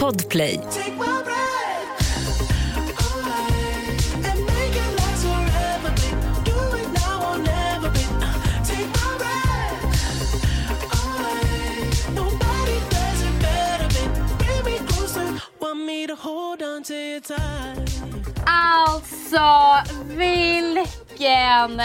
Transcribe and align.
Podplay. 0.00 0.60
Alltså, 18.46 19.82
vilken 20.06 21.80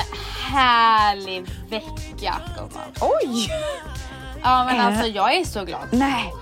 härlig 0.51 1.45
vecka 1.69 2.35
gumman. 2.55 2.91
Oj! 3.01 3.49
Ja 4.43 4.65
men 4.65 4.75
Äh. 4.79 4.85
alltså 4.87 5.05
jag 5.07 5.35
är 5.35 5.45
så 5.45 5.65
glad. 5.65 5.87
Nej, 5.91 6.33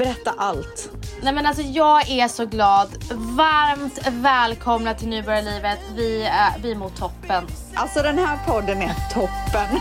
berätta 0.00 0.34
allt. 0.36 0.90
Nej 1.22 1.32
men 1.32 1.46
alltså 1.46 1.62
jag 1.62 2.10
är 2.10 2.28
så 2.28 2.46
glad. 2.46 2.88
Varmt 3.12 3.98
välkomna 4.08 4.94
till 4.94 5.08
Nybörjarlivet. 5.08 5.78
Vi 5.96 6.22
är, 6.22 6.58
vi 6.62 6.70
är 6.70 6.76
mot 6.76 6.96
toppen. 6.96 7.46
Alltså 7.74 8.02
den 8.02 8.18
här 8.18 8.38
podden 8.46 8.82
är 8.82 8.94
toppen. 9.12 9.80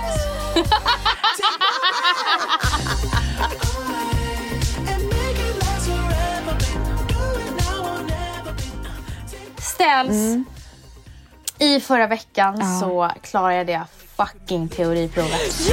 Ställs. 9.57 10.11
Mm. 10.11 10.45
I 11.59 11.79
förra 11.79 12.07
veckan 12.07 12.79
så 12.79 13.11
klarade 13.21 13.71
jag 13.71 13.85
fucking 14.17 14.69
teoriprovet. 14.69 15.69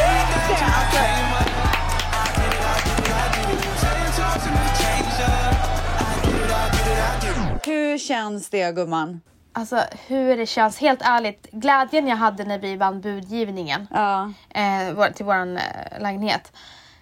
Hur 7.97 8.01
känns 8.01 8.51
det 8.51 8.75
gumman? 8.75 9.21
Alltså 9.53 9.81
hur 10.07 10.37
det 10.37 10.47
känns, 10.47 10.79
helt 10.79 11.03
ärligt. 11.03 11.49
Glädjen 11.53 12.09
jag 12.09 12.17
hade 12.17 12.45
när 12.45 12.59
vi 12.59 12.77
vann 12.77 13.01
budgivningen 13.01 13.87
Ja, 13.91 14.33
eh, 14.51 14.95
vår- 14.95 15.13
till 15.13 15.25
våran 15.25 15.57
eh, 15.57 15.63
lägenhet. 16.01 16.53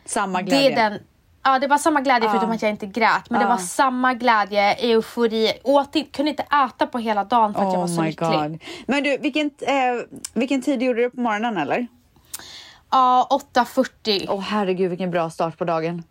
samma 0.05 0.39
Det 0.39 0.45
glädje. 0.45 0.71
är 0.85 0.91
den, 0.91 1.01
ja 1.45 1.59
det 1.59 1.67
var 1.67 1.79
samma 1.79 2.01
glädje 2.01 2.27
Ja. 2.27 2.31
förutom 2.33 2.51
att 2.51 2.63
jag 2.63 2.71
inte 2.71 2.87
grät. 2.87 3.31
Men 3.31 3.39
det 3.41 3.45
Ja. 3.45 3.49
var 3.51 3.57
samma 3.59 4.15
glädje, 4.15 4.75
eufori. 4.75 5.53
Åt, 5.65 5.93
kunde 6.13 6.31
inte 6.31 6.43
äta 6.43 6.87
på 6.87 6.99
hela 6.99 7.25
dagen 7.25 7.55
för 7.55 7.61
att 7.67 7.73
jag 7.73 7.81
var 7.81 7.87
så 7.87 7.95
Oh 7.95 8.01
my 8.03 8.09
lycklig. 8.11 8.31
god. 8.31 8.63
Men 8.87 9.03
du, 9.03 9.19
vilken, 9.19 9.51
eh, 9.61 9.75
vilken 10.35 10.63
tid 10.63 10.83
gjorde 10.83 11.03
du 11.03 11.11
på 11.11 11.21
morgonen 11.21 11.57
eller? 11.57 11.87
Ja, 12.91 13.29
8.40. 13.31 14.27
Åh 14.29 14.41
herregud 14.41 14.91
vilken 14.91 15.11
bra 15.11 15.31
start 15.31 15.59
på 15.59 15.65
dagen. 15.65 16.03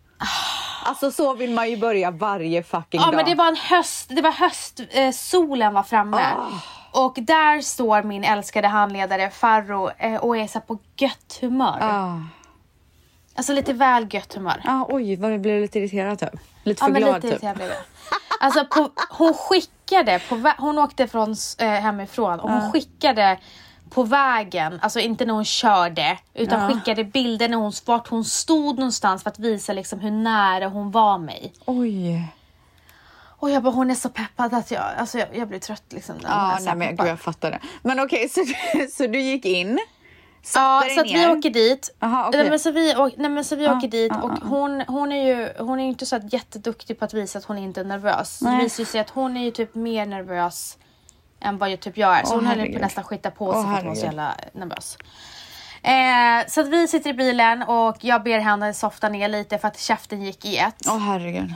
Alltså 0.84 1.10
så 1.10 1.34
vill 1.34 1.50
man 1.50 1.70
ju 1.70 1.76
börja 1.76 2.10
varje 2.10 2.62
fucking 2.62 3.00
Ja 3.00 3.06
dag. 3.06 3.14
men 3.14 3.24
det 3.24 3.34
var 3.34 3.48
en 3.48 3.56
höst, 3.56 4.06
det 4.08 4.22
var 4.22 4.32
höst, 4.32 4.80
eh, 4.90 5.10
solen 5.10 5.74
var 5.74 5.82
framme. 5.82 6.16
Ah. 6.22 7.00
Och 7.02 7.14
där 7.20 7.60
står 7.60 8.02
min 8.02 8.24
älskade 8.24 8.68
handledare 8.68 9.30
Farro 9.30 9.90
eh, 9.98 10.14
och 10.16 10.36
är 10.36 10.46
så 10.46 10.60
på 10.60 10.78
gött 10.96 11.38
humör. 11.40 11.78
Ah. 11.80 12.20
Alltså 13.36 13.52
lite 13.52 13.72
väl 13.72 14.06
gött 14.14 14.34
humör. 14.34 14.62
Ah, 14.64 14.84
oj, 14.88 15.16
vad 15.16 15.40
blev 15.40 15.60
lite 15.60 15.78
irriterad 15.78 16.18
typ. 16.18 16.30
Lite 16.62 16.82
Ja 16.82 16.86
för 16.86 16.92
men 16.92 17.02
glad 17.02 17.24
lite 17.24 17.38
typ. 17.38 17.54
blev 17.54 17.68
jag. 17.68 17.76
Alltså 18.40 18.64
på, 18.64 18.90
hon 19.10 19.34
skickade, 19.34 20.20
på, 20.28 20.52
hon 20.58 20.78
åkte 20.78 21.06
från, 21.08 21.36
eh, 21.58 21.68
hemifrån 21.68 22.40
och 22.40 22.50
hon 22.50 22.72
skickade 22.72 23.38
på 23.94 24.02
vägen, 24.02 24.78
alltså 24.82 25.00
inte 25.00 25.24
när 25.24 25.34
hon 25.34 25.44
körde, 25.44 26.18
utan 26.34 26.60
Ja. 26.60 26.68
skickade 26.68 27.04
bilder 27.04 27.48
när 27.48 27.56
hon, 27.56 27.72
vart 27.84 28.08
hon 28.08 28.24
stod 28.24 28.78
någonstans 28.78 29.22
för 29.22 29.30
att 29.30 29.38
visa 29.38 29.72
liksom 29.72 30.00
hur 30.00 30.10
nära 30.10 30.68
hon 30.68 30.90
var 30.90 31.18
mig. 31.18 31.52
Oj. 31.66 32.28
Och 33.38 33.50
jag 33.50 33.62
bara, 33.62 33.70
hon 33.74 33.90
är 33.90 33.94
så 33.94 34.08
peppad 34.08 34.54
att 34.54 34.70
jag, 34.70 34.84
alltså 34.98 35.18
jag, 35.18 35.28
jag 35.36 35.48
blir 35.48 35.58
trött 35.58 35.84
liksom. 35.88 36.14
Ja, 36.22 36.58
nej 36.60 36.74
men 36.76 36.96
gud 36.96 37.06
jag 37.06 37.20
fattar 37.20 37.50
det. 37.50 37.58
Men 37.82 38.00
okej, 38.00 38.28
så, 38.28 38.40
du- 38.40 38.88
så 38.92 39.06
du 39.06 39.20
gick 39.20 39.44
in, 39.44 39.78
Ja, 40.54 40.82
så 40.94 41.00
att 41.00 41.06
vi 41.06 41.26
åker 41.26 41.50
dit. 41.50 41.90
Aha, 42.00 42.28
okej. 42.28 42.40
nej, 42.40 42.50
men 42.50 42.58
så 42.58 42.70
vi, 42.70 42.96
åk, 42.96 43.12
nej, 43.16 43.30
men 43.30 43.44
så 43.44 43.56
vi 43.56 43.64
Ja, 43.64 43.76
åker 43.76 43.88
dit 43.88 44.12
ja, 44.14 44.22
och 44.22 44.48
hon, 44.48 44.80
hon 44.88 45.12
är 45.12 45.26
ju 45.26 45.48
hon 45.58 45.80
är 45.80 45.84
inte 45.84 46.06
så 46.06 46.20
jätteduktig 46.30 46.98
på 46.98 47.04
att 47.04 47.14
visa 47.14 47.38
att 47.38 47.44
hon 47.44 47.58
inte 47.58 47.80
är 47.80 47.84
nervös. 47.84 48.38
Det 48.38 48.48
Nej. 48.50 48.62
visar 48.64 48.80
ju 48.82 48.86
sig 48.86 49.00
att 49.00 49.10
hon 49.10 49.36
är 49.36 49.44
ju 49.44 49.50
typ 49.50 49.74
mer 49.74 50.06
nervös 50.06 50.78
än 51.44 51.58
vad 51.58 51.70
jag 51.70 51.80
typ 51.80 51.96
jag 51.96 52.18
är. 52.18 52.24
Så 52.24 52.34
Åh, 52.34 52.38
hon 52.38 52.46
höll 52.46 52.72
på 52.72 52.78
nästan 52.78 53.04
skita 53.04 53.30
på 53.30 53.52
sig 53.52 53.60
Åh, 53.60 53.70
för 53.70 53.74
att 53.74 53.82
hon 53.82 53.88
var 53.88 53.94
så 53.94 54.04
jävla 54.04 54.34
nervös. 54.52 54.98
Eh, 55.82 56.48
så 56.48 56.60
att 56.60 56.68
vi 56.68 56.88
sitter 56.88 57.10
i 57.10 57.14
bilen 57.14 57.62
och 57.62 57.96
jag 58.00 58.22
ber 58.22 58.38
henne 58.38 58.74
softa 58.74 59.08
ner 59.08 59.28
lite 59.28 59.58
för 59.58 59.68
att 59.68 59.78
käften 59.78 60.22
gick 60.22 60.44
i 60.44 60.56
ett. 60.56 60.76
Åh 60.88 60.98
herregud. 60.98 61.54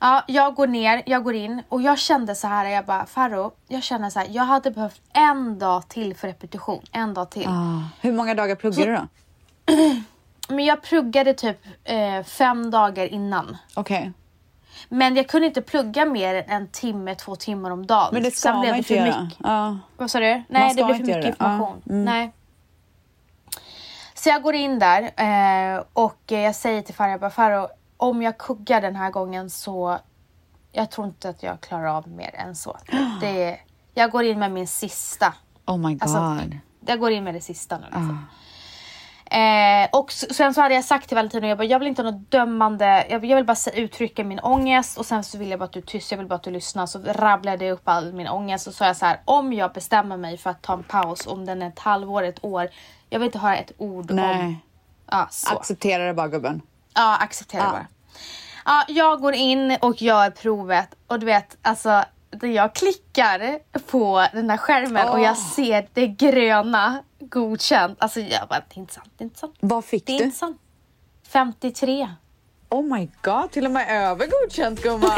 Ja, 0.00 0.24
jag 0.26 0.54
går 0.54 0.66
ner, 0.66 1.02
jag 1.06 1.24
går 1.24 1.34
in 1.34 1.62
och 1.68 1.82
jag 1.82 1.98
kände 1.98 2.34
så 2.34 2.46
här, 2.46 2.70
jag 2.70 2.84
bara 2.84 3.06
Farro, 3.06 3.52
jag 3.68 3.82
känner 3.82 4.10
så 4.10 4.18
här, 4.18 4.28
jag 4.30 4.42
hade 4.42 4.70
behövt 4.70 5.00
en 5.12 5.58
dag 5.58 5.88
till 5.88 6.16
för 6.16 6.28
repetition, 6.28 6.82
en 6.92 7.14
dag 7.14 7.30
till. 7.30 7.48
Ah. 7.48 7.82
Hur 8.00 8.12
många 8.12 8.34
dagar 8.34 8.56
pluggar 8.56 8.86
du 8.86 8.92
då? 8.92 9.08
Men 10.48 10.64
jag 10.64 10.82
pluggade 10.82 11.34
typ 11.34 11.58
eh, 11.84 12.22
fem 12.24 12.70
dagar 12.70 13.06
innan. 13.06 13.56
Okej. 13.74 14.12
Men 14.88 15.16
jag 15.16 15.28
kunde 15.28 15.46
inte 15.46 15.62
plugga 15.62 16.06
mer 16.06 16.34
än 16.34 16.44
en 16.50 16.68
timme, 16.68 17.14
två 17.14 17.36
timmar 17.36 17.70
om 17.70 17.86
dagen. 17.86 18.08
Men 18.12 18.22
det 18.22 18.30
Sen 18.30 18.52
ska 18.52 18.60
blev 18.60 18.70
man 18.70 18.78
inte 18.78 18.94
göra. 18.94 19.22
mycket. 19.22 19.38
Ja. 19.42 19.78
Vad 19.96 20.10
sa 20.10 20.20
du? 20.20 20.42
Nej, 20.48 20.74
det 20.74 20.84
blev 20.84 20.94
för 20.96 21.04
mycket 21.04 21.22
det. 21.22 21.34
Ja, 21.38 21.52
information. 21.52 21.82
mm. 21.86 22.04
Nej. 22.04 22.32
Så 24.14 24.28
jag 24.28 24.42
går 24.42 24.54
in 24.54 24.78
där 24.78 25.02
eh, 25.02 25.82
och 25.92 26.18
jag 26.26 26.54
säger 26.54 26.82
till 26.82 26.94
bara, 26.98 27.30
Farro, 27.30 27.68
om 27.96 28.22
jag 28.22 28.38
kuggar 28.38 28.80
den 28.80 28.96
här 28.96 29.10
gången 29.10 29.50
så 29.50 29.98
jag 30.72 30.90
tror 30.90 31.06
inte 31.06 31.28
att 31.28 31.42
jag 31.42 31.60
klarar 31.60 31.86
av 31.86 32.08
mer 32.08 32.34
än 32.34 32.56
så. 32.56 32.76
Det 33.20 33.44
är, 33.44 33.60
jag 33.94 34.10
går 34.10 34.24
in 34.24 34.38
med 34.38 34.52
min 34.52 34.66
sista. 34.68 35.34
Oh 35.66 35.78
my 35.78 35.94
god. 35.94 36.02
Alltså, 36.02 36.42
Jag 36.86 37.00
går 37.00 37.10
in 37.10 37.24
med 37.24 37.34
det 37.34 37.40
sista 37.40 37.78
nu. 37.78 37.84
Liksom. 37.84 38.26
Eh, 39.32 39.88
och 39.92 40.12
sen 40.12 40.54
så 40.54 40.60
hade 40.60 40.74
jag 40.74 40.84
sagt 40.84 41.08
till 41.08 41.14
Valentino, 41.14 41.46
jag, 41.46 41.58
bara, 41.58 41.64
jag 41.64 41.78
vill 41.78 41.88
inte 41.88 42.02
ha 42.02 42.10
något 42.10 42.30
dömande, 42.30 43.06
jag, 43.10 43.24
jag 43.24 43.36
vill 43.36 43.44
bara 43.44 43.56
uttrycka 43.74 44.24
min 44.24 44.40
ångest 44.40 44.98
och 44.98 45.06
sen 45.06 45.24
så 45.24 45.38
vill 45.38 45.50
jag 45.50 45.58
bara 45.58 45.64
att 45.64 45.72
du 45.72 45.78
är 45.80 45.84
tyst, 45.84 46.10
jag 46.10 46.18
vill 46.18 46.26
bara 46.26 46.34
att 46.34 46.42
du 46.42 46.50
lyssnar. 46.50 46.86
Så 46.86 46.98
rabblade 46.98 47.64
jag 47.64 47.72
upp 47.72 47.88
all 47.88 48.12
min 48.12 48.28
ångest 48.28 48.66
och 48.66 48.72
så 48.72 48.76
sa 48.76 48.86
jag 48.86 48.96
så 48.96 49.06
här, 49.06 49.20
om 49.24 49.52
jag 49.52 49.72
bestämmer 49.72 50.16
mig 50.16 50.38
för 50.38 50.50
att 50.50 50.62
ta 50.62 50.72
en 50.72 50.82
paus, 50.82 51.26
om 51.26 51.46
den 51.46 51.62
är 51.62 51.68
ett 51.68 51.78
halvår, 51.78 52.22
ett 52.22 52.44
år, 52.44 52.68
jag 53.10 53.18
vill 53.18 53.26
inte 53.26 53.38
höra 53.38 53.56
ett 53.56 53.72
ord 53.78 54.10
om... 54.10 54.16
Nej. 54.16 54.56
Ja, 55.10 55.28
så. 55.30 55.56
Acceptera 55.56 56.06
det 56.06 56.14
bara 56.14 56.28
gubben. 56.28 56.62
Ja, 56.94 57.16
acceptera 57.16 57.62
Ja. 57.62 57.70
bara. 57.70 57.86
Ja, 58.64 58.84
jag 58.88 59.20
går 59.20 59.34
in 59.34 59.76
och 59.80 60.02
gör 60.02 60.30
provet 60.30 60.94
och 61.06 61.18
du 61.18 61.26
vet, 61.26 61.56
alltså 61.62 62.04
när 62.42 62.48
jag 62.48 62.74
klickar 62.74 63.58
på 63.90 64.26
den 64.32 64.46
där 64.46 64.56
skärmen 64.56 65.08
och 65.08 65.20
jag 65.20 65.30
Åh. 65.38 65.54
ser 65.54 65.88
det 65.92 66.06
gröna 66.06 67.02
godkänt. 67.20 67.98
Alltså 68.00 68.20
jag 68.20 68.48
bara, 68.48 68.60
det 68.68 68.74
är 68.76 68.78
inte 68.78 68.94
sant, 68.94 69.10
det 69.16 69.22
är 69.22 69.26
inte 69.26 69.38
sant. 69.38 69.56
Vad 69.60 69.84
fick 69.84 70.06
Det 70.06 70.12
är 70.14 70.18
du? 70.18 70.24
inte 70.24 70.38
sant. 70.38 70.58
53. 71.28 72.08
Oh 72.68 72.82
my 72.96 73.08
god, 73.22 73.50
till 73.50 73.64
och 73.64 73.70
med 73.70 73.86
över 73.90 74.26
godkänt 74.26 74.82
gumman. 74.82 75.10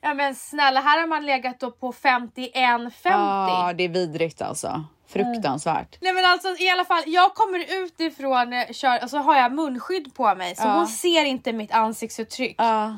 Ja 0.00 0.14
men 0.14 0.34
snälla, 0.34 0.80
här 0.80 1.00
har 1.00 1.06
man 1.06 1.26
legat 1.26 1.60
då 1.60 1.70
på 1.70 1.92
51-50. 1.92 2.90
Ja, 3.04 3.72
det 3.76 3.84
är 3.84 3.88
vidrigt 3.88 4.42
alltså. 4.42 4.84
Fruktansvärt. 5.12 5.96
Nej 6.00 6.12
men 6.12 6.24
alltså 6.24 6.48
i 6.58 6.70
alla 6.70 6.84
fall, 6.84 7.02
jag 7.06 7.34
kommer 7.34 7.82
ut 7.84 8.00
ifrån 8.00 8.52
eh, 8.52 8.72
kör 8.72 9.02
och 9.04 9.10
så 9.10 9.18
har 9.18 9.36
jag 9.36 9.52
munskydd 9.52 10.14
på 10.14 10.34
mig 10.34 10.56
så 10.56 10.62
Ja. 10.62 10.72
hon 10.72 10.86
ser 10.86 11.24
inte 11.24 11.52
mitt 11.52 11.72
ansiktsuttryck. 11.72 12.54
Ja. 12.58 12.96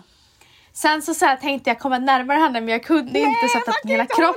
Sen 0.72 1.02
så, 1.02 1.14
så 1.14 1.24
här, 1.26 1.36
tänkte 1.36 1.70
jag 1.70 1.78
komma 1.78 1.98
närmare 1.98 2.38
henne 2.38 2.60
men 2.60 2.68
jag 2.68 2.82
kunde 2.84 3.18
inte 3.18 3.48
så 3.52 3.58
att 3.58 3.64
kan 3.64 3.90
hela 3.90 4.06
kroppen... 4.06 4.34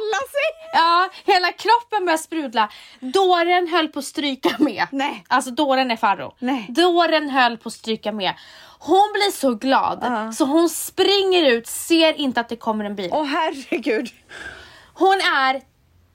Ja, 0.74 1.10
hela 1.26 1.52
kroppen 1.52 2.06
började 2.06 2.24
sprudla. 2.24 2.70
Dåren 3.00 3.68
höll 3.68 3.88
på 3.88 4.00
att 4.00 4.06
stryka 4.06 4.50
med. 4.60 4.88
Nej. 4.92 5.24
Alltså 5.28 5.52
dåren 5.52 5.92
är 5.92 5.96
Farro. 5.96 6.36
Nej. 6.40 6.66
Dåren 6.70 7.30
höll 7.30 7.58
på 7.58 7.68
att 7.70 7.74
stryka 7.74 8.12
med. 8.12 8.34
Hon 8.80 9.10
blir 9.14 9.32
så 9.32 9.56
glad 9.56 10.00
Ja. 10.02 10.32
så 10.32 10.46
hon 10.46 10.70
springer 10.70 11.44
ut, 11.52 11.68
ser 11.68 12.14
inte 12.14 12.42
att 12.42 12.50
det 12.50 12.56
kommer 12.56 12.86
en 12.86 12.96
bil. 12.96 13.10
Åh 13.14 13.24
herregud. 13.26 14.10
Hon 14.94 15.14
är 15.16 15.73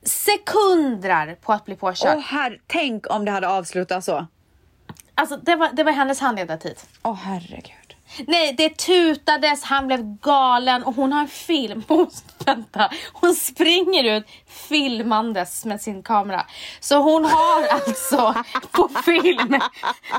sekundrar 0.09 1.35
på 1.35 1.53
att 1.53 1.65
bli 1.65 1.77
påkörd. 1.77 2.17
Åh 2.17 2.23
herre, 2.23 2.59
tänk 2.67 3.11
om 3.11 3.25
det 3.25 3.31
hade 3.31 3.49
avslutat 3.49 4.05
så. 4.05 4.27
Alltså 5.15 5.37
det 5.37 5.57
var, 5.57 5.69
det 5.73 5.85
var 5.85 5.93
hennes 5.93 6.21
handledartid. 6.21 6.77
Åh 7.03 7.15
herregud. 7.15 7.89
Nej, 8.27 8.53
det 8.53 8.79
tutades, 8.79 9.63
han 9.63 9.87
blev 9.87 10.19
galen 10.19 10.85
och 10.85 10.95
hon 10.95 11.13
har 11.13 11.21
en 11.21 11.29
film. 11.29 11.85
Hon, 11.89 12.11
vänta, 12.47 12.91
hon 13.13 13.35
springer 13.35 14.05
ut 14.17 14.25
filmandes 14.47 15.65
med 15.65 15.81
sin 15.81 16.03
kamera. 16.03 16.47
Så 16.81 16.97
hon 16.97 17.25
har 17.25 17.69
alltså 17.71 18.35
på 18.71 18.89
film 19.05 19.49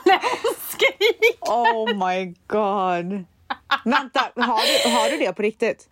när 0.05 0.19
hon 0.21 0.55
skriker. 0.69 1.39
Oh 1.41 2.07
my 2.07 2.33
god. 2.47 3.25
Vänta, 3.85 4.19
har 4.35 4.83
du, 4.83 4.89
har 4.89 5.09
du 5.09 5.17
det 5.17 5.33
på 5.33 5.41
riktigt? 5.41 5.87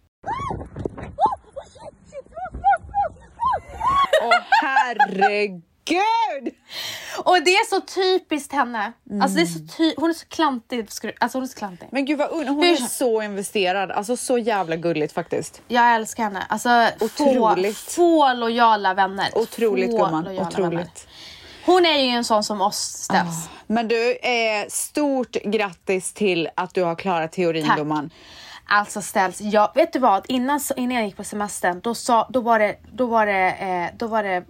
Åh 4.24 4.34
herregud. 4.62 5.62
gud! 5.86 6.54
Och 7.26 7.38
det 7.46 7.52
är 7.52 7.70
så 7.70 7.82
typiskt 7.82 8.54
henne. 8.54 8.94
Alltså 9.22 9.36
det 9.38 9.42
är 9.42 9.46
så 9.46 9.60
ty- 9.78 9.94
hon 9.98 10.10
är 10.10 10.14
så 10.14 10.26
klantig. 10.26 10.88
Alltså 11.20 11.38
hon 11.38 11.44
är 11.44 11.48
så 11.48 11.58
klantig. 11.58 11.88
Men 11.92 12.06
gud 12.06 12.18
vad 12.18 12.30
un- 12.30 12.48
hon 12.48 12.64
Hur- 12.64 12.72
är 12.72 12.76
så 12.88 13.22
investerad. 13.22 13.92
Alltså 13.92 14.18
så 14.18 14.38
jävla 14.38 14.76
gulligt 14.76 15.14
faktiskt. 15.14 15.62
Jag 15.68 15.96
älskar 15.96 16.24
henne. 16.24 16.46
Alltså 16.50 16.70
få, 17.00 17.06
Otroligt. 17.06 17.78
få 17.78 18.34
lojala 18.34 18.94
vänner. 18.94 19.30
Otroligt 19.38 19.92
få 19.92 19.98
gumman, 19.98 20.28
otroligt. 20.28 20.60
vänner. 20.74 20.88
Hon 21.66 21.86
är 21.86 21.98
ju 22.02 22.10
en 22.10 22.24
sån 22.24 22.44
som 22.44 22.62
oss 22.62 22.78
ställs. 22.78 23.50
Men 23.68 23.88
du, 23.88 24.12
eh, 24.16 24.68
stort 24.70 25.32
grattis 25.32 26.14
till 26.14 26.50
att 26.56 26.74
du 26.74 26.84
har 26.84 26.96
klarat 26.96 27.32
teorin 27.32 27.66
Tack. 27.68 27.78
gumman. 27.78 28.10
Alltså 28.70 29.02
ställs, 29.02 29.42
jag, 29.42 29.72
vet 29.76 29.94
du 29.94 30.00
vad? 30.00 30.26
Innan, 30.28 30.60
innan 30.76 30.96
jag 30.98 31.06
gick 31.06 31.18
på 31.18 31.24
semestern 31.24 31.80
då, 31.80 31.96
sa, 31.96 32.28
då 32.30 32.42
var 32.42 32.60
det, 32.60 32.76
då 32.94 33.06
var 33.06 33.26
det, 33.26 33.52
eh, 33.52 33.98
då 33.98 34.08
var 34.08 34.24
det 34.24 34.36
eh, 34.36 34.44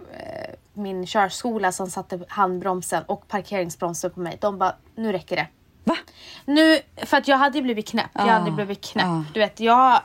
min 0.72 1.06
körskola 1.06 1.72
som 1.72 1.90
satte 1.90 2.20
handbromsen 2.28 3.02
och 3.06 3.28
parkeringsbromsen 3.28 4.10
på 4.10 4.20
mig. 4.20 4.38
De 4.40 4.58
bara, 4.58 4.74
nu 4.94 5.12
räcker 5.12 5.36
det. 5.36 5.46
Va? 5.84 5.96
Nu, 6.44 6.78
för 6.96 7.16
att 7.16 7.28
jag 7.28 7.36
hade 7.36 7.62
blivit 7.62 7.88
knäpp. 7.88 8.10
Jag 8.14 8.28
Ah, 8.28 8.30
hade 8.30 8.50
blivit 8.50 8.80
knäpp. 8.84 9.06
ah. 9.06 9.24
Du 9.34 9.40
vet, 9.40 9.60
jag, 9.60 10.00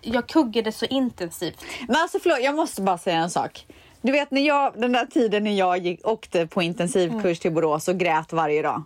jag 0.00 0.26
kuggade 0.26 0.72
så 0.72 0.84
intensivt. 0.84 1.64
Men 1.88 1.96
alltså 1.96 2.18
förlåt, 2.22 2.40
jag 2.42 2.54
måste 2.54 2.82
bara 2.82 2.98
säga 2.98 3.16
en 3.16 3.30
sak. 3.30 3.66
Du 4.02 4.12
vet 4.12 4.30
när 4.30 4.40
jag, 4.40 4.72
den 4.80 4.92
där 4.92 5.06
tiden 5.06 5.44
när 5.44 5.50
jag 5.52 5.78
gick, 5.78 6.06
åkte 6.06 6.46
på 6.46 6.62
intensivkurs 6.62 7.38
till 7.38 7.52
Borås 7.52 7.88
och 7.88 7.96
grät 7.98 8.32
varje 8.32 8.62
dag. 8.62 8.82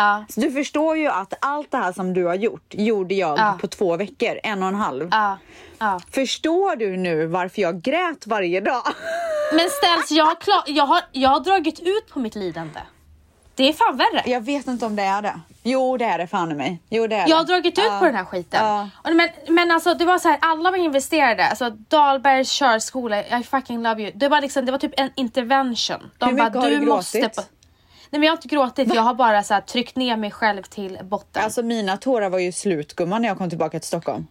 Ja, 0.00 0.24
Så 0.28 0.40
du 0.40 0.50
förstår 0.52 0.96
ju 0.96 1.06
att 1.06 1.34
allt 1.40 1.70
det 1.70 1.76
här 1.78 1.92
som 1.92 2.14
du 2.14 2.24
har 2.26 2.34
gjort 2.34 2.74
gjorde 2.74 3.14
jag 3.14 3.38
Ja. 3.38 3.58
på 3.60 3.66
två 3.66 3.96
veckor, 3.96 4.40
en 4.42 4.62
och 4.62 4.68
en 4.68 4.74
halv. 4.74 5.08
ja. 5.78 6.00
Förstår 6.10 6.76
du 6.76 6.96
nu 6.96 7.26
varför 7.26 7.62
jag 7.62 7.82
grät 7.82 8.26
varje 8.26 8.60
dag? 8.60 8.82
Men 9.52 9.68
ställs, 9.70 10.10
jag 10.10 10.24
har, 10.24 10.34
klar, 10.34 10.62
jag, 10.66 10.86
har, 10.86 11.00
jag 11.12 11.28
har 11.30 11.40
dragit 11.40 11.80
ut 11.80 12.08
på 12.12 12.18
mitt 12.18 12.34
lidande. 12.34 12.80
Det 13.54 13.68
är 13.68 13.72
fan 13.72 13.96
värre. 13.96 14.22
Jag 14.30 14.40
vet 14.40 14.66
inte 14.66 14.86
om 14.86 14.96
det 14.96 15.02
är 15.02 15.22
det. 15.22 15.40
Jo, 15.62 15.96
det 15.96 16.04
är 16.04 16.18
det 16.18 16.26
fan 16.26 16.50
i 16.52 16.54
mig. 16.54 16.82
Jo, 16.90 17.06
det 17.06 17.16
är 17.16 17.28
Jag 17.28 17.36
har 17.36 17.44
det. 17.44 17.52
dragit 17.52 17.78
ut 17.78 17.84
Ja. 17.84 17.98
på 17.98 18.04
den 18.04 18.14
här 18.14 18.24
skiten. 18.24 18.88
Och 19.04 19.16
Men, 19.16 19.28
men 19.48 19.70
alltså 19.70 19.94
det 19.94 20.04
var 20.04 20.18
så 20.18 20.28
här, 20.28 20.38
alla 20.40 20.70
var 20.70 20.78
investerade. 20.78 21.46
Alltså 21.46 21.70
Dahlbergs 21.70 22.50
körskola, 22.52 23.38
I 23.38 23.42
fucking 23.42 23.82
love 23.82 24.02
you. 24.02 24.12
Det 24.14 24.28
var, 24.28 24.40
liksom, 24.40 24.64
det 24.66 24.72
var 24.72 24.78
typ 24.78 24.92
en 24.96 25.10
intervention. 25.16 26.10
De 26.18 26.24
Hur 26.28 26.32
mycket 26.34 26.54
har 26.54 26.70
du 26.70 26.80
gråtit? 26.80 27.36
På... 27.36 27.42
Nej 28.10 28.20
men 28.20 28.22
jag 28.22 28.32
har 28.32 28.36
inte 28.36 28.48
gråtit, 28.48 28.94
jag 28.94 29.02
har 29.02 29.14
bara 29.14 29.42
så 29.42 29.54
här, 29.54 29.60
tryckt 29.60 29.96
ner 29.96 30.16
mig 30.16 30.30
själv 30.30 30.62
till 30.62 30.98
botten. 31.02 31.42
Alltså 31.44 31.62
mina 31.62 31.96
tårar 31.96 32.30
var 32.30 32.38
ju 32.38 32.52
slut 32.52 32.94
gumman 32.94 33.22
när 33.22 33.28
jag 33.28 33.38
kom 33.38 33.48
tillbaka 33.48 33.80
till 33.80 33.88
Stockholm. 33.88 34.26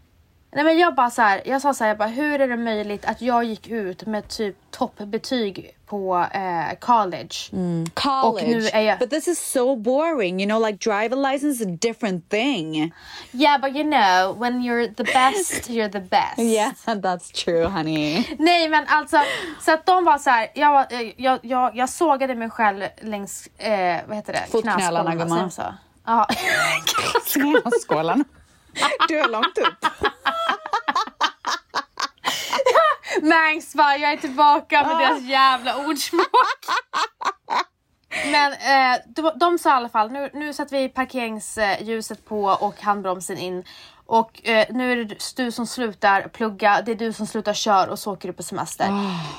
Nej 0.51 0.63
men 0.63 0.77
jag 0.79 0.95
bara 0.95 1.09
så 1.09 1.21
här, 1.21 1.41
jag 1.45 1.61
sa 1.61 1.73
så 1.73 1.83
här, 1.83 1.89
jag 1.89 1.97
bara, 1.97 2.09
hur 2.09 2.41
är 2.41 2.47
det 2.47 2.57
möjligt 2.57 3.05
att 3.05 3.21
jag 3.21 3.43
gick 3.43 3.67
ut 3.67 4.05
med 4.05 4.27
typ 4.27 4.55
toppbetyg 4.71 5.71
på 5.85 6.27
eh, 6.33 6.77
college? 6.79 7.29
College. 7.93 8.27
Och 8.27 8.43
nu 8.49 8.67
är 8.67 8.81
jag- 8.81 8.99
But 8.99 9.09
this 9.09 9.27
is 9.27 9.51
so 9.51 9.75
boring. 9.75 10.41
You 10.41 10.49
know 10.49 10.67
like 10.67 10.89
driver 10.89 11.31
license 11.31 11.63
is 11.63 11.67
a 11.69 11.77
different 11.81 12.29
thing. 12.29 12.93
Yeah 13.31 13.61
but 13.61 13.75
you 13.75 13.83
know, 13.83 14.39
when 14.39 14.61
you're 14.61 14.93
the 14.95 15.03
best, 15.03 15.69
you're 15.69 15.91
the 15.91 15.99
best. 15.99 16.39
Yeah, 16.39 16.71
that's 16.85 17.43
true 17.45 17.65
honey. 17.67 18.25
Nej 18.39 18.69
men 18.69 18.85
alltså, 18.87 19.17
så 19.61 19.71
att 19.73 19.85
de 19.85 20.05
var 20.05 20.17
så 20.17 20.29
här, 20.29 20.47
jag, 20.55 20.71
var, 20.71 20.87
eh, 20.89 21.11
jag, 21.17 21.39
jag, 21.41 21.75
jag 21.75 21.89
sågade 21.89 22.35
mig 22.35 22.49
själv 22.49 22.83
längs, 23.01 23.47
eh, 23.57 23.97
vad 24.07 24.15
heter 24.17 24.33
det? 24.33 24.45
Fotknölarna, 24.51 25.11
Knäskålarna, 25.11 25.15
gumman. 25.15 25.51
Ja. 26.05 26.27
Knäskålen. 27.33 28.25
Du 29.07 29.19
är 29.19 29.27
långt 29.29 29.57
upp. 29.57 29.85
Mangs 33.21 33.75
bara, 33.75 33.97
jag 33.97 34.11
är 34.11 34.17
tillbaka 34.17 34.83
med 34.87 34.97
deras 34.97 35.21
jävla 35.23 35.77
ordspråk. 35.87 36.59
Men 38.31 38.51
eh, 38.53 38.99
de, 39.07 39.31
de 39.35 39.57
sa 39.57 39.69
i 39.69 39.73
alla 39.73 39.89
fall, 39.89 40.11
nu, 40.11 40.29
nu 40.33 40.53
sätter 40.53 40.77
vi 40.77 40.89
parkeringsljuset 40.89 42.25
på 42.25 42.43
och 42.43 42.81
handbromsen 42.81 43.37
in. 43.37 43.63
Och 44.05 44.47
eh, 44.47 44.65
nu 44.69 44.91
är 44.91 44.95
det 44.95 45.15
du 45.35 45.51
som 45.51 45.67
slutar 45.67 46.21
plugga, 46.21 46.81
det 46.85 46.91
är 46.91 46.95
du 46.95 47.13
som 47.13 47.27
slutar 47.27 47.53
köra 47.53 47.91
och 47.91 47.99
så 47.99 48.13
åker 48.13 48.27
du 48.29 48.33
på 48.33 48.43
semester. 48.43 48.87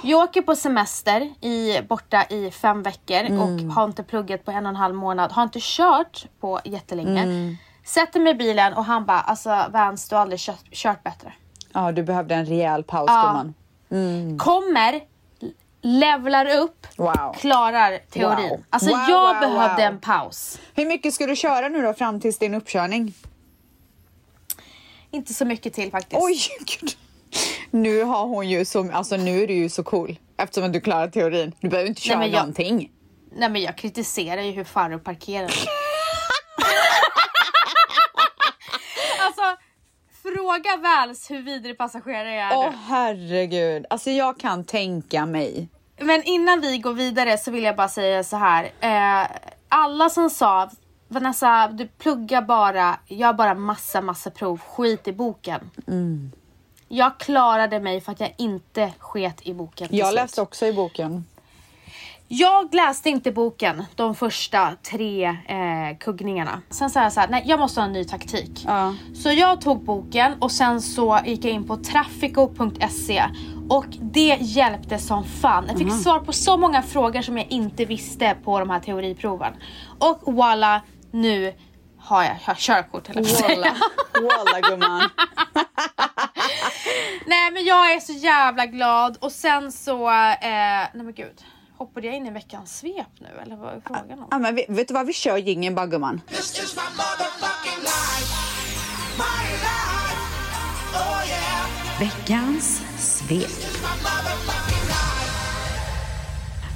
Jag 0.02 0.22
åker 0.22 0.42
på 0.42 0.56
semester 0.56 1.20
i, 1.40 1.82
borta 1.88 2.24
i 2.28 2.50
fem 2.50 2.82
veckor 2.82 3.38
och 3.40 3.72
har 3.74 3.84
inte 3.84 4.02
pluggat 4.02 4.44
på 4.44 4.50
en 4.50 4.66
och 4.66 4.70
en 4.70 4.76
halv 4.76 4.94
månad. 4.94 5.32
Har 5.32 5.42
inte 5.42 5.58
kört 5.62 6.26
på 6.40 6.60
jättelänge. 6.64 7.56
Sätter 7.84 8.20
mig 8.20 8.32
i 8.32 8.34
bilen 8.34 8.72
och 8.74 8.84
han 8.84 9.06
bara, 9.06 9.20
alltså 9.20 9.64
Vans 9.70 10.08
du 10.08 10.14
har 10.14 10.22
aldrig 10.22 10.40
kört, 10.40 10.72
kört 10.72 11.02
bättre. 11.02 11.32
Ja, 11.72 11.92
du 11.92 12.02
behövde 12.02 12.34
en 12.34 12.46
rejäl 12.46 12.82
paus 12.84 13.04
Ja. 13.08 13.22
gumman. 13.26 13.54
Kommer, 14.38 15.00
levlar 15.82 16.58
upp, 16.58 16.86
Wow. 16.96 17.32
klarar 17.40 17.98
teorin. 18.10 18.48
Wow. 18.48 18.64
Alltså 18.70 18.90
Wow, 18.90 18.98
jag 19.08 19.40
behövde 19.40 19.82
en 19.82 20.00
paus. 20.00 20.58
Hur 20.74 20.86
mycket 20.86 21.14
ska 21.14 21.26
du 21.26 21.36
köra 21.36 21.68
nu 21.68 21.82
då 21.82 21.94
fram 21.94 22.20
tills 22.20 22.38
din 22.38 22.54
uppkörning? 22.54 23.14
Inte 25.10 25.34
så 25.34 25.44
mycket 25.44 25.74
till 25.74 25.90
faktiskt. 25.90 26.22
Oj, 26.22 26.38
gud. 26.80 26.90
Nu 27.70 28.02
har 28.02 28.26
hon 28.26 28.48
ju 28.48 28.64
så, 28.64 28.92
alltså 28.92 29.16
nu 29.16 29.42
är 29.42 29.46
du 29.46 29.54
ju 29.54 29.68
så 29.68 29.82
cool 29.82 30.16
eftersom 30.36 30.72
du 30.72 30.80
klarar 30.80 31.08
teorin. 31.08 31.52
Du 31.60 31.68
behöver 31.68 31.88
inte 31.88 32.00
köra 32.00 32.18
men 32.18 32.30
jag- 32.30 32.38
någonting. 32.38 32.90
Nej 33.36 33.48
men 33.50 33.62
jag 33.62 33.76
kritiserar 33.76 34.42
ju 34.42 34.50
hur 34.52 34.64
Farao 34.64 34.98
parkerar. 34.98 35.50
fråga 40.60 40.76
Vals 40.82 41.30
hur 41.30 41.42
vidrig 41.42 41.78
passagerare 41.78 42.34
jag 42.34 42.52
är 42.52 42.56
Åh 42.56 42.70
nu. 42.70 42.76
herregud, 42.86 43.86
alltså 43.90 44.10
jag 44.10 44.38
kan 44.38 44.64
tänka 44.64 45.26
mig. 45.26 45.68
Men 45.98 46.22
innan 46.22 46.60
vi 46.60 46.78
går 46.78 46.92
vidare 46.92 47.38
så 47.38 47.50
vill 47.50 47.64
jag 47.64 47.76
bara 47.76 47.88
säga 47.88 48.24
så 48.24 48.36
här. 48.36 48.64
Eh, 48.80 49.30
alla 49.68 50.10
som 50.10 50.30
sa 50.30 50.70
Vanessa, 51.08 51.68
du 51.68 51.86
pluggar 51.86 52.42
bara, 52.42 52.98
gör 53.06 53.32
bara 53.32 53.54
massa, 53.54 54.00
massa 54.00 54.30
prov, 54.30 54.60
skit 54.60 55.08
i 55.08 55.12
boken. 55.12 55.70
Mm. 55.86 56.32
Jag 56.88 57.18
klarade 57.18 57.80
mig 57.80 58.00
för 58.00 58.12
att 58.12 58.20
jag 58.20 58.34
inte 58.38 58.92
sket 58.98 59.46
i 59.46 59.54
boken. 59.54 59.88
Jag 59.90 60.14
läste 60.14 60.42
också 60.42 60.66
i 60.66 60.72
boken. 60.72 61.24
Jag 62.32 62.74
läste 62.74 63.10
inte 63.10 63.32
boken 63.32 63.84
de 63.96 64.14
första 64.14 64.72
tre 64.82 65.24
eh, 65.24 65.96
kuggningarna. 66.00 66.62
Sen 66.70 66.90
sa 66.90 67.02
jag 67.02 67.12
så 67.12 67.20
här, 67.20 67.28
nej 67.28 67.42
jag 67.46 67.60
måste 67.60 67.80
ha 67.80 67.86
en 67.86 67.92
ny 67.92 68.04
taktik. 68.04 68.64
Ja. 68.66 68.94
Så 69.14 69.30
jag 69.32 69.60
tog 69.60 69.84
boken 69.84 70.34
och 70.40 70.52
sen 70.52 70.80
så 70.82 71.18
gick 71.24 71.44
jag 71.44 71.52
in 71.52 71.66
på 71.66 71.76
trafico.se 71.76 73.24
och 73.68 73.86
det 74.00 74.36
hjälpte 74.40 74.98
som 74.98 75.24
fan. 75.24 75.64
Jag 75.68 75.78
fick 75.78 75.86
Mhm. 75.86 75.98
svar 75.98 76.18
på 76.18 76.32
så 76.32 76.56
många 76.56 76.82
frågor 76.82 77.22
som 77.22 77.38
jag 77.38 77.46
inte 77.50 77.84
visste 77.84 78.36
på 78.44 78.58
de 78.58 78.70
här 78.70 78.80
teoriproven. 78.80 79.52
Och 79.98 80.32
voila, 80.34 80.80
nu 81.12 81.54
har 81.98 82.22
jag, 82.24 82.36
jag 82.46 82.56
körkort 82.56 83.06
säga. 83.06 83.56
Walla, 83.56 83.74
walla 84.44 84.60
gumman. 84.70 85.00
Nej 87.26 87.50
men 87.52 87.64
jag 87.64 87.92
är 87.92 88.00
så 88.00 88.12
jävla 88.12 88.66
glad 88.66 89.16
och 89.20 89.32
sen 89.32 89.72
så, 89.72 90.08
eh, 90.10 90.40
nej 90.40 90.90
men 91.04 91.12
gud. 91.14 91.44
Hoppade 91.80 92.06
jag 92.06 92.16
in 92.16 92.26
i 92.26 92.30
veckans 92.30 92.78
svep 92.78 93.06
nu 93.18 93.28
eller 93.42 93.56
vad 93.56 93.74
är 93.74 93.80
frågan 93.86 94.18
om? 94.18 94.28
Ja, 94.30 94.38
men 94.38 94.54
vet, 94.54 94.68
vet 94.68 94.88
du 94.88 94.94
vad, 94.94 95.06
vi 95.06 95.12
kör 95.12 95.36
jingeln 95.36 95.74
bara 95.74 95.86
gumman. 95.86 96.20
Oh 96.28 96.38
yeah. 101.28 102.00
Veckans 102.00 102.82
svep. 102.98 103.50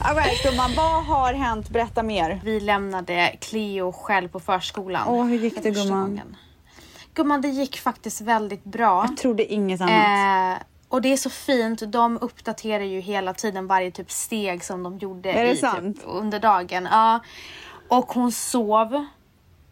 Alright 0.02 0.42
gumman, 0.42 0.70
vad 0.76 1.04
har 1.04 1.32
hänt? 1.34 1.70
Berätta 1.70 2.02
mer. 2.02 2.40
Vi 2.44 2.61
lämnade 2.61 3.37
Cleo 3.40 3.92
själv 3.92 4.28
på 4.28 4.40
förskolan. 4.40 5.08
Åh, 5.08 5.25
hur 5.25 5.38
gick 5.38 5.62
det, 5.62 5.70
gumman? 5.70 6.00
gången. 6.00 6.37
Gumman, 7.14 7.40
det 7.40 7.49
gick 7.49 7.78
faktiskt 7.78 8.20
väldigt 8.20 8.64
bra. 8.64 9.06
Jag 9.08 9.16
trodde 9.16 9.52
inget 9.52 9.80
annat. 9.80 10.58
Eh, 10.58 10.64
och 10.94 11.02
det 11.02 11.12
är 11.12 11.16
så 11.16 11.30
fint, 11.30 11.82
de 11.92 12.18
uppdaterar 12.20 12.84
ju 12.84 13.00
hela 13.00 13.34
tiden 13.34 13.66
varje 13.66 13.90
typ 13.90 14.10
steg 14.10 14.64
som 14.64 14.82
de 14.82 14.98
gjorde 14.98 15.50
i? 15.50 15.56
Typ, 15.56 15.96
under 16.04 16.40
dagen. 16.40 16.88
Ja. 16.90 17.20
Och 17.88 18.12
hon 18.12 18.32
sov. 18.32 19.06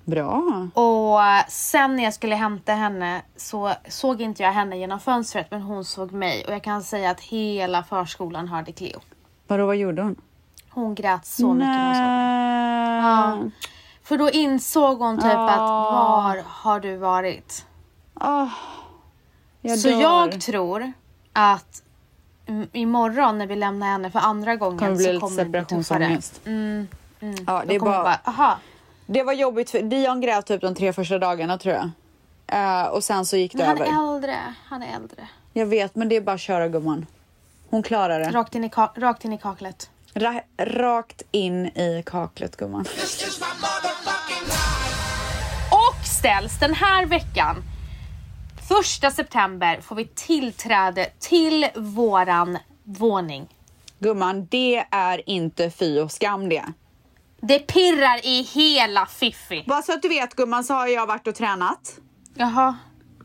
Bra. 0.04 0.68
Och 0.74 1.20
sen 1.48 1.96
när 1.96 2.04
jag 2.04 2.14
skulle 2.14 2.34
hämta 2.34 2.72
henne 2.72 3.22
så 3.36 3.72
såg 3.88 4.20
inte 4.20 4.42
jag 4.42 4.52
henne 4.52 4.78
genom 4.78 5.00
fönstret 5.00 5.50
men 5.50 5.62
hon 5.62 5.84
såg 5.84 6.12
mig. 6.12 6.44
Och 6.44 6.52
jag 6.52 6.62
kan 6.62 6.82
säga 6.82 7.10
att 7.10 7.20
hela 7.20 7.82
förskolan 7.82 8.48
hörde 8.48 8.72
Cleo. 8.72 9.00
Vadå, 9.46 9.66
vad 9.66 9.76
gjorde 9.76 10.02
hon? 10.02 10.16
Hon 10.70 10.94
grät 10.94 11.26
så 11.26 11.54
mycket 11.54 11.68
när 11.68 11.86
hon 11.86 11.94
såg 11.94 12.02
mig. 12.02 12.22
Nej. 13.02 13.02
Ja. 13.02 13.50
För 14.02 14.18
då 14.18 14.30
insåg 14.30 14.98
hon 14.98 15.16
typ 15.16 15.34
Ah. 15.34 15.48
att 15.48 15.58
var 15.58 16.42
har 16.46 16.80
du 16.80 16.96
varit? 16.96 17.66
Åh, 18.20 18.48
jag 19.60 19.78
så 19.78 19.88
jag 19.88 20.40
tror 20.40 20.92
att 21.32 21.82
imorgon 22.72 23.38
när 23.38 23.46
vi 23.46 23.56
lämnar 23.56 23.86
henne 23.86 24.10
för 24.10 24.18
andra 24.18 24.56
gången 24.56 24.78
Kommer 24.78 24.90
det 24.90 24.96
bli 24.96 25.14
så 25.14 25.20
kommer 25.20 25.44
det 25.44 25.50
bli 25.50 25.60
tuffare. 25.60 25.78
separationsångest. 25.84 26.40
Mm, 26.46 26.88
mm. 27.20 27.34
Ja, 27.46 27.62
det 27.66 27.74
är 27.74 27.80
bara- 27.80 28.02
bara, 28.02 28.20
aha. 28.24 28.58
Det 29.06 29.22
var 29.22 29.32
jobbigt 29.32 29.70
för 29.70 29.82
Dion 29.82 30.20
grät 30.20 30.46
typ 30.46 30.60
de 30.60 30.74
tre 30.74 30.92
första 30.92 31.18
dagarna 31.18 31.58
tror 31.58 31.74
jag. 31.74 31.90
Eh, 32.46 32.84
och 32.86 33.04
sen 33.04 33.26
så 33.26 33.36
gick 33.36 33.52
det 33.52 33.58
Men 33.58 33.66
han 33.66 33.76
över. 33.78 33.86
är 33.86 34.14
äldre, 34.14 34.36
han 34.68 34.82
är 34.82 34.94
äldre. 34.96 35.28
Jag 35.52 35.66
vet 35.66 35.94
men 35.94 36.08
det 36.08 36.16
är 36.16 36.20
bara 36.20 36.32
att 36.34 36.40
köra 36.40 36.68
gumman. 36.68 37.06
Hon 37.70 37.82
klarar 37.82 38.20
det. 38.20 38.30
Rakt 38.30 38.54
in 38.54 38.64
i, 38.64 38.68
ka- 38.68 39.00
rakt 39.00 39.24
in 39.24 39.32
i 39.32 39.38
kaklet. 39.38 39.90
Ra 40.14 40.40
rakt 40.58 41.22
in 41.30 41.66
i 41.66 42.02
kaklet 42.06 42.56
gumman. 42.56 42.84
This 42.84 43.28
is 43.28 43.40
my 43.40 43.46
motherfucking 43.46 44.44
life. 44.46 45.70
Och 45.70 46.06
ställs 46.06 46.58
den 46.60 46.74
här 46.74 47.06
veckan, 47.06 47.56
första 48.68 49.10
september, 49.10 49.80
får 49.80 49.96
vi 49.96 50.04
tillträde 50.04 51.10
till 51.18 51.66
våran 51.74 52.58
våning. 52.84 53.48
Gumman, 53.98 54.46
det 54.50 54.86
är 54.90 55.28
inte 55.28 55.70
fy 55.70 56.00
och 56.00 56.12
skam 56.12 56.48
det. 56.48 56.64
Det 57.40 57.58
pirrar 57.58 58.26
i 58.26 58.42
hela 58.42 59.06
Fiffi. 59.06 59.64
Bara 59.66 59.82
så 59.82 59.92
att 59.92 60.02
du 60.02 60.08
vet 60.08 60.34
gumman 60.36 60.64
så 60.64 60.74
har 60.74 60.86
jag 60.86 61.06
varit 61.06 61.26
och 61.26 61.34
tränat. 61.34 61.98
Jaha. 62.34 62.76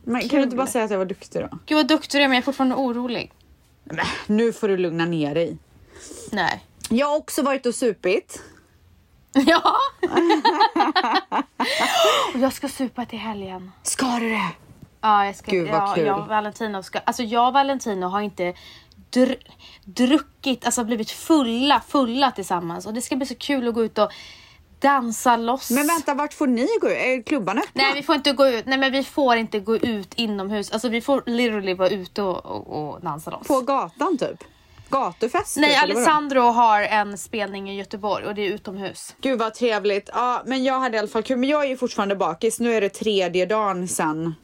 Men 0.03 0.29
kan 0.29 0.37
du 0.37 0.43
inte 0.43 0.55
bara 0.55 0.67
säga 0.67 0.85
att 0.85 0.91
jag 0.91 0.97
var 0.97 1.05
duktig 1.05 1.41
då? 1.41 1.59
Gud 1.65 1.75
vad 1.75 1.87
duktig 1.87 2.19
du 2.19 2.23
är 2.23 2.27
men 2.27 2.35
jag 2.35 2.41
är 2.41 2.45
fortfarande 2.45 2.75
orolig. 2.75 3.31
Men, 3.83 4.05
nu 4.27 4.53
får 4.53 4.67
du 4.67 4.77
lugna 4.77 5.05
ner 5.05 5.35
dig. 5.35 5.57
Nej. 6.31 6.63
Jag 6.89 7.07
har 7.07 7.17
också 7.17 7.41
varit 7.41 7.65
och 7.65 7.75
supit. 7.75 8.43
Ja. 9.33 9.75
och 12.33 12.39
jag 12.39 12.53
ska 12.53 12.69
supa 12.69 13.05
till 13.05 13.19
helgen. 13.19 13.71
Ska 13.83 14.05
du 14.19 14.29
det? 14.29 14.51
Ja, 15.01 15.25
jag 15.25 15.35
ska, 15.35 15.51
Gud, 15.51 15.69
vad 15.71 15.81
ja, 15.81 15.93
kul. 15.95 16.05
Jag 16.05 16.19
och 16.19 16.27
Valentino 16.27 16.83
ska, 16.83 16.99
alltså 16.99 17.23
jag 17.23 17.47
och 17.47 17.53
Valentino 17.53 18.05
har 18.05 18.21
inte 18.21 18.53
dr, 19.09 19.33
druckit, 19.85 20.65
alltså 20.65 20.83
blivit 20.83 21.11
fulla, 21.11 21.81
fulla 21.87 22.31
tillsammans. 22.31 22.85
Och 22.85 22.93
det 22.93 23.01
ska 23.01 23.15
bli 23.15 23.25
så 23.25 23.35
kul 23.35 23.67
att 23.67 23.73
gå 23.73 23.83
ut 23.83 23.97
och 23.97 24.11
dansa 24.79 25.37
loss. 25.37 25.71
Men 25.71 25.87
vänta, 25.87 26.13
vart 26.13 26.33
får 26.33 26.47
ni 26.47 26.67
gå? 26.81 26.87
Är 26.87 27.23
klubban 27.23 27.57
öppna? 27.57 27.83
Nej 27.83 27.93
vi 27.95 28.03
får 28.03 28.15
inte 28.15 28.31
gå 28.31 28.47
ut, 28.47 28.65
nej 28.65 28.77
men 28.77 28.91
vi 28.91 29.03
får 29.03 29.35
inte 29.35 29.59
gå 29.59 29.75
ut 29.75 30.13
inomhus. 30.15 30.71
Alltså 30.71 30.89
vi 30.89 31.01
får 31.01 31.23
literally 31.25 31.73
vara 31.73 31.89
ute 31.89 32.21
och, 32.21 32.45
och, 32.45 32.89
och 32.89 33.01
dansa 33.01 33.31
loss. 33.31 33.47
På 33.47 33.61
gatan 33.61 34.17
typ? 34.17 34.43
Gatufest? 34.89 35.57
nej 35.57 35.69
typ? 35.69 35.83
Alessandro 35.83 36.41
har 36.41 36.81
en 36.81 37.17
spelning 37.17 37.69
i 37.69 37.77
Göteborg 37.77 38.25
och 38.25 38.35
det 38.35 38.41
är 38.41 38.49
utomhus. 38.49 39.15
Gud 39.21 39.39
vad 39.39 39.53
trevligt. 39.53 40.09
Ja, 40.13 40.43
men 40.45 40.63
jag 40.63 40.79
hade 40.79 40.95
i 40.95 40.99
alla 40.99 41.07
fall 41.07 41.23
kul. 41.23 41.37
Men 41.37 41.49
jag 41.49 41.63
är 41.63 41.69
ju 41.69 41.77
fortfarande 41.77 42.15
bakis. 42.15 42.59
Nu 42.59 42.73
är 42.73 42.81
det 42.81 42.89
tredje 42.89 43.45
dagen 43.45 43.87
sen, 43.87 44.35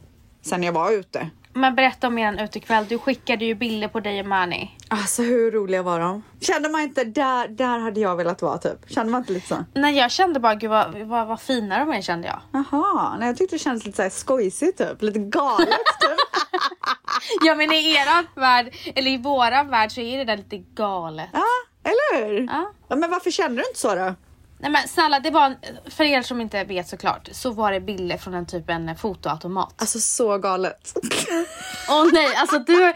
sen 0.43 0.63
jag 0.63 0.73
var 0.73 0.91
ute. 0.91 1.29
Men 1.55 1.75
berätta 1.75 2.07
om 2.07 2.17
er 2.17 2.43
utekväll. 2.43 2.85
Du 2.89 2.97
skickade 2.99 3.45
ju 3.45 3.55
bilder 3.55 3.87
på 3.87 3.99
dig 3.99 4.19
och 4.19 4.25
Mani. 4.25 4.77
Alltså 4.87 5.21
hur 5.21 5.51
roliga 5.51 5.83
var 5.83 5.99
de? 5.99 6.23
Kände 6.39 6.69
man 6.69 6.81
inte, 6.81 7.03
där, 7.03 7.47
där 7.47 7.79
hade 7.79 7.99
jag 7.99 8.15
velat 8.15 8.41
vara 8.41 8.57
typ? 8.57 8.91
Kände 8.91 9.11
man 9.11 9.21
inte 9.21 9.33
lite 9.33 9.47
så? 9.47 9.65
Nej 9.73 9.97
jag 9.97 10.11
kände 10.11 10.39
bara 10.39 10.55
gud 10.55 10.69
vad, 10.69 10.93
vad, 10.95 11.27
vad 11.27 11.41
fina 11.41 11.79
de 11.79 11.91
är 11.91 12.01
kände 12.01 12.27
jag. 12.27 12.39
Jaha, 12.51 13.17
nej 13.19 13.27
jag 13.27 13.37
tyckte 13.37 13.55
det 13.55 13.59
kändes 13.59 13.85
lite 13.85 13.95
så 13.95 14.01
här 14.01 14.09
skojsigt 14.09 14.77
typ. 14.77 15.01
Lite 15.01 15.19
galet 15.19 15.67
typ. 15.99 16.17
Ja 17.45 17.55
men 17.55 17.71
i 17.71 17.95
eran 17.95 18.27
värld, 18.35 18.75
eller 18.95 19.11
i 19.11 19.17
våran 19.17 19.69
värld 19.69 19.91
så 19.91 20.01
är 20.01 20.17
det 20.17 20.23
där 20.23 20.37
lite 20.37 20.57
galet. 20.57 21.29
Ja, 21.33 21.43
eller 21.83 22.25
hur? 22.27 22.47
Ja. 22.51 22.71
Ja, 22.87 22.95
men 22.95 23.09
varför 23.11 23.31
kände 23.31 23.61
du 23.61 23.67
inte 23.67 23.79
så 23.79 23.95
då? 23.95 24.15
Nej 24.63 24.71
men 24.71 24.87
snälla, 24.87 25.19
det 25.19 25.29
var, 25.31 25.55
för 25.89 26.03
er 26.03 26.21
som 26.21 26.41
inte 26.41 26.63
vet 26.63 26.87
såklart, 26.87 27.29
så 27.31 27.51
var 27.51 27.71
det 27.71 27.79
bilder 27.79 28.17
från 28.17 28.33
en 28.33 28.45
typ 28.45 28.69
en 28.69 28.95
fotoautomat. 28.95 29.73
Alltså 29.77 29.99
så 29.99 30.37
galet. 30.37 30.93
Åh 31.89 32.05
nej, 32.13 32.35
alltså 32.35 32.59
du, 32.59 32.93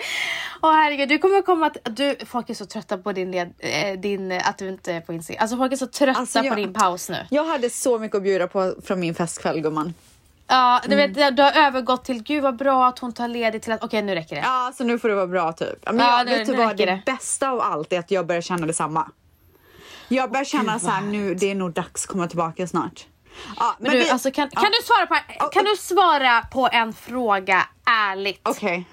åh 0.62 0.72
herregud, 0.74 1.10
du 1.10 1.18
kommer 1.18 1.42
komma 1.42 1.66
att, 1.66 1.78
du, 1.98 2.16
folk 2.26 2.50
är 2.50 2.54
så 2.54 2.66
trötta 2.66 2.98
på 2.98 3.12
din, 3.12 3.32
led, 3.32 3.54
eh, 3.60 4.00
din, 4.00 4.32
att 4.32 4.58
du 4.58 4.68
inte 4.70 4.94
är 4.94 5.02
på 5.02 5.14
Instagram. 5.14 5.42
Alltså 5.42 5.58
folk 5.58 5.72
är 5.74 5.78
så 5.78 5.88
trötta 5.88 6.20
Alltså, 6.20 6.40
på 6.40 6.46
jag- 6.46 6.56
din 6.58 6.74
paus 6.74 7.10
nu. 7.10 7.26
Jag 7.30 7.46
hade 7.46 7.70
så 7.70 8.00
mycket 8.00 8.16
att 8.18 8.24
bjuda 8.24 8.48
på 8.48 8.74
från 8.86 9.00
min 9.00 9.16
festkväll 9.16 9.62
gumman. 9.62 9.94
Ja, 10.48 10.82
du 10.88 10.94
Mm. 10.94 11.14
vet, 11.14 11.36
du 11.38 11.44
har 11.44 11.52
övergått 11.52 12.06
till 12.06 12.24
gud 12.24 12.44
vad 12.44 12.56
bra 12.58 12.88
att 12.88 13.00
hon 13.00 13.14
tar 13.14 13.28
ledigt 13.28 13.64
till 13.64 13.72
att, 13.74 13.84
okej 13.84 14.02
nu 14.02 14.16
räcker 14.16 14.36
det. 14.36 14.42
Ja, 14.42 14.72
så 14.78 14.84
nu 14.84 15.00
får 15.00 15.10
det 15.10 15.16
vara 15.16 15.28
bra 15.28 15.54
typ. 15.54 15.86
Men 15.86 16.00
Ja, 16.00 16.18
jag, 16.18 16.26
nu- 16.26 16.38
vet 16.38 16.48
du 16.48 16.56
vad, 16.56 16.78
det 16.78 16.86
det. 16.86 17.02
bästa 17.06 17.50
av 17.50 17.62
allt 17.62 17.94
är 17.94 18.00
att 18.00 18.12
jag 18.12 18.26
börjar 18.28 18.42
känna 18.42 18.66
detsamma. 18.68 19.12
Jag 20.08 20.32
börjar 20.32 20.46
känna 20.46 20.80
så 20.80 20.88
här 20.88 21.02
nu, 21.02 21.36
det 21.36 21.52
är 21.52 21.56
nog 21.56 21.74
dags 21.74 22.04
att 22.04 22.10
komma 22.12 22.28
tillbaka 22.28 22.68
snart. 22.68 23.06
Ja, 23.60 23.76
men 23.80 23.84
Men 23.84 23.92
du, 23.92 24.04
vi- 24.06 24.10
alltså, 24.10 24.32
kan, 24.32 24.50
ja, 24.52 24.62
kan, 24.62 24.72
du 24.72 24.78
svara 24.86 25.06
på, 25.08 25.18
Ja, 25.40 25.48
kan 25.48 25.64
du 25.64 25.76
svara 25.78 26.42
på 26.42 26.70
en 26.72 26.94
fråga 26.94 27.66
ärligt? 27.86 28.42
Okej. 28.44 28.86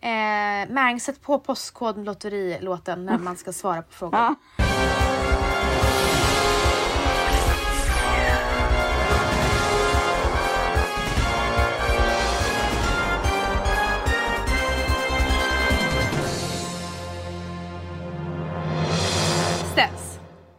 Eh, 0.00 0.70
Mang, 0.74 1.00
sätt 1.00 1.22
på 1.22 1.38
Postkodlotterilåten 1.38 3.04
när 3.06 3.18
man 3.18 3.36
ska 3.36 3.52
svara 3.52 3.82
på 3.82 3.92
frågor. 3.92 4.18
Ja. 4.20 4.34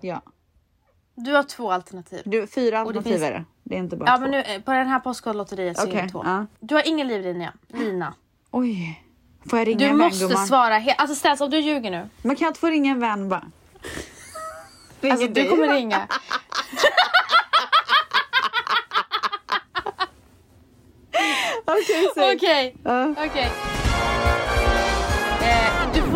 Ja. 0.05 0.21
Du 1.15 1.31
har 1.33 1.43
två 1.43 1.71
alternativ. 1.71 2.21
Du, 2.25 2.47
fyra 2.47 2.65
Och 2.83 2.93
det 2.93 2.99
alternativ 2.99 3.09
finns- 3.11 3.23
är 3.23 3.31
det. 3.31 3.45
Det 3.63 3.75
är 3.75 3.79
inte 3.79 3.95
bara 3.95 4.09
Ja 4.09 4.15
två. 4.17 4.21
men 4.21 4.31
nu, 4.31 4.41
eh, 4.41 4.61
på 4.61 4.71
den 4.71 4.87
här 4.87 4.99
Postkodlotteriet 4.99 5.77
så 5.77 5.83
är 5.83 5.87
Okej, 5.89 6.01
det 6.01 6.09
två. 6.09 6.21
ja. 6.25 6.45
Du 6.59 6.75
har 6.75 6.87
ingen 6.87 7.07
livlina. 7.07 7.53
Lina. 7.67 8.13
Oj. 8.51 9.01
Får 9.49 9.59
jag 9.59 9.67
ringa 9.67 9.77
Du 9.77 9.85
en 9.85 9.97
vän 9.97 10.07
måste 10.07 10.25
gumman? 10.25 10.47
svara 10.47 10.77
helt... 10.77 10.99
Alltså 10.99 11.15
Ställs 11.15 11.41
om 11.41 11.49
du 11.49 11.59
ljuger 11.59 11.91
nu. 11.91 12.09
Men 12.21 12.35
kan 12.35 12.45
jag 12.45 12.49
inte 12.49 12.59
få 12.59 12.67
ringa 12.67 12.91
en 12.91 12.99
vän 12.99 13.29
bara? 13.29 13.45
Ringer 15.01 15.13
Alltså 15.13 15.27
du 15.27 15.33
dig? 15.33 15.49
kommer 15.49 15.67
ringa. 15.73 16.07
Okej, 21.65 22.09
säg. 22.15 22.35
Okej. 22.35 22.75
Ja. 22.83 23.11
Okej. 23.25 23.51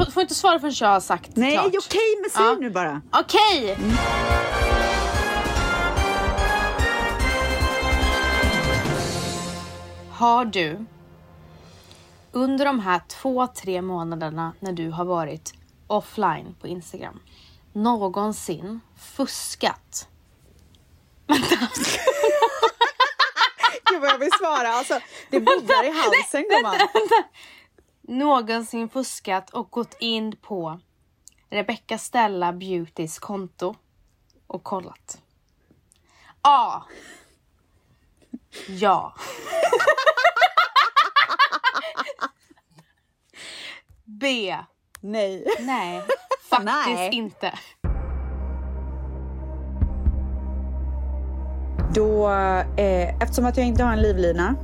Får, 0.06 0.12
får 0.12 0.22
inte 0.22 0.36
svara 0.36 0.60
förrän 0.60 0.74
jag 0.80 0.88
har 0.88 1.00
sagt 1.00 1.30
Nej, 1.34 1.52
klart. 1.52 1.66
okej, 1.68 2.18
men 2.22 2.30
säg 2.30 2.44
Ja. 2.44 2.58
nu 2.60 2.70
bara. 2.70 3.02
Okej! 3.12 3.78
Har 10.12 10.46
du 10.46 10.86
under 12.32 12.66
de 12.66 12.80
här 12.80 13.02
två, 13.08 13.48
tre 13.48 13.82
månaderna 13.82 14.54
när 14.60 14.72
du 14.72 14.90
har 14.90 15.06
varit 15.06 15.54
offline 15.88 16.56
på 16.62 16.68
Instagram 16.68 17.20
någonsin 17.74 18.80
fuskat? 19.16 20.08
Gud 23.90 24.02
vad 24.02 24.10
jag 24.10 24.18
vill 24.18 24.32
svara. 24.40 24.68
Alltså, 24.68 25.00
det 25.30 25.40
bubblar 25.40 25.84
i 25.86 25.92
halsen 25.92 26.44
gumman. 26.50 26.76
Någonsin 28.10 28.90
fuskat 28.90 29.50
och 29.50 29.70
gått 29.70 29.96
in 30.00 30.36
på 30.42 30.80
Rebecca 31.50 31.98
Stella 31.98 32.54
Beautys 32.54 33.20
konto 33.20 33.76
och 34.48 34.64
kollat? 34.64 35.22
A. 36.42 36.84
Ja. 38.68 39.16
B. 44.04 44.56
Nej. 45.00 45.46
Nej, 45.60 46.04
faktiskt 46.50 46.88
Nej. 46.88 47.10
inte. 47.14 47.60
Då, 51.96 52.30
eh, 52.78 53.22
eftersom 53.22 53.46
att 53.46 53.58
jag 53.58 53.66
inte 53.66 53.84
har 53.84 53.94
en 53.94 54.02
livlina 54.02 54.56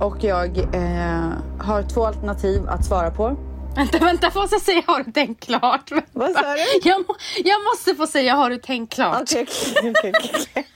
och 0.00 0.16
jag 0.24 0.58
eh, 0.58 1.32
har 1.58 1.82
två 1.82 2.06
alternativ 2.06 2.68
att 2.68 2.84
svara 2.84 3.10
på. 3.10 3.36
Vänta, 3.76 3.98
vänta, 3.98 4.30
får 4.30 4.48
jag 4.50 4.60
säga 4.60 4.82
har 4.86 5.04
du 5.04 5.12
tänkt 5.12 5.44
klart? 5.44 5.92
Vänta. 5.92 6.08
Vad 6.12 6.32
sa 6.32 6.54
du? 6.54 6.88
Jag, 6.88 7.00
må, 7.08 7.14
jag 7.44 7.64
måste 7.64 7.94
få 7.94 8.06
säga 8.06 8.34
har 8.34 8.50
du 8.50 8.56
tänkt 8.56 8.94
klart? 8.94 9.22
Okej, 9.22 9.46
okej, 9.78 9.92
okej, 9.98 10.12
okej. 10.34 10.66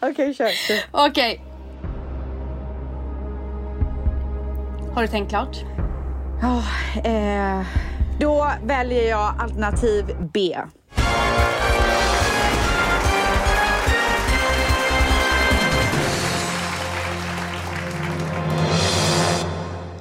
Okej, 0.10 0.34
kör. 0.34 0.50
Okej. 0.90 1.44
Har 4.94 5.02
du 5.02 5.08
tänkt 5.08 5.28
klart? 5.28 5.56
Ja, 6.40 6.62
eh, 7.04 7.66
då 8.20 8.50
väljer 8.64 9.10
jag 9.10 9.34
alternativ 9.38 10.04
B. 10.32 10.58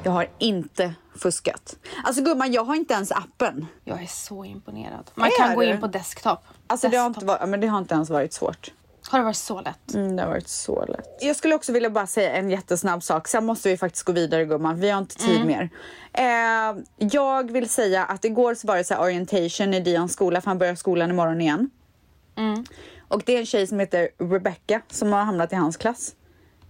Jag 0.03 0.11
har 0.11 0.27
inte 0.37 0.93
fuskat. 1.15 1.75
Alltså 2.03 2.23
gumman, 2.23 2.51
jag 2.51 2.63
har 2.63 2.75
inte 2.75 2.93
ens 2.93 3.11
appen. 3.11 3.67
Jag 3.83 4.01
är 4.01 4.07
så 4.07 4.45
imponerad. 4.45 5.11
Man 5.15 5.27
Är 5.27 5.37
kan 5.37 5.55
gå 5.55 5.61
du? 5.61 5.67
in 5.67 5.81
på 5.81 5.87
desktop. 5.87 6.39
Alltså 6.67 6.89
det 6.89 6.97
har, 6.97 7.09
desktop. 7.09 7.23
inte 7.23 7.33
varit, 7.39 7.49
men 7.49 7.61
det 7.61 7.67
har 7.67 7.77
inte 7.77 7.93
ens 7.93 8.09
varit 8.09 8.33
svårt. 8.33 8.71
Har 9.09 9.19
det 9.19 9.25
varit 9.25 9.35
så 9.35 9.61
lätt? 9.61 9.93
Mm, 9.93 10.15
det 10.15 10.23
har 10.23 10.29
varit 10.29 10.47
så 10.47 10.85
lätt. 10.85 11.17
Jag 11.21 11.35
skulle 11.35 11.55
också 11.55 11.71
vilja 11.71 11.89
bara 11.89 12.07
säga 12.07 12.31
en 12.31 12.49
jättesnabb 12.49 13.03
sak. 13.03 13.27
Sen 13.27 13.45
måste 13.45 13.69
vi 13.69 13.77
faktiskt 13.77 14.05
gå 14.05 14.11
vidare 14.11 14.45
gumman. 14.45 14.79
Vi 14.79 14.89
har 14.89 14.99
inte 14.99 15.15
tid 15.15 15.45
mer. 15.45 15.69
Eh, 16.13 16.83
jag 16.97 17.51
vill 17.51 17.69
säga 17.69 18.05
att 18.05 18.25
igår 18.25 18.53
så 18.55 18.67
var 18.67 18.77
det 18.77 18.83
så 18.83 18.95
orientation 18.97 19.73
i 19.73 19.79
Dions 19.79 20.13
skola 20.13 20.41
för 20.41 20.47
han 20.49 20.57
börjar 20.57 20.75
skolan 20.75 21.09
imorgon 21.09 21.41
igen. 21.41 21.69
Mm. 22.35 22.65
Och 23.07 23.23
det 23.25 23.35
är 23.35 23.39
en 23.39 23.45
tjej 23.45 23.67
som 23.67 23.79
heter 23.79 24.09
Rebecca 24.17 24.81
som 24.91 25.13
har 25.13 25.23
hamnat 25.23 25.53
i 25.53 25.55
hans 25.55 25.77
klass. 25.77 26.15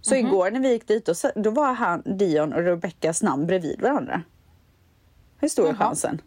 Så 0.02 0.14
igår 0.14 0.50
när 0.50 0.60
vi 0.60 0.70
gick 0.72 0.88
dit 0.88 1.06
då, 1.06 1.14
då 1.34 1.50
var 1.50 1.72
han, 1.72 2.02
Dion 2.18 2.52
och 2.52 2.62
Rebeccas 2.62 3.22
namn 3.22 3.46
bredvid 3.46 3.80
varandra. 3.80 4.22
historiechansen. 5.40 6.22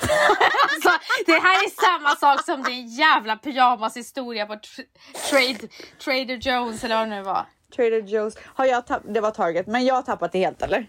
Alltså, 0.00 0.90
det 1.26 1.32
här 1.32 1.64
är 1.64 1.98
samma 1.98 2.16
sak 2.16 2.44
som 2.44 2.62
din 2.62 2.86
jävla 2.88 3.36
pyjamashistoria 3.36 4.46
på 4.46 4.54
tr- 4.54 4.84
trade, 5.30 5.68
Trader 6.04 6.36
Jones 6.36 6.84
eller 6.84 6.96
vad 6.96 7.08
det 7.08 7.14
nu 7.16 7.22
var. 7.22 7.46
Trader 7.76 8.02
Joe's. 8.02 8.38
Har 8.44 8.64
jag 8.64 8.84
det 9.08 9.20
var 9.20 9.30
Target, 9.30 9.66
men 9.66 9.84
jag 9.84 9.94
har 9.94 10.02
tappat 10.02 10.32
det 10.32 10.38
helt 10.38 10.62
eller? 10.62 10.86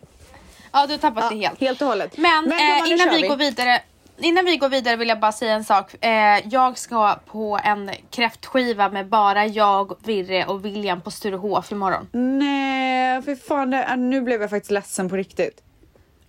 Ja, 0.71 0.87
du 0.87 0.93
har 0.93 0.97
tappat 0.97 1.29
det 1.29 1.35
helt. 1.35 1.59
Helt 1.59 1.81
och 1.81 1.87
hållet. 1.87 2.17
Men, 2.17 2.43
gumman, 2.43 2.59
eh, 2.59 2.91
innan 2.91 3.09
kör 3.09 3.21
vi, 3.21 3.27
går 3.27 3.37
vidare 3.37 3.81
Innan 4.21 4.45
vi 4.45 4.57
går 4.57 4.69
vidare 4.69 4.95
vill 4.95 5.09
jag 5.09 5.19
bara 5.19 5.31
säga 5.31 5.53
en 5.53 5.63
sak. 5.63 6.05
Eh, 6.05 6.47
jag 6.49 6.77
ska 6.77 7.15
på 7.25 7.59
en 7.63 7.91
kräftskiva 8.09 8.89
med 8.89 9.07
bara 9.07 9.45
jag, 9.45 9.97
Virre 10.03 10.45
och 10.45 10.65
William 10.65 11.01
på 11.01 11.11
Sturehof 11.11 11.71
imorgon. 11.71 12.07
Nej, 12.11 13.21
för 13.21 13.35
fan. 13.35 13.69
Det, 13.69 13.83
äh, 13.83 13.97
nu 13.97 14.21
blev 14.21 14.41
jag 14.41 14.49
faktiskt 14.49 14.71
ledsen 14.71 15.09
på 15.09 15.15
riktigt. 15.15 15.61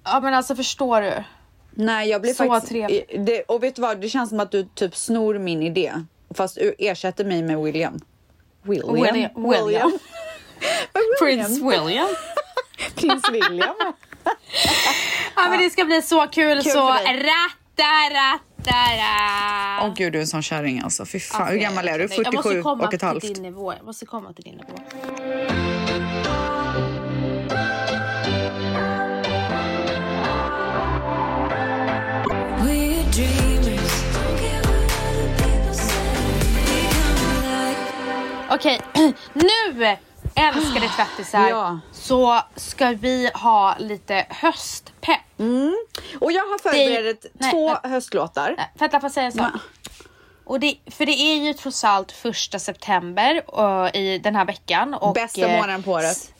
Ja 0.05 0.21
men 0.21 0.35
alltså 0.35 0.57
förstår 0.57 1.03
du? 1.03 1.25
Nej, 1.71 2.09
jag 2.09 2.21
blir 2.21 2.35
Så 2.35 2.49
faktiskt... 2.49 2.73
trevligt. 2.73 3.27
Det, 3.27 3.43
och 3.43 3.63
vet 3.63 3.77
du 3.77 3.83
vad? 3.83 4.01
Det 4.01 4.09
känns 4.09 4.29
som 4.29 4.41
att 4.41 4.51
du 4.51 4.65
typ 4.75 4.97
snor 4.97 5.39
min 5.39 5.63
idé. 5.63 5.93
Fast 6.35 6.55
du 6.55 6.75
ersätter 6.79 7.25
mig 7.25 7.43
med 7.43 7.59
William. 7.59 8.01
William? 8.63 8.95
William. 8.95 9.51
William. 9.51 9.99
Vad 10.93 11.03
Prince 11.21 11.65
William. 11.65 12.09
Prins 12.95 13.31
William. 13.33 13.75
Ja 15.37 15.49
men 15.51 15.59
det 15.59 15.71
ska 15.71 15.85
bli 15.85 16.03
så 16.03 16.27
kul, 16.27 16.63
Kul 16.63 16.73
så 16.73 16.95
för 16.95 17.05
dig. 17.77 17.85
ratta 18.17 18.53
ratta 18.69 18.97
ra. 18.97 19.87
Åh 19.89 19.95
gud, 19.95 20.13
du 20.13 20.19
är 20.19 20.23
en 20.23 20.27
sån 20.27 20.43
kärring 20.43 20.81
alltså. 20.81 21.05
Fy 21.07 21.21
fan, 21.21 21.41
Alltså, 21.41 21.55
hur 21.55 21.61
gammal 21.61 21.89
är 21.89 21.99
du? 21.99 22.05
jag 22.05 22.11
måste 22.35 22.43
47 22.43 22.63
komma 22.63 22.85
och 22.85 22.95
ett 22.95 23.01
till 23.01 23.09
halvt. 23.09 23.23
Din 23.23 23.43
nivå. 23.43 23.73
Jag 23.73 23.85
måste 23.85 24.07
komma 24.07 24.33
till 24.33 24.45
din 24.45 24.55
nivå. 24.57 24.79
Okej, 38.51 38.81
nu 39.35 39.87
älskade 40.35 40.89
tvättisar 40.89 41.49
Ja. 41.49 41.79
så 41.93 42.41
ska 42.57 42.89
vi 42.91 43.31
ha 43.35 43.77
lite 43.79 44.27
höstpepp. 44.31 45.21
Och 46.21 46.33
jag 46.33 46.43
har 46.43 46.59
förberett 46.59 47.27
nej, 47.33 47.51
två 47.51 47.69
nej. 47.69 47.93
höstlåtar. 47.93 48.55
Nej, 48.57 48.73
Vänta, 48.75 49.01
får 49.01 49.05
jag 49.05 49.13
säga 49.13 49.27
en 49.27 49.33
sak? 49.33 49.53
Och 50.45 50.61
det, 50.61 50.77
för 50.91 51.07
det 51.07 51.13
är 51.13 51.37
ju 51.37 51.55
trots 51.55 51.85
allt 51.85 52.13
första 52.13 52.59
september 52.59 53.43
uh, 53.59 53.97
i 53.97 54.19
den 54.19 54.37
här 54.37 54.45
veckan. 54.45 54.95
Och, 54.95 55.15
Bästa 55.15 55.41
eh, 55.41 55.61
månaden 55.61 55.83
på 55.83 55.93
året. 55.93 56.35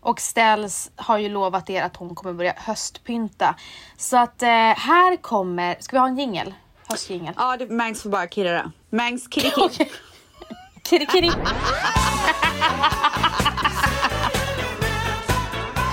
Och 0.00 0.20
Ställs 0.20 0.90
har 0.96 1.18
ju 1.18 1.28
lovat 1.28 1.70
er 1.70 1.82
att 1.82 1.96
hon 1.96 2.14
kommer 2.14 2.32
börja 2.32 2.54
höstpynta. 2.56 3.54
Så 3.96 4.16
att 4.16 4.42
eh, 4.42 4.48
här 4.48 5.16
kommer, 5.22 5.76
ska 5.80 5.96
vi 5.96 6.00
ha 6.00 6.08
en 6.08 6.18
jingel? 6.18 6.54
Höstjingel. 6.88 7.34
Ja, 7.36 7.56
det, 7.56 7.70
Mangs 7.70 8.02
får 8.02 8.10
bara 8.10 8.28
kirra 8.28 8.52
det. 8.52 8.70
Mangs 8.96 9.28
kirri 9.30 9.52
Okej. 9.56 9.90
Kiri, 10.82 11.06
kiri. 11.06 11.30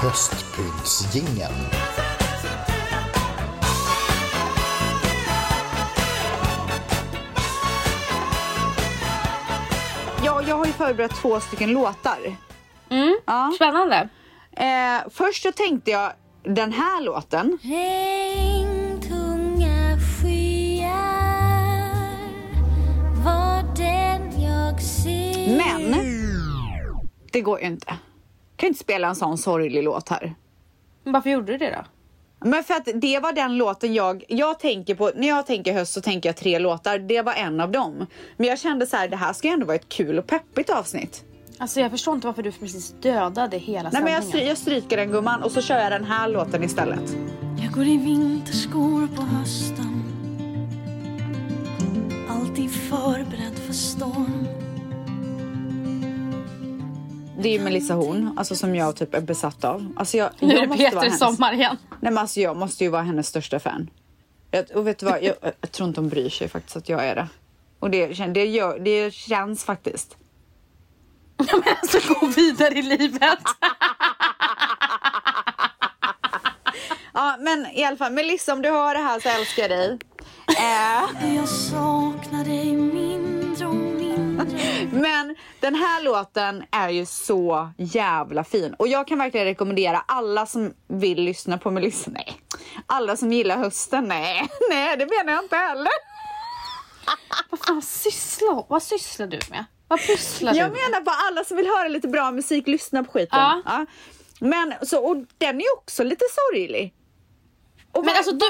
Höstpyntsjingeln. 0.04 1.54
Ja, 10.26 10.42
jag 10.48 10.56
har 10.56 10.66
ju 10.66 10.72
förberett 10.72 11.16
två 11.16 11.40
stycken 11.40 11.72
låtar. 11.72 12.38
Mm. 12.90 13.18
Ja. 13.26 13.52
Spännande. 13.56 14.10
Eh, 14.52 15.00
först 15.12 15.44
så 15.44 15.52
tänkte 15.52 15.92
jag 15.92 16.14
den 16.44 16.72
här 16.74 17.02
låten. 17.02 17.58
Regntunga 17.62 19.08
skyar 19.98 21.14
var 23.26 23.76
den 23.76 24.42
jag 24.42 24.82
ser. 24.82 25.58
Men 25.58 25.96
det 27.32 27.42
går 27.42 27.60
ju 27.60 27.66
inte. 27.66 27.94
Kan 28.64 28.68
inte 28.68 28.80
spela 28.80 29.08
en 29.08 29.16
sån 29.16 29.38
sorglig 29.38 29.84
låt 29.84 30.10
här. 30.10 30.36
Men 31.04 31.14
varför 31.14 31.30
gjorde 31.30 31.52
du 31.52 31.58
det 31.58 31.72
då? 31.72 31.86
Men 32.50 32.64
för 32.64 32.74
att 32.74 32.88
det 32.96 33.20
var 33.20 33.34
den 33.34 33.58
låten 33.58 33.94
jag, 33.94 34.24
jag 34.28 34.60
tänker 34.60 34.96
på, 34.96 35.12
när 35.16 35.28
jag 35.28 35.46
tänker 35.46 35.74
höst 35.74 35.94
så 35.94 36.02
tänker 36.02 36.30
jag 36.30 36.36
tre 36.36 36.60
låtar, 36.60 37.00
det 37.00 37.22
var 37.22 37.34
en 37.34 37.60
av 37.60 37.72
dem. 37.72 38.06
Men 38.38 38.48
jag 38.48 38.60
kände 38.60 38.88
så 38.88 38.98
här, 38.98 39.08
det 39.08 39.16
här 39.16 39.34
ska 39.34 39.48
ju 39.48 39.54
ändå 39.54 39.66
vara 39.66 39.76
ett 39.76 39.90
kul 39.90 40.20
och 40.20 40.28
peppigt 40.28 40.70
avsnitt. 40.70 41.24
Alltså 41.58 41.80
jag 41.80 41.92
förstår 41.92 42.16
inte 42.16 42.28
varför 42.28 42.44
du 42.44 42.52
precis 42.52 42.96
dödade 43.02 43.58
hela 43.58 43.90
Nej 43.90 44.04
men 44.04 44.14
jag, 44.14 44.24
sändningen. 44.24 44.48
jag 44.48 44.58
stryker 44.58 44.98
den 44.98 45.12
gumman 45.12 45.44
och 45.44 45.52
så 45.52 45.62
kör 45.62 45.80
jag 45.80 45.92
den 45.92 46.06
här 46.06 46.30
låten 46.30 46.64
istället. 46.64 47.16
Jag 47.64 47.72
går 47.74 47.86
i 47.86 47.98
vinterskor 47.98 49.08
på 49.16 49.22
hösten 49.22 50.04
Alltid 52.30 52.72
förberedd 52.72 53.60
för 53.66 53.74
storm 53.74 54.63
Det 57.40 57.50
är 57.50 57.54
ju 57.54 57.64
Melissa 57.64 57.94
Horn, 57.94 58.34
alltså 58.38 58.56
som 58.56 58.76
jag 58.76 58.96
typ 58.96 59.14
är 59.14 59.22
besatt 59.22 59.64
av. 59.64 59.94
Alltså 59.98 60.18
jag, 60.18 60.30
Nu 60.40 60.56
är 60.56 60.62
det 60.62 60.68
måste 60.68 60.90
vara 60.96 61.04
Peter 61.04 61.18
Sommar 61.18 61.54
igen. 61.54 61.78
Nej 61.90 62.12
men 62.12 62.18
alltså 62.18 62.40
jag 62.40 62.58
måste 62.58 62.84
ju 62.84 62.90
vara 62.90 63.02
hennes 63.02 63.28
största 63.28 63.60
fan. 63.60 63.90
Jag, 64.52 64.66
och 64.76 64.88
vet 64.88 65.00
du 65.00 65.06
vad, 65.06 65.24
jag, 65.24 65.36
jag 65.62 65.72
tror 65.72 65.90
inte 65.90 66.02
hon 66.02 66.10
bryr 66.10 66.30
sig 66.30 66.48
faktiskt 66.48 66.78
att 66.78 66.90
jag 66.90 67.06
är 67.06 67.16
det. 67.16 67.28
Och 67.80 67.90
det, 67.90 68.08
det, 68.08 68.46
gör, 68.46 68.80
det 68.80 69.14
känns 69.14 69.64
faktiskt. 69.64 70.18
Men 71.38 71.64
alltså 71.82 72.14
gå 72.14 72.26
vidare 72.26 72.74
i 72.74 72.82
livet. 72.82 73.40
Ja 77.16 77.38
men 77.40 77.66
i 77.74 77.84
alla 77.84 77.98
fall, 77.98 78.12
Melissa 78.12 78.54
om 78.54 78.62
du 78.62 78.70
hör 78.70 78.94
det 78.94 79.00
här 79.00 79.20
så 79.20 79.30
älskar 79.30 79.62
jag 79.62 79.72
dig. 79.72 80.00
Jag 81.36 81.50
saknar 81.50 82.46
dig 82.46 82.78
mindre 82.78 83.66
och 83.66 83.76
mindre 83.76 84.46
men 85.34 85.42
den 85.60 85.76
här 85.76 86.04
låten 86.04 86.64
är 86.72 86.90
ju 86.90 87.06
så 87.06 87.70
jävla 87.78 88.44
fin. 88.44 88.74
Och 88.80 88.88
jag 88.88 89.08
kan 89.08 89.18
verkligen 89.18 89.46
rekommendera 89.46 90.04
alla 90.08 90.46
som 90.46 90.74
vill 90.88 91.22
lyssna 91.24 91.58
på 91.58 91.72
Melissa, 91.72 92.12
nej. 92.12 92.34
Alla 92.88 93.18
som 93.18 93.32
gillar 93.34 93.58
hösten, 93.58 94.04
nej. 94.08 94.48
Nej 94.70 94.98
det 94.98 95.06
menar 95.18 95.34
jag 95.34 95.44
inte 95.44 95.56
heller. 95.56 95.92
vad 97.50 97.60
fan 97.60 97.82
sysslar, 97.82 98.66
vad 98.70 98.84
sysslar 98.84 99.28
du 99.28 99.40
med? 99.50 99.66
Vad 99.88 100.00
pysslar 100.00 100.54
Jag 100.54 100.70
du 100.70 100.72
med? 100.72 100.82
menar 100.82 101.02
bara 101.02 101.16
alla 101.28 101.44
som 101.44 101.58
vill 101.58 101.68
höra 101.68 101.88
lite 101.88 102.08
bra 102.08 102.32
musik, 102.32 102.68
lyssna 102.68 103.04
på 103.04 103.12
skiten. 103.12 103.40
Ja. 103.40 103.86
Men 104.40 104.74
så, 104.82 105.06
och 105.06 105.18
den 105.38 105.62
är 105.62 105.78
också 105.78 106.04
lite 106.04 106.26
sorglig. 106.32 106.94
Och 107.94 108.06
Men 108.06 108.16
alltså 108.16 108.32
du, 108.32 108.46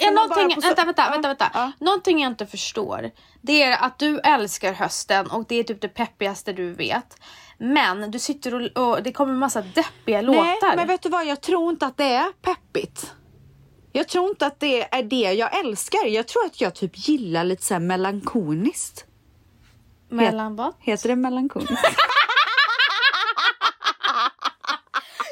ja, 0.00 0.10
någonting, 0.10 0.54
på 0.54 0.60
vänta, 0.60 0.84
vänta, 0.84 1.10
vänta, 1.10 1.28
vänta. 1.28 1.50
ja. 1.54 1.72
Någonting 1.80 2.20
jag 2.20 2.30
inte 2.32 2.46
förstår, 2.46 3.10
det 3.42 3.62
är 3.62 3.84
att 3.84 3.98
du 3.98 4.18
älskar 4.20 4.72
hösten 4.72 5.26
och 5.30 5.44
det 5.48 5.54
är 5.56 5.64
typ 5.64 5.80
det 5.80 5.88
peppigaste 5.88 6.52
du 6.52 6.72
vet. 6.72 7.16
Men 7.58 8.10
du 8.10 8.18
sitter 8.18 8.54
och, 8.76 8.88
och 8.88 9.02
det 9.02 9.12
kommer 9.12 9.32
en 9.32 9.38
massa 9.38 9.62
deppiga 9.62 10.22
Nej, 10.22 10.24
låtar. 10.24 10.76
men 10.76 10.86
vet 10.86 11.02
du 11.02 11.08
vad? 11.08 11.26
Jag 11.26 11.40
tror 11.40 11.70
inte 11.70 11.86
att 11.86 11.96
det 11.96 12.04
är 12.04 12.32
peppigt. 12.42 13.12
Jag 13.92 14.08
tror 14.08 14.28
inte 14.28 14.46
att 14.46 14.60
det 14.60 14.94
är 14.94 15.02
det 15.02 15.32
jag 15.32 15.58
älskar. 15.60 16.06
Jag 16.06 16.28
tror 16.28 16.44
att 16.46 16.60
jag 16.60 16.74
typ 16.74 17.08
gillar 17.08 17.44
lite 17.44 17.64
så 17.64 17.74
här 17.74 17.80
melankoliskt. 17.80 19.04
Mellan 20.08 20.56
vad? 20.56 20.72
Heter 20.78 21.08
det 21.08 21.16
melankoliskt? 21.16 21.72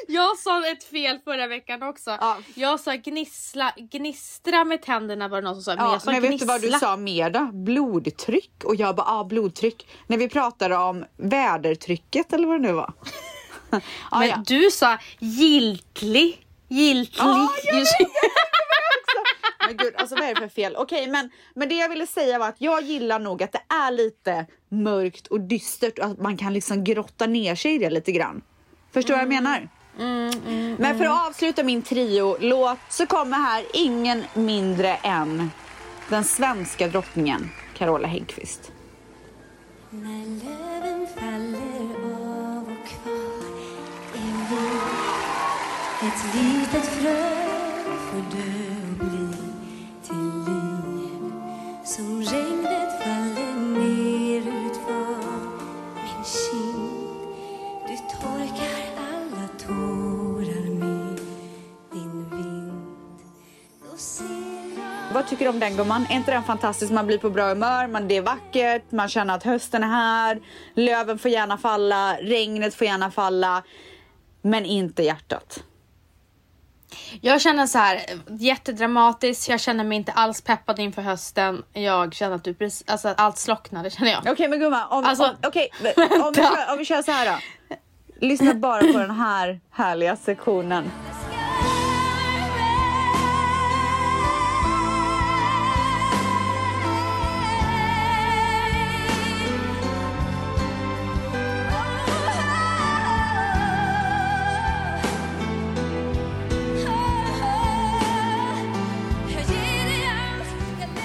Jag 0.07 0.37
sa 0.37 0.65
ett 0.67 0.83
fel 0.83 1.19
förra 1.23 1.47
veckan 1.47 1.83
också. 1.83 2.17
Ja. 2.21 2.37
Jag 2.55 2.79
sa 2.79 2.95
gnissla, 2.95 3.73
gnistra 3.91 4.63
med 4.63 4.81
tänderna 4.81 5.27
var 5.27 5.41
det 5.41 5.47
någon 5.47 5.55
som 5.55 5.63
sa. 5.63 5.75
Men 5.75 5.85
Ja, 5.85 5.91
jag 6.05 6.05
men 6.05 6.13
vet 6.15 6.21
du 6.21 6.27
gnissla. 6.29 6.47
vad 6.47 6.61
du 6.61 6.71
sa 6.71 6.97
mer 6.97 7.29
då? 7.29 7.49
Blodtryck. 7.53 8.63
Och 8.63 8.75
jag 8.75 8.95
bara, 8.95 9.07
ah, 9.07 9.23
blodtryck. 9.23 9.87
När 10.07 10.17
vi 10.17 10.29
pratade 10.29 10.77
om 10.77 11.05
vädertrycket 11.17 12.33
eller 12.33 12.47
vad 12.47 12.61
det 12.61 12.67
nu 12.67 12.73
var. 12.73 12.93
ja, 13.71 13.79
Men 14.19 14.27
ja. 14.29 14.43
du 14.47 14.71
sa 14.71 14.97
giltlig. 15.19 16.47
Giltlig. 16.67 17.19
Ja, 17.25 17.49
jag 17.63 17.75
vet, 17.75 17.87
Men 19.67 19.77
gud, 19.77 19.93
alltså 19.97 20.15
vad 20.15 20.23
är 20.23 20.35
det 20.35 20.41
för 20.41 20.47
fel? 20.49 20.75
Okej, 20.75 21.07
men, 21.07 21.29
men 21.55 21.69
det 21.69 21.75
jag 21.75 21.89
ville 21.89 22.07
säga 22.07 22.39
var 22.39 22.47
att 22.49 22.61
jag 22.61 22.83
gillar 22.83 23.19
nog 23.19 23.43
att 23.43 23.51
det 23.51 23.61
är 23.69 23.91
lite 23.91 24.45
mörkt 24.69 25.27
och 25.27 25.41
dystert 25.41 25.99
och 25.99 26.05
att 26.05 26.17
man 26.21 26.37
kan 26.37 26.53
liksom 26.53 26.83
grotta 26.83 27.25
ner 27.27 27.55
sig 27.55 27.75
i 27.75 27.77
det 27.77 27.89
lite 27.89 28.11
grann. 28.11 28.41
Förstår 28.93 29.13
du 29.13 29.13
vad 29.13 29.21
jag 29.21 29.43
menar? 29.43 29.69
Men 30.77 30.97
för 30.97 31.05
att 31.05 31.27
avsluta 31.27 31.63
min 31.63 31.81
trio-låt 31.81 32.79
så 32.89 33.05
kommer 33.05 33.37
här 33.37 33.65
ingen 33.73 34.23
mindre 34.33 34.95
än 34.95 35.51
den 36.09 36.23
svenska 36.23 36.87
drottningen 36.87 37.49
Carola 37.77 38.07
Häggkvist. 38.07 38.71
När 39.89 40.25
löven 40.25 41.07
faller 41.15 41.95
av 42.05 42.63
och 42.63 42.87
kvar 42.87 43.43
är 44.13 44.49
vi 44.49 44.67
Ett 46.07 46.35
litet 46.35 46.85
frö 46.85 47.33
får 48.11 48.37
dö 48.37 48.56
jag 65.27 65.39
tycker 65.39 65.49
om 65.49 65.59
den 65.59 65.77
gumman. 65.77 66.07
Är 66.09 66.15
inte 66.15 66.31
den 66.31 66.43
fantastisk? 66.43 66.91
Man 66.91 67.07
blir 67.07 67.17
på 67.17 67.29
bra 67.29 67.47
humör, 67.47 67.87
man, 67.87 68.07
det 68.07 68.17
är 68.17 68.21
vackert, 68.21 68.91
man 68.91 69.09
känner 69.09 69.35
att 69.35 69.43
hösten 69.43 69.83
är 69.83 69.87
här. 69.87 70.41
Löven 70.75 71.19
får 71.19 71.31
gärna 71.31 71.57
falla, 71.57 72.17
regnet 72.21 72.75
får 72.75 72.87
gärna 72.87 73.11
falla. 73.11 73.63
Men 74.41 74.65
inte 74.65 75.03
hjärtat. 75.03 75.63
Jag 77.21 77.41
känner 77.41 77.67
så 77.67 77.77
här 77.77 78.01
jättedramatiskt. 78.39 79.49
Jag 79.49 79.59
känner 79.59 79.83
mig 79.83 79.95
inte 79.97 80.11
alls 80.11 80.41
peppad 80.41 80.79
inför 80.79 81.01
hösten. 81.01 81.63
Jag 81.73 82.13
känner 82.13 82.35
att 82.35 82.43
du 82.43 82.53
precis, 82.53 82.83
alltså 82.87 83.13
allt 83.17 83.37
slocknade 83.37 83.89
känner 83.89 84.11
jag. 84.11 84.27
Okej 84.31 84.47
men 84.47 84.59
gumman, 84.59 84.87
om, 84.89 85.05
Alltså- 85.05 85.23
om, 85.23 85.35
okej, 85.43 85.69
om, 86.21 86.33
vi 86.35 86.41
kör, 86.41 86.71
om 86.71 86.77
vi 86.77 86.85
kör 86.85 87.01
så 87.01 87.11
här 87.11 87.25
då. 87.25 87.37
Lyssna 88.27 88.53
bara 88.53 88.81
på 88.93 88.99
den 88.99 89.11
här 89.11 89.59
härliga 89.71 90.15
sektionen. 90.15 90.91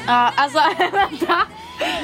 Ja, 0.07 0.33
alltså 0.37 0.59
vänta. 0.93 1.37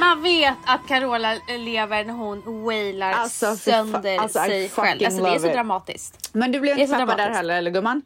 Man 0.00 0.22
vet 0.22 0.56
att 0.64 0.86
Carola 0.88 1.36
lever 1.58 2.04
när 2.04 2.14
hon 2.14 2.64
wailar 2.64 3.12
Alltså, 3.12 3.56
sönder 3.56 4.18
alltså, 4.18 4.38
sig 4.38 4.68
själv. 4.68 5.04
Alltså 5.06 5.22
det 5.22 5.30
är 5.30 5.38
så 5.38 5.48
dramatiskt. 5.48 6.30
Men 6.32 6.52
du 6.52 6.60
blev 6.60 6.78
inte 6.78 6.92
så 6.92 6.98
peppad 6.98 7.16
där 7.18 7.30
heller 7.30 7.56
eller 7.58 7.70
gumman? 7.70 8.02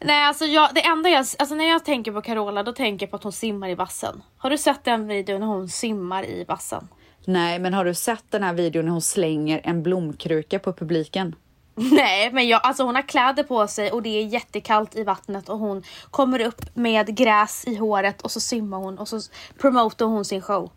Nej 0.00 0.24
alltså 0.24 0.44
jag, 0.44 0.70
det 0.74 0.84
enda 0.84 1.08
jag, 1.08 1.26
alltså 1.38 1.54
när 1.54 1.68
jag 1.68 1.84
tänker 1.84 2.12
på 2.12 2.22
Carola 2.22 2.62
då 2.62 2.72
tänker 2.72 3.06
jag 3.06 3.10
på 3.10 3.16
att 3.16 3.22
hon 3.22 3.32
simmar 3.32 3.68
i 3.68 3.74
vassen. 3.74 4.22
Har 4.38 4.50
du 4.50 4.58
sett 4.58 4.84
den 4.84 5.06
videon 5.06 5.40
när 5.40 5.46
hon 5.46 5.68
simmar 5.68 6.24
i 6.24 6.44
vassen? 6.48 6.88
Nej 7.24 7.58
men 7.58 7.74
har 7.74 7.84
du 7.84 7.94
sett 7.94 8.24
den 8.30 8.42
här 8.42 8.52
videon 8.54 8.84
när 8.84 8.92
hon 8.92 9.02
slänger 9.02 9.60
en 9.64 9.82
blomkruka 9.82 10.58
på 10.58 10.72
publiken? 10.72 11.34
Nej 11.92 12.32
men 12.32 12.48
jag, 12.48 12.60
alltså 12.64 12.82
hon 12.82 12.94
har 12.94 13.02
kläder 13.02 13.42
på 13.42 13.66
sig 13.66 13.92
och 13.92 14.02
det 14.02 14.08
är 14.08 14.26
jättekallt 14.26 14.96
i 14.96 15.04
vattnet 15.04 15.48
och 15.48 15.58
hon 15.58 15.82
kommer 16.10 16.40
upp 16.40 16.76
med 16.76 17.16
gräs 17.16 17.64
i 17.66 17.74
håret 17.76 18.22
och 18.22 18.30
så 18.30 18.40
simmar 18.40 18.78
hon 18.78 18.98
och 18.98 19.08
så 19.08 19.20
promotar 19.58 20.06
hon 20.06 20.24
sin 20.24 20.42
show. 20.42 20.70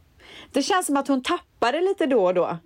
Det 0.51 0.61
känns 0.61 0.85
som 0.85 0.97
att 0.97 1.07
hon 1.07 1.23
tappar 1.23 1.71
det 1.71 1.81
lite 1.81 2.05
då 2.05 2.25
och 2.25 2.33
då. 2.33 2.45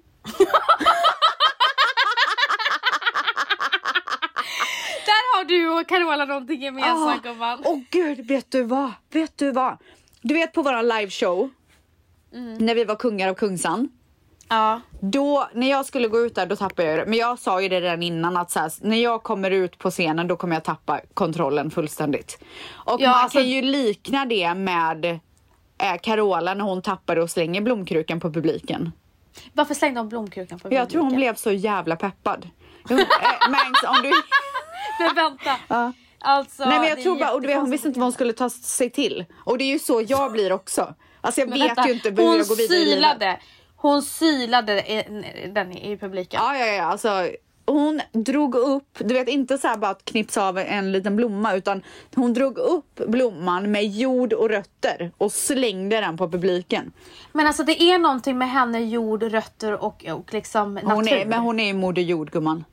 Där 5.05 5.37
har 5.37 5.43
du 5.45 5.69
och 5.69 5.87
Carola 5.87 6.25
någonting 6.25 6.61
gemensamt 6.61 7.23
gumman. 7.23 7.59
Ah. 7.59 7.69
Åh 7.69 7.79
gud, 7.89 8.27
vet 8.27 8.51
du 8.51 8.63
vad? 8.63 8.91
Vet 9.11 9.37
du 9.37 9.51
vad? 9.51 9.77
Du 10.21 10.33
vet 10.33 10.53
på 10.53 10.61
våran 10.61 10.87
liveshow, 10.87 11.49
när 12.59 12.75
vi 12.75 12.83
var 12.85 12.95
kungar 12.95 13.29
av 13.29 13.33
Kungsan. 13.33 13.89
Ja. 14.51 14.81
Då, 14.99 15.47
när 15.53 15.69
jag 15.69 15.85
skulle 15.85 16.07
gå 16.07 16.19
ut 16.19 16.35
där, 16.35 16.45
då 16.45 16.55
tappade 16.55 16.87
jag 16.89 16.99
det. 16.99 17.05
Men 17.05 17.19
jag 17.19 17.39
sa 17.39 17.61
ju 17.61 17.69
det 17.69 17.81
redan 17.81 18.03
innan 18.03 18.37
att 18.37 18.51
så 18.51 18.59
här, 18.59 18.71
när 18.81 18.97
jag 18.97 19.23
kommer 19.23 19.51
ut 19.51 19.77
på 19.77 19.91
scenen, 19.91 20.27
då 20.27 20.35
kommer 20.35 20.55
jag 20.55 20.63
tappa 20.63 20.99
kontrollen 21.13 21.71
fullständigt. 21.71 22.39
Och 22.71 23.01
Ja, 23.01 23.09
man 23.09 23.19
alltså- 23.23 23.37
kan 23.37 23.47
ju 23.49 23.61
likna 23.61 24.25
det 24.25 24.53
med 24.53 25.05
eh, 25.05 25.97
Carola 26.01 26.53
när 26.53 26.63
hon 26.65 26.81
tappade 26.81 27.21
och 27.21 27.29
slänger 27.29 27.61
blomkrukan 27.61 28.19
på 28.19 28.31
publiken. 28.33 28.91
Varför 29.53 29.73
slängde 29.73 29.99
hon 29.99 30.09
blomkrukan 30.09 30.59
på 30.59 30.73
Jag 30.73 30.89
tror 30.89 31.01
hon 31.01 31.09
publiken? 31.09 31.19
blev 31.33 31.35
så 31.35 31.51
jävla 31.51 31.95
peppad. 31.95 32.49
Hon, 32.83 32.99
äh, 32.99 33.05
Mangs, 33.49 33.83
om 33.87 33.95
du... 34.03 34.11
Men 35.05 35.15
vänta. 35.15 35.55
Ja. 35.67 35.93
Alltså, 36.19 36.65
Nej 36.65 36.79
men 36.79 36.89
jag 36.89 37.01
tror 37.03 37.19
bara, 37.19 37.31
och 37.33 37.41
du 37.41 37.47
vet, 37.47 37.57
hon 37.57 37.71
visste 37.71 37.87
inte 37.87 37.99
vad 37.99 38.05
hon 38.05 38.13
skulle 38.13 38.33
ta 38.33 38.49
sig 38.49 38.89
till. 38.89 39.25
Och 39.45 39.57
det 39.57 39.63
är 39.63 39.73
ju 39.73 39.79
så 39.79 40.01
jag 40.07 40.31
blir 40.31 40.51
också. 40.51 40.93
Alltså 41.21 41.41
jag 41.41 41.49
Men 41.49 41.59
vet 41.59 41.67
vänta, 41.69 41.87
ju 41.87 41.93
inte 41.93 42.09
hur 42.09 42.17
hon 42.27 42.37
jag 42.37 42.47
går 42.47 42.55
vidare 42.55 42.79
i 42.79 42.85
livet. 42.85 43.39
Hon 43.81 44.01
sylade 44.01 44.91
i- 44.91 45.49
den 45.53 45.71
i 45.71 45.97
publiken. 45.97 46.39
Ja, 46.43 46.57
ja, 46.57 46.65
ja, 46.65 46.83
alltså 46.83 47.27
hon 47.65 48.01
drog 48.11 48.55
upp, 48.55 48.97
du 48.99 49.13
vet 49.13 49.27
inte 49.27 49.57
så 49.57 49.67
här 49.67 49.77
bara 49.77 49.91
att 49.91 50.05
knipsa 50.05 50.47
av 50.47 50.57
en 50.57 50.91
liten 50.91 51.15
blomma 51.15 51.55
utan 51.55 51.83
hon 52.15 52.33
drog 52.33 52.57
upp 52.57 52.95
blomman 53.07 53.71
med 53.71 53.85
jord 53.87 54.33
och 54.33 54.49
rötter 54.49 55.11
och 55.17 55.31
slängde 55.31 56.01
den 56.01 56.17
på 56.17 56.29
publiken. 56.29 56.91
Men 57.31 57.47
alltså 57.47 57.63
det 57.63 57.81
är 57.81 57.99
någonting 57.99 58.37
med 58.37 58.49
henne, 58.49 58.79
jord, 58.79 59.23
rötter 59.23 59.83
och, 59.83 60.05
och 60.05 60.33
liksom 60.33 60.73
natur. 60.73 60.89
Hon 60.89 61.07
är, 61.07 61.25
men 61.25 61.39
hon 61.39 61.59
är 61.59 61.73
moder 61.73 62.01
jord 62.01 62.31
gumman. 62.31 62.65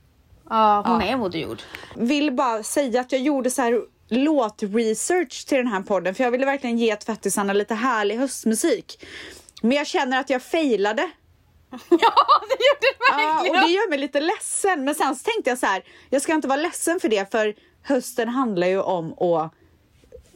Ja, 0.49 0.83
hon 0.87 1.01
är 1.01 1.17
moder 1.17 1.39
jord. 1.39 1.61
Vill 1.95 2.31
bara 2.31 2.63
säga 2.63 3.01
att 3.01 3.11
jag 3.11 3.21
gjorde 3.21 3.51
så 3.51 3.61
här 3.61 3.81
låtresearch 4.09 5.45
till 5.47 5.57
den 5.57 5.67
här 5.67 5.81
podden 5.81 6.15
för 6.15 6.23
jag 6.23 6.31
ville 6.31 6.45
verkligen 6.45 6.77
ge 6.77 6.95
tvättisarna 6.95 7.53
lite 7.53 7.75
härlig 7.75 8.17
höstmusik. 8.17 9.05
Men 9.61 9.71
jag 9.71 9.87
känner 9.87 10.19
att 10.19 10.29
jag 10.29 10.43
failade. 10.43 11.01
ja, 11.89 12.13
det 12.49 12.57
gjorde 12.65 12.81
du 12.81 12.87
Ja, 13.09 13.39
och 13.39 13.45
verkligen. 13.45 13.63
det 13.63 13.69
gör 13.69 13.89
mig 13.89 13.99
lite 13.99 14.19
ledsen. 14.19 14.83
Men 14.85 14.95
sen 14.95 15.15
tänkte 15.15 15.49
jag 15.49 15.57
så 15.57 15.65
här, 15.65 15.83
jag 16.09 16.21
ska 16.21 16.33
inte 16.33 16.47
vara 16.47 16.61
ledsen 16.61 16.99
för 16.99 17.09
det 17.09 17.31
för 17.31 17.55
hösten 17.81 18.29
handlar 18.29 18.67
ju 18.67 18.81
om 18.81 19.13
att 19.13 19.53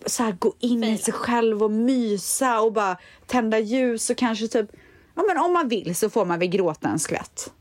så 0.06 0.24
här, 0.24 0.32
gå 0.32 0.54
in 0.60 0.84
i 0.84 0.98
sig 0.98 1.14
själv 1.14 1.64
och 1.64 1.72
mysa 1.72 2.62
och 2.62 2.74
bara 2.74 2.98
tända 3.28 3.60
ljus 3.60 4.10
och 4.10 4.18
kanske 4.18 4.48
typ, 4.48 4.70
ja 5.16 5.24
men 5.28 5.38
om 5.38 5.54
man 5.54 5.68
vill 5.68 5.96
så 5.96 6.10
får 6.10 6.26
man 6.26 6.40
väl 6.40 6.48
gråta 6.48 6.90
en 6.90 7.00
skvätt. 7.00 7.52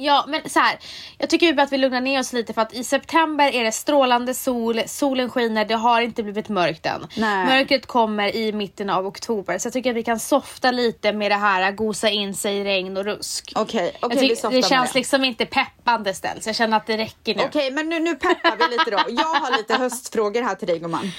Ja, 0.00 0.24
men 0.28 0.50
så 0.50 0.60
här. 0.60 0.78
Jag 1.18 1.30
tycker 1.30 1.46
ju 1.52 1.60
att 1.60 1.72
vi 1.72 1.78
lugnar 1.78 2.00
ner 2.00 2.20
oss 2.20 2.32
lite 2.32 2.52
för 2.52 2.62
att 2.62 2.74
i 2.74 2.84
september 2.84 3.54
är 3.54 3.64
det 3.64 3.72
strålande 3.72 4.34
sol, 4.34 4.80
solen 4.86 5.30
skiner, 5.30 5.64
det 5.64 5.74
har 5.74 6.00
inte 6.00 6.22
blivit 6.22 6.48
mörkt 6.48 6.86
än. 6.86 7.06
Nej. 7.16 7.46
Mörkret 7.46 7.86
kommer 7.86 8.36
i 8.36 8.52
mitten 8.52 8.90
av 8.90 9.06
oktober 9.06 9.58
så 9.58 9.66
jag 9.66 9.72
tycker 9.72 9.90
att 9.90 9.96
vi 9.96 10.02
kan 10.02 10.18
softa 10.18 10.70
lite 10.70 11.12
med 11.12 11.30
det 11.30 11.34
här, 11.36 11.72
gosa 11.72 12.08
in 12.08 12.34
sig 12.34 12.56
i 12.56 12.64
regn 12.64 12.96
och 12.96 13.04
rusk. 13.04 13.52
Okej, 13.56 13.96
okej 14.00 14.18
vi 14.20 14.28
tycker- 14.36 14.50
det 14.50 14.62
känns 14.68 14.92
det. 14.92 14.98
liksom 14.98 15.24
inte 15.24 15.46
peppande 15.46 16.14
ställs. 16.14 16.46
Jag 16.46 16.56
känner 16.56 16.76
att 16.76 16.86
det 16.86 16.96
räcker 16.96 17.34
nu. 17.34 17.42
Okej, 17.44 17.70
men 17.70 17.88
nu, 17.88 17.98
nu 18.00 18.14
peppar 18.14 18.56
vi 18.56 18.76
lite 18.76 18.90
då. 18.90 18.98
Jag 19.08 19.24
har 19.40 19.56
lite 19.56 19.74
höstfrågor 19.74 20.42
här 20.42 20.54
till 20.54 20.68
dig 20.68 20.78
gumman. 20.78 21.10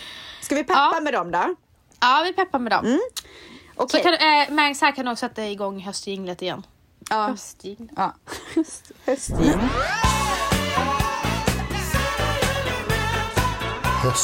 Ska 0.42 0.56
vi 0.56 0.64
peppa 0.64 0.90
Ja. 0.94 1.00
med 1.02 1.14
dem 1.14 1.32
då? 1.32 1.56
Ja, 2.00 2.22
vi 2.26 2.34
peppar 2.34 2.60
med 2.60 2.72
dem. 2.72 2.86
Mm. 2.86 3.00
Så 3.78 3.84
Okej. 3.84 4.04
kan, 4.04 4.14
eh, 4.14 4.50
Mangs 4.50 4.82
här 4.82 4.92
kan 4.92 5.06
du 5.06 5.12
också 5.12 5.28
sätta 5.28 5.46
igång 5.46 5.80
höstjinglet 5.80 6.42
igen. 6.42 6.64
Ja. 7.10 7.28
Höstjinglet. 7.28 7.92
Ja. 7.96 8.14
Höst, 8.56 8.92
höstjing. 9.06 9.60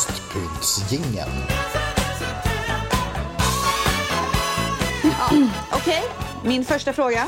Höstpyntsjingeln. 0.05 1.31
Okej, 5.73 6.03
min 6.43 6.65
första 6.65 6.93
fråga. 6.93 7.27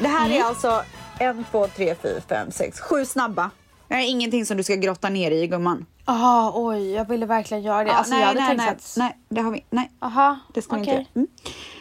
Det 0.00 0.08
här 0.08 0.26
Mm. 0.26 0.40
är 0.42 0.44
alltså 0.44 0.82
en, 1.18 1.44
två, 1.50 1.66
tre, 1.66 1.94
fyra, 2.02 2.20
fem, 2.28 2.50
sex, 2.50 2.80
sju 2.80 3.04
snabba. 3.04 3.50
Det 3.88 3.94
här 3.94 4.02
är 4.02 4.06
ingenting 4.06 4.46
som 4.46 4.56
du 4.56 4.62
ska 4.62 4.74
grotta 4.74 5.08
ner 5.08 5.30
i 5.30 5.46
gumman. 5.46 5.86
Ah, 6.04 6.50
oj, 6.54 6.90
jag 6.92 7.08
ville 7.08 7.26
verkligen 7.26 7.62
göra 7.62 7.84
det. 7.84 7.92
alltså, 7.92 8.14
jag 8.14 8.26
hade 8.26 8.40
nej, 8.40 8.48
tänkt 8.48 8.58
nej, 8.60 8.68
att... 8.70 8.94
nej, 8.96 9.18
det 9.28 9.40
har 9.40 9.50
vi. 9.50 9.64
Nej, 9.70 9.90
Aha, 10.00 10.38
det 10.54 10.62
ska 10.62 10.76
vi 10.76 10.82
okej. 10.82 10.98
inte. 10.98 11.10
Mm. 11.18 11.28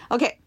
Okej, 0.08 0.41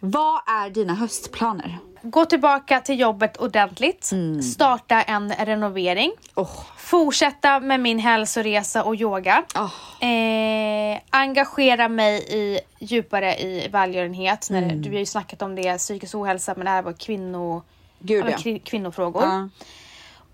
vad 0.00 0.40
är 0.46 0.70
dina 0.70 0.94
höstplaner? 0.94 1.78
Gå 2.02 2.24
tillbaka 2.24 2.80
till 2.80 3.00
jobbet 3.00 3.36
ordentligt. 3.36 4.10
Mm. 4.12 4.42
Starta 4.42 5.02
en 5.02 5.32
renovering. 5.32 6.12
Oh, 6.34 6.60
Fortsätta 6.78 7.60
med 7.60 7.80
min 7.80 7.98
hälsoresa 7.98 8.84
och 8.84 8.94
yoga. 8.94 9.44
oh. 9.54 10.08
Eh, 10.08 11.00
engagera 11.10 11.88
mig 11.88 12.18
i, 12.28 12.60
djupare 12.78 13.36
i 13.36 13.68
välgörenhet. 13.68 14.48
När 14.50 14.62
Mm. 14.62 14.82
Du 14.82 14.90
har 14.90 14.98
ju 14.98 15.06
snackat 15.06 15.42
om 15.42 15.54
det, 15.54 15.78
psykisk 15.78 16.14
ohälsa, 16.14 16.54
men 16.56 16.64
det 16.64 16.70
här 16.70 16.82
var 16.82 16.92
kvinno, 16.92 17.62
Gud, 17.98 18.24
ja, 18.44 18.58
kvinnofrågor. 18.64 19.22
Ja. 19.22 19.48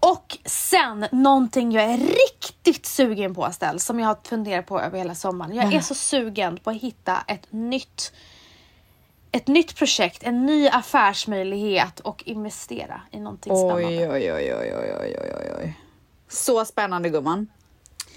Och 0.00 0.38
sen 0.44 1.06
någonting 1.12 1.72
jag 1.72 1.84
är 1.84 1.98
riktigt 1.98 2.86
sugen 2.86 3.34
på 3.34 3.46
Estelle, 3.46 3.78
som 3.78 4.00
jag 4.00 4.06
har 4.06 4.16
funderat 4.28 4.66
på 4.66 4.80
över 4.80 4.98
hela 4.98 5.14
sommaren. 5.14 5.56
Jag 5.56 5.74
är 5.74 5.80
så 5.80 5.94
sugen 5.94 6.56
på 6.56 6.70
att 6.70 6.76
hitta 6.76 7.24
ett 7.26 7.46
nytt 7.50 8.12
ett 9.34 9.46
nytt 9.46 9.76
projekt, 9.76 10.22
en 10.22 10.46
ny 10.46 10.68
affärsmöjlighet 10.68 12.00
och 12.00 12.22
investera 12.26 13.00
i 13.10 13.20
någonting 13.20 13.56
spännande. 13.56 13.86
Oj, 13.86 14.08
oj, 14.10 14.32
oj, 14.32 14.54
oj, 14.54 14.74
oj, 14.80 14.96
oj, 15.00 15.32
oj, 15.40 15.52
oj. 15.60 15.78
Så 16.28 16.64
spännande 16.64 17.08
gumman. 17.08 17.46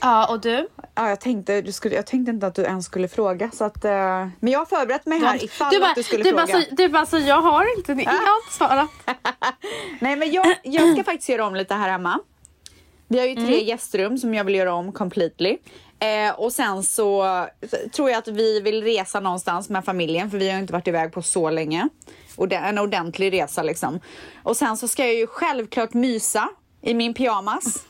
Ja, 0.01 0.29
och 0.29 0.41
du? 0.41 0.67
Ja, 0.95 1.09
jag, 1.09 1.19
tänkte, 1.21 1.61
du 1.61 1.71
skulle, 1.71 1.95
jag 1.95 2.05
tänkte 2.07 2.31
inte 2.31 2.47
att 2.47 2.55
du 2.55 2.61
ens 2.61 2.85
skulle 2.85 3.07
fråga. 3.07 3.51
Så 3.53 3.63
att, 3.65 3.85
eh, 3.85 3.91
men 4.39 4.51
jag 4.53 4.59
har 4.59 4.65
förberett 4.65 5.05
mig 5.05 5.19
här 5.19 5.43
ifall 5.43 5.71
du 5.73 5.79
bara, 5.79 5.89
att 5.89 5.95
du 5.95 6.03
skulle 6.03 6.23
du 6.23 6.29
fråga. 6.29 6.45
bara, 6.45 6.61
så, 6.61 6.75
du 6.75 6.87
bara 6.89 7.05
så, 7.05 7.17
jag 7.17 7.41
har 7.41 7.77
inte, 7.77 7.91
jag 7.91 8.11
har 8.11 8.43
inte 8.43 8.57
svarat. 8.57 8.89
Nej 9.99 10.15
men 10.15 10.31
jag, 10.31 10.45
jag 10.63 10.93
ska 10.93 11.03
faktiskt 11.03 11.29
göra 11.29 11.45
om 11.47 11.55
lite 11.55 11.73
här 11.73 11.89
hemma. 11.89 12.19
Vi 13.07 13.19
har 13.19 13.25
ju 13.25 13.35
tre 13.35 13.43
Mm. 13.53 13.65
gästrum 13.65 14.17
som 14.17 14.33
jag 14.33 14.43
vill 14.43 14.55
göra 14.55 14.73
om 14.73 14.91
completely. 14.91 15.57
Eh, 15.99 16.39
och 16.39 16.53
sen 16.53 16.83
så 16.83 17.25
tror 17.95 18.09
jag 18.09 18.17
att 18.17 18.27
vi 18.27 18.59
vill 18.59 18.83
resa 18.83 19.19
någonstans 19.19 19.69
med 19.69 19.85
familjen 19.85 20.31
för 20.31 20.37
vi 20.37 20.49
har 20.49 20.59
inte 20.59 20.73
varit 20.73 20.87
iväg 20.87 21.11
på 21.11 21.21
så 21.21 21.49
länge. 21.49 21.89
Och 22.35 22.53
en 22.53 22.77
ordentlig 22.77 23.33
resa 23.33 23.63
liksom. 23.63 23.99
Och 24.43 24.57
sen 24.57 24.77
så 24.77 24.87
ska 24.87 25.05
jag 25.05 25.15
ju 25.15 25.27
självklart 25.27 25.93
mysa 25.93 26.49
i 26.81 26.93
min 26.93 27.13
pyjamas. 27.13 27.85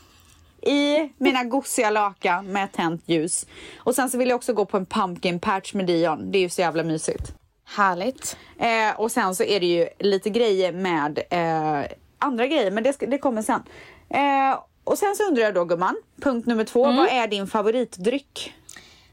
i 0.61 1.09
mina 1.17 1.43
gosiga 1.43 1.89
lakan 1.89 2.51
med 2.51 2.71
tänt 2.71 3.03
ljus. 3.05 3.45
Och 3.77 3.95
sen 3.95 4.09
så 4.09 4.17
vill 4.17 4.29
jag 4.29 4.35
också 4.35 4.53
gå 4.53 4.65
på 4.65 4.77
en 4.77 4.85
pumpkin 4.85 5.39
patch 5.39 5.73
med 5.73 5.85
Dion. 5.85 6.31
Det 6.31 6.37
är 6.37 6.41
ju 6.41 6.49
så 6.49 6.61
jävla 6.61 6.83
mysigt. 6.83 7.33
Härligt. 7.65 8.37
Eh, 8.59 8.99
och 8.99 9.11
sen 9.11 9.35
så 9.35 9.43
är 9.43 9.59
det 9.59 9.65
ju 9.65 9.87
lite 9.99 10.29
grejer 10.29 10.71
med 10.71 11.19
eh, 11.29 11.97
andra 12.19 12.47
grejer, 12.47 12.71
men 12.71 12.83
det, 12.83 12.93
ska, 12.93 13.05
det 13.05 13.17
kommer 13.17 13.41
sen. 13.41 13.63
Eh, 14.09 14.59
och 14.87 14.97
sen 14.97 15.15
så 15.15 15.23
undrar 15.23 15.43
jag 15.43 15.53
då 15.53 15.65
gumman, 15.65 15.95
punkt 16.21 16.45
nummer 16.47 16.63
två, 16.63 16.85
Mm. 16.85 16.97
vad 16.97 17.07
är 17.09 17.27
din 17.27 17.47
favoritdryck? 17.47 18.53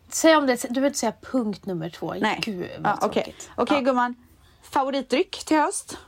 Säg 0.08 0.36
om 0.36 0.46
det, 0.46 0.62
du 0.70 0.80
vill 0.80 0.84
inte 0.86 0.98
säga 0.98 1.12
punkt 1.32 1.66
nummer 1.66 1.90
två. 1.90 2.14
Nej. 2.20 2.38
Gud 2.42 2.70
vad 2.78 2.92
ja, 2.92 2.98
Okej, 3.06 3.22
tråkigt. 3.24 3.50
Okej, 3.56 3.76
Ja. 3.76 3.80
gumman. 3.82 4.14
Favoritdryck 4.70 5.44
till 5.44 5.56
höst? 5.56 5.98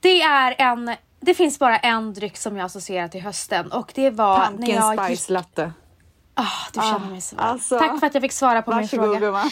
Det 0.00 0.22
är 0.22 0.54
en, 0.58 0.96
det 1.20 1.34
finns 1.34 1.58
bara 1.58 1.78
en 1.78 2.14
dryck 2.14 2.36
som 2.36 2.56
jag 2.56 2.64
associerar 2.64 3.08
till 3.08 3.20
hösten 3.20 3.72
och 3.72 3.92
det 3.94 4.10
var 4.10 4.38
när 4.38 4.46
Pumpkin 4.46 4.74
jag 4.74 4.98
spice 5.06 5.10
gick... 5.22 5.30
latte. 5.30 5.72
Ah, 6.34 6.44
du 6.72 6.80
känner 6.80 6.94
Ah, 7.06 7.10
mig 7.10 7.20
så 7.20 7.36
alltså. 7.36 7.78
Tack 7.78 8.00
för 8.00 8.06
att 8.06 8.14
jag 8.14 8.22
fick 8.22 8.32
svara 8.32 8.62
på 8.62 8.74
min 8.74 8.88
fråga. 8.88 9.20
gumman. 9.20 9.50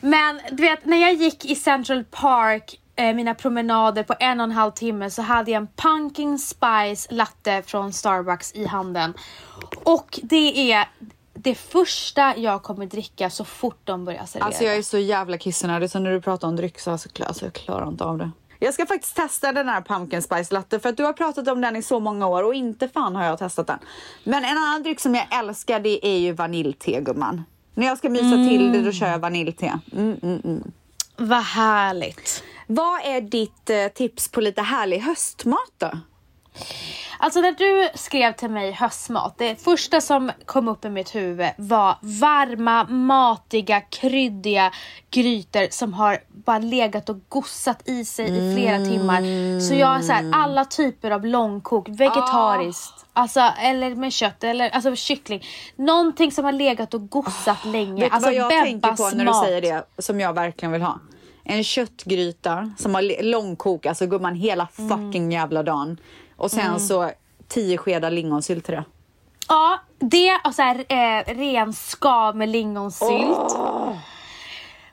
Men 0.00 0.40
du 0.50 0.62
vet, 0.62 0.84
när 0.84 0.96
jag 0.96 1.12
gick 1.14 1.44
i 1.44 1.54
Central 1.54 2.04
Park, 2.04 2.80
eh, 2.96 3.14
mina 3.14 3.34
promenader 3.34 4.02
på 4.02 4.14
en 4.20 4.40
och 4.40 4.44
en 4.44 4.52
halv 4.52 4.70
timme 4.70 5.10
så 5.10 5.22
hade 5.22 5.50
jag 5.50 5.60
en 5.60 5.68
pumpkin 5.76 6.38
spice 6.38 7.14
latte 7.14 7.62
från 7.66 7.92
Starbucks 7.92 8.54
i 8.54 8.66
handen. 8.66 9.14
Och 9.84 10.20
det 10.22 10.72
är 10.72 10.88
det 11.34 11.54
första 11.54 12.36
jag 12.36 12.62
kommer 12.62 12.86
dricka 12.86 13.30
så 13.30 13.44
fort 13.44 13.80
de 13.84 14.04
börjar 14.04 14.26
servera. 14.26 14.46
Alltså 14.46 14.64
jag 14.64 14.76
är 14.76 14.82
så 14.82 14.98
jävla 14.98 15.38
kissnödig 15.38 15.90
så 15.90 15.98
när 15.98 16.10
du 16.10 16.20
pratar 16.20 16.48
om 16.48 16.56
dryck 16.56 16.78
så 16.78 16.90
alltså, 16.90 17.08
alltså, 17.26 17.44
jag 17.44 17.52
klarar 17.52 17.88
inte 17.88 18.04
av 18.04 18.18
det. 18.18 18.30
Jag 18.58 18.74
ska 18.74 18.86
faktiskt 18.86 19.16
testa 19.16 19.52
den 19.52 19.68
här 19.68 19.80
pumpkin 19.80 20.22
spice 20.22 20.54
latte 20.54 20.80
för 20.80 20.88
att 20.88 20.96
du 20.96 21.04
har 21.04 21.12
pratat 21.12 21.48
om 21.48 21.60
den 21.60 21.76
i 21.76 21.82
så 21.82 22.00
många 22.00 22.26
år 22.26 22.42
och 22.42 22.54
inte 22.54 22.88
fan 22.88 23.16
har 23.16 23.24
jag 23.24 23.38
testat 23.38 23.66
den. 23.66 23.78
Men 24.24 24.44
en 24.44 24.58
annan 24.58 24.82
dryck 24.82 25.00
som 25.00 25.14
jag 25.14 25.38
älskar 25.38 25.80
det 25.80 26.06
är 26.06 26.18
ju 26.18 26.32
vaniljte 26.32 27.00
gumman. 27.00 27.44
När 27.74 27.86
jag 27.86 27.98
ska 27.98 28.08
mysa 28.10 28.48
till 28.48 28.72
det 28.72 28.82
då 28.82 28.92
kör 28.92 29.06
jag 29.06 29.18
vaniljte. 29.18 29.78
Mm, 29.92 30.16
mm, 30.22 30.40
mm. 30.44 30.72
Vad 31.16 31.42
härligt. 31.42 32.42
Vad 32.66 33.00
är 33.04 33.20
ditt 33.20 33.70
eh, 33.70 33.86
tips 33.94 34.28
på 34.28 34.40
lite 34.40 34.62
härlig 34.62 34.98
höstmat 34.98 35.72
då? 35.78 35.90
Alltså 37.18 37.40
när 37.40 37.52
du 37.52 37.88
skrev 37.98 38.32
till 38.32 38.50
mig 38.50 38.72
höstmat, 38.72 39.34
det 39.38 39.62
första 39.64 40.00
som 40.00 40.32
kom 40.44 40.68
upp 40.68 40.84
i 40.84 40.90
mitt 40.90 41.14
huvud 41.14 41.48
var 41.56 41.98
varma, 42.00 42.84
matiga, 42.84 43.80
kryddiga 43.80 44.72
grytor 45.10 45.66
som 45.70 45.94
har 45.94 46.18
bara 46.28 46.58
legat 46.58 47.08
och 47.08 47.16
gossat 47.28 47.88
i 47.88 48.04
sig 48.04 48.26
i 48.26 48.54
flera 48.54 48.84
timmar. 48.84 49.20
Så 49.60 49.74
jag 49.74 49.86
har 49.86 50.00
så 50.00 50.12
här, 50.12 50.30
alla 50.32 50.64
typer 50.64 51.10
av 51.10 51.26
långkok, 51.26 51.88
vegetariskt, 51.88 53.06
alltså, 53.12 53.40
eller 53.40 53.94
med 53.94 54.12
kött, 54.12 54.44
eller 54.44 54.70
alltså 54.70 54.96
kyckling. 54.96 55.44
Någonting 55.76 56.32
som 56.32 56.44
har 56.44 56.52
legat 56.52 56.94
och 56.94 57.08
gossat 57.08 57.64
länge. 57.64 58.02
Vet 58.02 58.12
alltså 58.12 58.28
vad 58.28 58.34
jag 58.34 58.50
tänker 58.50 58.92
på 58.92 59.08
när 59.10 59.24
du 59.24 59.24
mat. 59.24 59.44
säger 59.44 59.60
det 59.60 60.02
som 60.02 60.20
jag 60.20 60.32
verkligen 60.32 60.72
vill 60.72 60.82
ha? 60.82 61.00
En 61.48 61.64
köttgryta 61.64 62.70
som 62.78 62.94
har 62.94 63.22
långkok, 63.22 63.86
alltså 63.86 64.06
gumman 64.06 64.34
hela 64.34 64.68
Mm. 64.78 64.88
fucking 64.88 65.32
jävla 65.32 65.62
dagen. 65.62 66.00
Och 66.36 66.50
sen 66.50 66.80
så 66.80 67.10
tio 67.48 67.78
skedar 67.78 68.10
lingonsylt 68.10 68.64
till 68.64 68.74
det. 68.74 68.84
Ja, 69.48 69.78
det 69.98 70.40
och 70.44 70.54
så 70.54 70.62
här, 70.62 70.84
eh, 70.88 71.34
ren 71.34 71.72
skav 71.72 72.36
med 72.36 72.48
lingonsylt. 72.48 73.56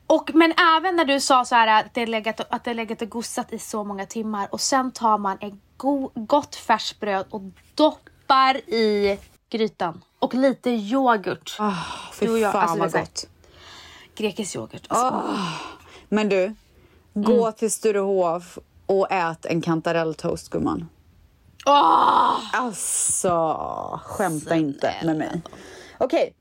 Och, 0.08 0.32
men 0.34 0.54
även 0.78 0.96
när 0.96 1.06
du 1.06 1.20
sa 1.20 1.46
så 1.46 1.56
här 1.56 1.68
att 1.82 1.94
det 1.94 2.06
legat, 2.06 2.39
att 2.50 2.63
det 2.63 2.74
legat 2.74 3.02
och 3.02 3.10
gossat 3.10 3.54
i 3.54 3.60
så 3.60 3.84
många 3.84 4.06
timmar 4.06 4.48
och 4.52 4.62
sen 4.62 4.92
tar 4.92 5.18
man 5.18 5.38
ett 5.42 5.54
go, 5.78 6.12
gott 6.16 6.56
färskt 6.56 7.04
och 7.30 7.42
doppar 7.76 8.56
i 8.58 9.20
grytan. 9.50 10.02
Och 10.20 10.34
lite 10.34 10.70
yoghurt. 10.70 11.56
Oh, 11.60 11.80
fy 12.13 12.26
Du 12.26 12.32
och 12.32 12.39
jag, 12.39 12.52
fan 12.52 12.62
alltså, 12.62 12.80
vad 12.80 12.92
gott. 12.92 13.28
Grekisk 14.16 14.56
yoghurt. 14.56 14.86
Alltså. 14.88 15.24
Men 16.13 16.30
du, 16.30 16.56
gå 17.13 17.41
Mm. 17.43 17.54
till 17.54 17.71
Sturehof 17.71 18.58
och 18.86 19.12
ät 19.12 19.45
en 19.45 19.62
kantarelltoast 19.62 20.49
gumman. 20.49 20.89
Åh! 21.65 22.39
Alltså, 22.54 23.99
skämta 24.06 24.56
inte 24.56 24.93
med 25.04 25.17
mig. 25.17 25.41
Okej. 25.97 26.34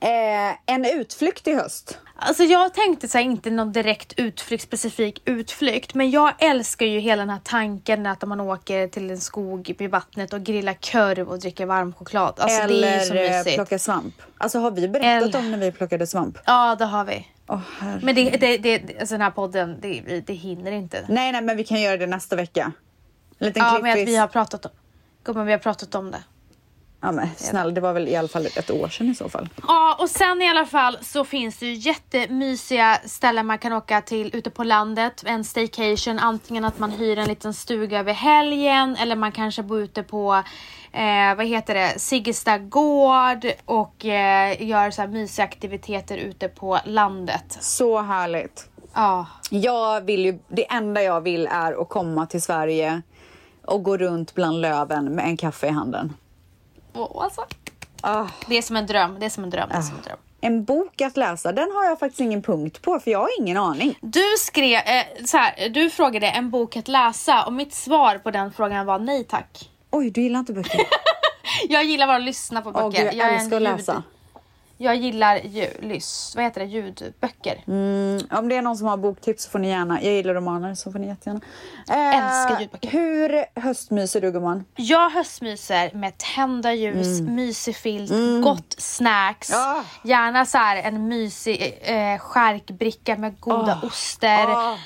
Eh, 0.00 0.74
en 0.74 0.84
utflykt 0.84 1.48
i 1.48 1.54
höst. 1.54 1.98
Alltså 2.16 2.42
jag 2.42 2.74
tänkte 2.74 3.08
så 3.08 3.18
här, 3.18 3.24
inte 3.24 3.50
någon 3.50 3.72
direkt 3.72 4.12
utflykt, 4.16 4.62
specifik 4.64 5.22
utflykt, 5.24 5.94
men 5.94 6.10
jag 6.10 6.32
älskar 6.38 6.86
ju 6.86 6.98
hela 7.00 7.22
den 7.22 7.30
här 7.30 7.40
tanken 7.44 8.06
att 8.06 8.28
man 8.28 8.40
åker 8.40 8.88
till 8.88 9.10
en 9.10 9.20
skog 9.20 9.74
vid 9.78 9.90
vattnet 9.90 10.32
och 10.32 10.42
grillar 10.42 10.74
korv 10.92 11.28
och 11.28 11.38
dricker 11.38 11.66
varm 11.66 11.92
choklad. 11.92 12.34
Alltså 12.38 12.66
det 12.66 12.86
är 12.88 13.00
så 13.00 13.12
Eller 13.12 13.24
eh, 13.24 13.30
mysigt. 13.38 13.56
plocka 13.56 13.78
svamp. 13.78 14.14
Alltså 14.38 14.58
har 14.58 14.70
vi 14.70 14.88
berättat 14.88 15.28
Eller- 15.28 15.38
om 15.38 15.50
när 15.50 15.58
vi 15.58 15.72
plockade 15.72 16.06
svamp? 16.06 16.38
Ja, 16.46 16.74
det 16.78 16.84
har 16.84 17.04
vi. 17.04 17.26
Herre. 17.54 18.00
Men 18.02 18.14
det, 18.14 18.30
det, 18.30 18.58
det, 18.58 19.00
alltså 19.00 19.14
den 19.14 19.22
här 19.22 19.30
podden, 19.30 19.78
det, 19.80 20.20
det 20.26 20.32
hinner 20.32 20.72
inte. 20.72 21.06
Nej, 21.08 21.32
nej, 21.32 21.42
men 21.42 21.56
vi 21.56 21.64
kan 21.64 21.80
göra 21.80 21.96
det 21.96 22.06
nästa 22.06 22.36
vecka. 22.36 22.72
En 23.38 23.46
liten 23.46 23.62
Ja, 23.62 23.78
men 23.82 23.92
att 24.02 24.08
vi 24.08 24.16
har 24.16 24.28
pratat 24.28 24.64
om 24.64 24.72
Gumman, 25.24 25.46
vi 25.46 25.52
har 25.52 25.58
pratat 25.58 25.94
om 25.94 26.10
det. 26.10 26.22
Ja, 27.00 27.12
men 27.12 27.28
snälla, 27.36 27.70
det 27.70 27.80
var 27.80 27.92
väl 27.92 28.08
i 28.08 28.16
alla 28.16 28.28
fall 28.28 28.46
ett 28.46 28.70
år 28.70 28.88
sedan 28.88 29.10
i 29.10 29.14
så 29.14 29.28
fall. 29.28 29.48
Ja, 29.68 29.96
och 30.00 30.10
sen 30.10 30.42
i 30.42 30.48
alla 30.48 30.66
fall 30.66 30.98
så 31.02 31.24
finns 31.24 31.58
det 31.58 31.66
ju 31.66 31.74
jättemysiga 31.74 32.98
ställen 33.04 33.46
man 33.46 33.58
kan 33.58 33.72
åka 33.72 34.02
till 34.02 34.36
ute 34.36 34.50
på 34.50 34.64
landet. 34.64 35.22
En 35.26 35.44
staycation, 35.44 36.18
antingen 36.18 36.64
att 36.64 36.78
man 36.78 36.90
hyr 36.90 37.18
en 37.18 37.28
liten 37.28 37.54
stuga 37.54 37.98
över 37.98 38.12
helgen 38.12 38.96
eller 38.96 39.16
man 39.16 39.32
kanske 39.32 39.62
bor 39.62 39.80
ute 39.80 40.02
på 40.02 40.42
eh, 40.96 41.34
vad 41.36 41.46
heter 41.46 41.74
det, 41.74 41.98
Siggesta 41.98 42.58
gård 42.58 43.46
och 43.64 44.04
eh, 44.04 44.62
gör 44.62 44.90
så 44.90 45.00
här 45.02 45.08
mysiga 45.08 45.44
aktiviteter 45.44 46.16
ute 46.16 46.48
på 46.48 46.78
landet. 46.84 47.58
Så 47.60 48.00
härligt. 48.02 48.68
Ja, 48.94 49.26
Jag 49.50 50.00
vill 50.00 50.24
ju, 50.24 50.38
det 50.48 50.72
enda 50.72 51.02
jag 51.02 51.20
vill 51.20 51.46
är 51.52 51.82
att 51.82 51.88
komma 51.88 52.26
till 52.26 52.42
Sverige 52.42 53.02
och 53.64 53.82
gå 53.82 53.96
runt 53.96 54.34
bland 54.34 54.60
löven 54.60 55.04
med 55.14 55.24
en 55.24 55.36
kaffe 55.36 55.66
i 55.66 55.70
handen. 55.70 56.14
Åh, 56.94 57.24
alltså. 57.24 57.40
Ah, 58.00 58.26
Det 58.48 58.58
är 58.58 58.62
som 58.62 58.76
en 58.76 58.86
dröm, 58.86 59.16
det 59.20 59.26
är 59.26 59.30
som 59.30 59.44
en 59.44 59.50
dröm, 59.50 59.68
det 59.68 59.76
är 59.76 59.80
som 59.82 59.96
en 59.96 60.02
dröm. 60.02 60.16
en 60.40 60.64
bok 60.64 61.00
att 61.00 61.16
läsa, 61.16 61.52
den 61.52 61.70
har 61.74 61.84
jag 61.84 61.98
faktiskt 61.98 62.20
ingen 62.20 62.42
punkt 62.42 62.82
på 62.82 63.00
för 63.00 63.10
jag 63.10 63.18
har 63.18 63.40
ingen 63.40 63.56
aning. 63.56 63.98
Du 64.00 64.24
skrev, 64.38 64.78
eh, 64.78 65.24
så 65.24 65.36
här, 65.36 65.68
du 65.68 65.90
frågade 65.90 66.28
en 66.28 66.50
bok 66.50 66.76
att 66.76 66.88
läsa 66.88 67.44
och 67.46 67.52
mitt 67.52 67.74
svar 67.74 68.18
på 68.18 68.30
den 68.30 68.52
frågan 68.52 68.86
var 68.86 68.98
nej 68.98 69.24
tack. 69.24 69.70
Oj, 69.96 70.10
du 70.10 70.20
gillar 70.22 70.40
inte 70.40 70.52
böcker? 70.52 70.80
Jag 71.68 71.84
gillar 71.84 72.06
bara 72.06 72.16
att 72.16 72.22
lyssna 72.22 72.62
på 72.62 72.70
böcker. 72.70 73.04
Gud, 73.04 73.14
jag 73.14 73.28
en 73.28 73.34
älskar 73.34 73.56
att 73.56 73.62
läsa. 73.62 74.02
Jag 74.78 74.96
gillar 74.96 75.36
ju, 75.36 75.70
lys, 75.80 76.32
vad 76.36 76.44
heter 76.44 76.60
det, 76.60 76.66
ljudböcker. 76.66 77.64
Mm, 77.66 78.20
om 78.30 78.48
det 78.48 78.56
är 78.56 78.62
någon 78.62 78.76
som 78.76 78.86
har 78.86 78.96
boktips 78.96 79.42
så 79.44 79.50
får 79.50 79.58
ni 79.58 79.68
gärna. 79.68 80.02
Jag 80.02 80.12
gillar 80.12 80.34
romaner 80.34 80.74
så 80.74 80.92
får 80.92 80.98
ni 80.98 81.06
jättegärna. 81.06 81.40
Eh, 81.90 82.16
Älskar 82.16 82.60
ljudböcker. 82.60 82.88
Hur 82.90 83.60
höstmyser 83.60 84.20
du 84.20 84.32
gumman? 84.32 84.64
Jag 84.74 85.10
höstmyser 85.10 85.90
med 85.94 86.18
tända 86.18 86.72
ljus, 86.74 87.20
mysig 87.20 87.76
filt, 87.76 88.10
gott 88.42 88.74
snacks. 88.78 89.52
Ah. 89.54 89.84
Gärna 90.04 90.46
så 90.46 90.58
här 90.58 90.76
en 90.76 91.08
mysig 91.08 91.78
eh, 91.82 92.18
skärkbricka 92.18 93.16
med 93.16 93.40
goda 93.40 93.80
oster. 93.82 94.46
Ah, 94.48 94.76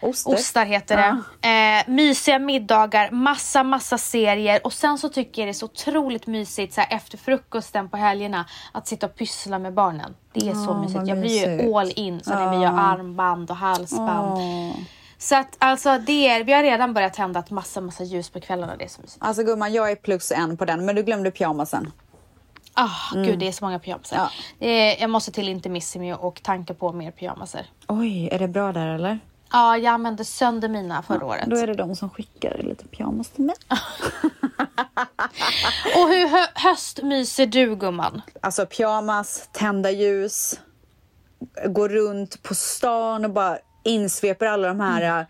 oster. 0.00 0.34
Ostar 0.34 0.64
heter 0.64 0.96
det. 1.42 1.48
Eh, 1.48 1.92
mysiga 1.94 2.38
middagar, 2.38 3.10
massa 3.10 3.62
massa 3.62 3.98
serier 3.98 4.60
och 4.64 4.72
sen 4.72 4.98
så 4.98 5.08
tycker 5.08 5.42
jag 5.42 5.46
det 5.46 5.50
är 5.50 5.52
så 5.52 5.64
otroligt 5.66 6.26
mysigt 6.26 6.74
så 6.74 6.80
här, 6.80 6.96
efter 6.96 7.18
frukosten 7.18 7.88
på 7.88 7.96
helgerna 7.96 8.44
att 8.72 8.86
sitta 8.88 9.06
och 9.06 9.14
pyssla 9.14 9.58
med 9.58 9.74
barnen. 9.74 10.14
Det 10.32 10.48
är 10.48 10.54
så 10.54 10.70
Ah, 10.70 10.80
mysigt. 10.80 11.08
Jag 11.08 11.20
blir 11.20 11.60
ju 11.62 11.74
all 11.74 11.92
in 11.96 12.20
så 12.24 12.30
när 12.30 12.50
vi 12.56 12.62
gör 12.64 12.72
armband 12.72 13.50
och 13.50 13.56
halsband. 13.56 14.38
Åh. 14.38 14.72
Så 15.18 15.36
att 15.36 15.56
alltså 15.58 15.98
det 15.98 16.28
är, 16.28 16.44
vi 16.44 16.52
har 16.52 16.62
redan 16.62 16.94
börjat 16.94 17.14
tända 17.14 17.40
ett 17.40 17.50
massa 17.50 17.80
massa 17.80 18.04
ljus 18.04 18.30
på 18.30 18.40
kvällarna. 18.40 18.76
Det 18.76 18.84
är 18.84 18.88
så 18.88 19.00
mysigt. 19.00 19.24
Alltså 19.24 19.42
gumman, 19.42 19.72
jag 19.72 19.90
är 19.90 19.96
plus 19.96 20.32
en 20.32 20.56
på 20.56 20.64
den, 20.64 20.84
men 20.86 20.94
du 20.96 21.02
glömde 21.02 21.30
pyjamasen. 21.30 21.92
Ah, 22.74 23.14
Gud 23.14 23.38
det 23.38 23.48
är 23.48 23.52
så 23.52 23.64
många 23.64 23.78
pyjamasar. 23.78 24.16
Ja. 24.16 24.30
Är, 24.66 25.00
jag 25.00 25.10
måste 25.10 25.32
till 25.32 25.48
Intimissimi 25.48 26.12
och 26.12 26.40
tanka 26.42 26.74
på 26.74 26.92
mer 26.92 27.10
pyjamaser. 27.10 27.66
Oj, 27.88 28.28
är 28.32 28.38
det 28.38 28.48
bra 28.48 28.72
där 28.72 28.86
eller? 28.86 29.18
Ja, 29.52 29.78
jag 29.78 29.86
använde 29.92 30.24
sönder 30.24 30.68
mina 30.68 31.02
förra 31.02 31.26
året. 31.26 31.44
Då 31.46 31.56
är 31.56 31.66
det 31.66 31.74
de 31.74 31.96
som 31.96 32.10
skickar 32.10 32.58
lite 32.62 32.88
pyjamas 32.88 33.28
till 33.28 33.44
mig. 33.44 33.56
Och 35.96 36.08
hur 36.08 36.28
hö- 36.28 36.52
höstmyser 36.54 37.46
du 37.46 37.76
gumman? 37.76 38.22
Alltså 38.40 38.66
pyjamas, 38.66 39.48
tända 39.52 39.90
ljus, 39.90 40.60
gå 41.66 41.88
runt 41.88 42.42
på 42.42 42.54
stan 42.54 43.24
och 43.24 43.30
bara 43.30 43.58
insveper 43.84 44.46
alla 44.46 44.68
de 44.68 44.80
här 44.80 45.02
mm. 45.02 45.26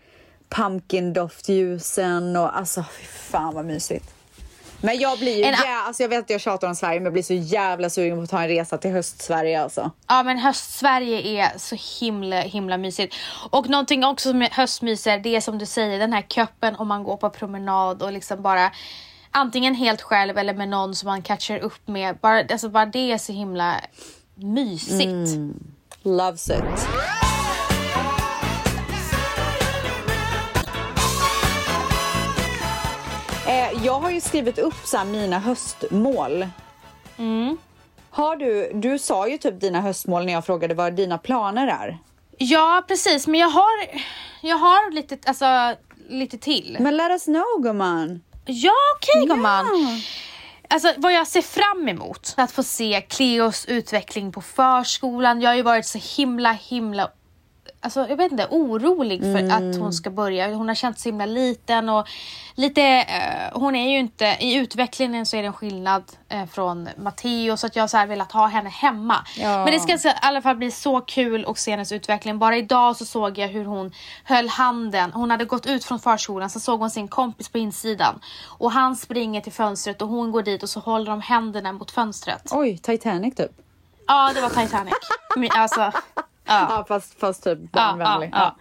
pumpkin-doftljusen 0.49 2.37
och 2.37 2.57
alltså 2.57 2.83
fy 2.83 3.05
fan 3.05 3.53
vad 3.55 3.65
mysigt. 3.65 4.16
Men 4.81 4.99
jag 4.99 5.19
blir 5.19 5.37
ju, 5.37 5.43
En 5.43 5.53
jä- 5.53 5.81
alltså 5.87 6.03
jag 6.03 6.09
vet 6.09 6.19
att 6.23 6.29
jag 6.29 6.41
tjatar 6.41 6.67
om 6.67 6.75
Sverige 6.75 6.99
men 6.99 7.03
jag 7.03 7.13
blir 7.13 7.23
så 7.23 7.33
jävla 7.33 7.89
sugen 7.89 8.17
på 8.17 8.23
att 8.23 8.29
ta 8.29 8.41
en 8.41 8.47
resa 8.47 8.77
till 8.77 8.91
höst-Sverige 8.91 9.61
alltså. 9.63 9.91
Ja 10.07 10.23
men 10.23 10.37
höst-Sverige 10.37 11.21
är 11.43 11.57
så 11.57 11.75
himla 12.05 12.39
himla 12.41 12.77
mysigt. 12.77 13.15
Och 13.49 13.69
någonting 13.69 14.03
också 14.05 14.29
som 14.29 14.41
är 14.41 14.49
höstmyser 14.49 15.17
det 15.19 15.35
är 15.35 15.41
som 15.41 15.57
du 15.57 15.65
säger 15.65 15.99
den 15.99 16.13
här 16.13 16.21
köppen 16.21 16.75
om 16.75 16.87
man 16.87 17.03
går 17.03 17.17
på 17.17 17.29
promenad 17.29 18.01
och 18.01 18.11
liksom 18.11 18.41
bara 18.41 18.71
Antingen 19.31 19.75
helt 19.75 20.01
själv 20.01 20.37
eller 20.37 20.53
med 20.53 20.69
någon 20.69 20.95
som 20.95 21.07
man 21.07 21.21
catchar 21.21 21.57
upp 21.59 21.87
med. 21.87 22.17
Bara, 22.17 22.39
alltså 22.51 22.69
bara 22.69 22.85
det 22.85 23.11
är 23.11 23.17
så 23.17 23.31
himla 23.33 23.75
mysigt. 24.35 25.37
Loves 26.03 26.49
it. 26.49 26.63
Jag 33.83 33.99
har 33.99 34.11
ju 34.11 34.21
skrivit 34.21 34.59
upp 34.59 34.85
så 34.85 35.03
mina 35.05 35.39
höstmål. 35.39 36.47
Har 38.09 38.35
du, 38.35 38.71
du 38.73 38.99
sa 38.99 39.27
ju 39.27 39.37
typ 39.37 39.61
dina 39.61 39.81
höstmål 39.81 40.25
när 40.25 40.33
jag 40.33 40.45
frågade 40.45 40.73
vad 40.73 40.93
dina 40.93 41.17
planer 41.17 41.67
är. 41.67 41.97
Ja 42.37 42.83
precis 42.87 43.27
men 43.27 43.39
jag 43.39 43.49
har, 43.49 43.71
jag 44.41 44.57
har 44.57 44.91
lite, 44.91 45.17
alltså, 45.25 45.45
lite 46.09 46.37
till. 46.37 46.77
Men 46.79 46.97
let 46.97 47.09
us 47.11 47.25
know 47.25 47.61
gumman. 47.63 48.21
Ja 48.45 48.71
okej 48.97 49.23
Ja. 49.27 49.33
gumman. 49.35 49.65
Alltså 50.69 50.93
vad 50.97 51.13
jag 51.13 51.27
ser 51.27 51.41
fram 51.41 51.89
emot. 51.89 52.33
Att 52.37 52.51
få 52.51 52.63
se 52.63 53.01
Cleos 53.09 53.65
utveckling 53.65 54.31
på 54.31 54.41
förskolan. 54.41 55.41
Jag 55.41 55.49
har 55.49 55.55
ju 55.55 55.61
varit 55.61 55.85
så 55.85 55.99
himla 56.17 56.51
himla 56.51 57.11
Alltså 57.79 58.07
jag 58.09 58.17
vet 58.17 58.31
inte, 58.31 58.47
orolig 58.49 59.21
för 59.21 59.51
att 59.51 59.79
hon 59.79 59.93
ska 59.93 60.09
börja. 60.09 60.53
Hon 60.55 60.67
har 60.67 60.75
känt 60.75 60.99
sig 60.99 61.11
himla 61.11 61.25
liten 61.25 61.89
och 61.89 62.07
lite, 62.55 62.81
eh, 62.81 63.59
hon 63.59 63.75
är 63.75 63.89
ju 63.89 63.97
inte, 63.99 64.37
i 64.39 64.55
utvecklingen 64.55 65.25
så 65.25 65.37
är 65.37 65.41
det 65.41 65.47
en 65.47 65.53
skillnad 65.53 66.03
eh, 66.29 66.45
från 66.45 66.89
Matteo 66.97 67.57
så 67.57 67.67
att 67.67 67.75
jag 67.75 67.83
har 67.83 67.87
så 67.87 67.97
här 67.97 68.07
velat 68.07 68.31
ha 68.31 68.47
henne 68.47 68.69
hemma. 68.69 69.15
Ja. 69.37 69.63
Men 69.63 69.73
det 69.73 69.79
ska 69.79 69.97
så, 69.97 70.07
i 70.07 70.13
alla 70.21 70.41
fall 70.41 70.55
bli 70.55 70.71
så 70.71 71.01
kul 71.01 71.45
att 71.47 71.57
se 71.57 71.71
hennes 71.71 71.91
utveckling. 71.91 72.39
Bara 72.39 72.57
idag 72.57 72.95
så 72.95 73.05
såg 73.05 73.37
jag 73.37 73.47
hur 73.47 73.65
hon 73.65 73.91
höll 74.23 74.49
handen. 74.49 75.11
Hon 75.13 75.31
hade 75.31 75.45
gått 75.45 75.65
ut 75.65 75.85
från 75.85 75.99
förskolan 75.99 76.49
så 76.49 76.59
såg 76.59 76.79
hon 76.79 76.89
sin 76.89 77.07
kompis 77.07 77.49
på 77.49 77.57
insidan. 77.57 78.19
Och 78.45 78.71
han 78.71 78.95
springer 78.95 79.41
till 79.41 79.53
fönstret 79.53 80.01
och 80.01 80.07
hon 80.07 80.31
går 80.31 80.43
dit 80.43 80.63
och 80.63 80.69
så 80.69 80.79
håller 80.79 81.11
de 81.11 81.21
händerna 81.21 81.71
mot 81.71 81.91
fönstret. 81.91 82.41
Oj, 82.51 82.77
Titanic 82.77 83.35
typ. 83.35 83.51
Ja 84.07 84.31
det 84.35 84.41
var 84.41 84.49
Titanic. 84.49 84.93
Men, 85.35 85.49
alltså, 85.51 85.91
ja. 86.47 86.85
Fast, 86.87 87.19
fast 87.19 87.43
typ 87.43 87.71
barnvänlig. 87.71 88.29
Ja. 88.33 88.55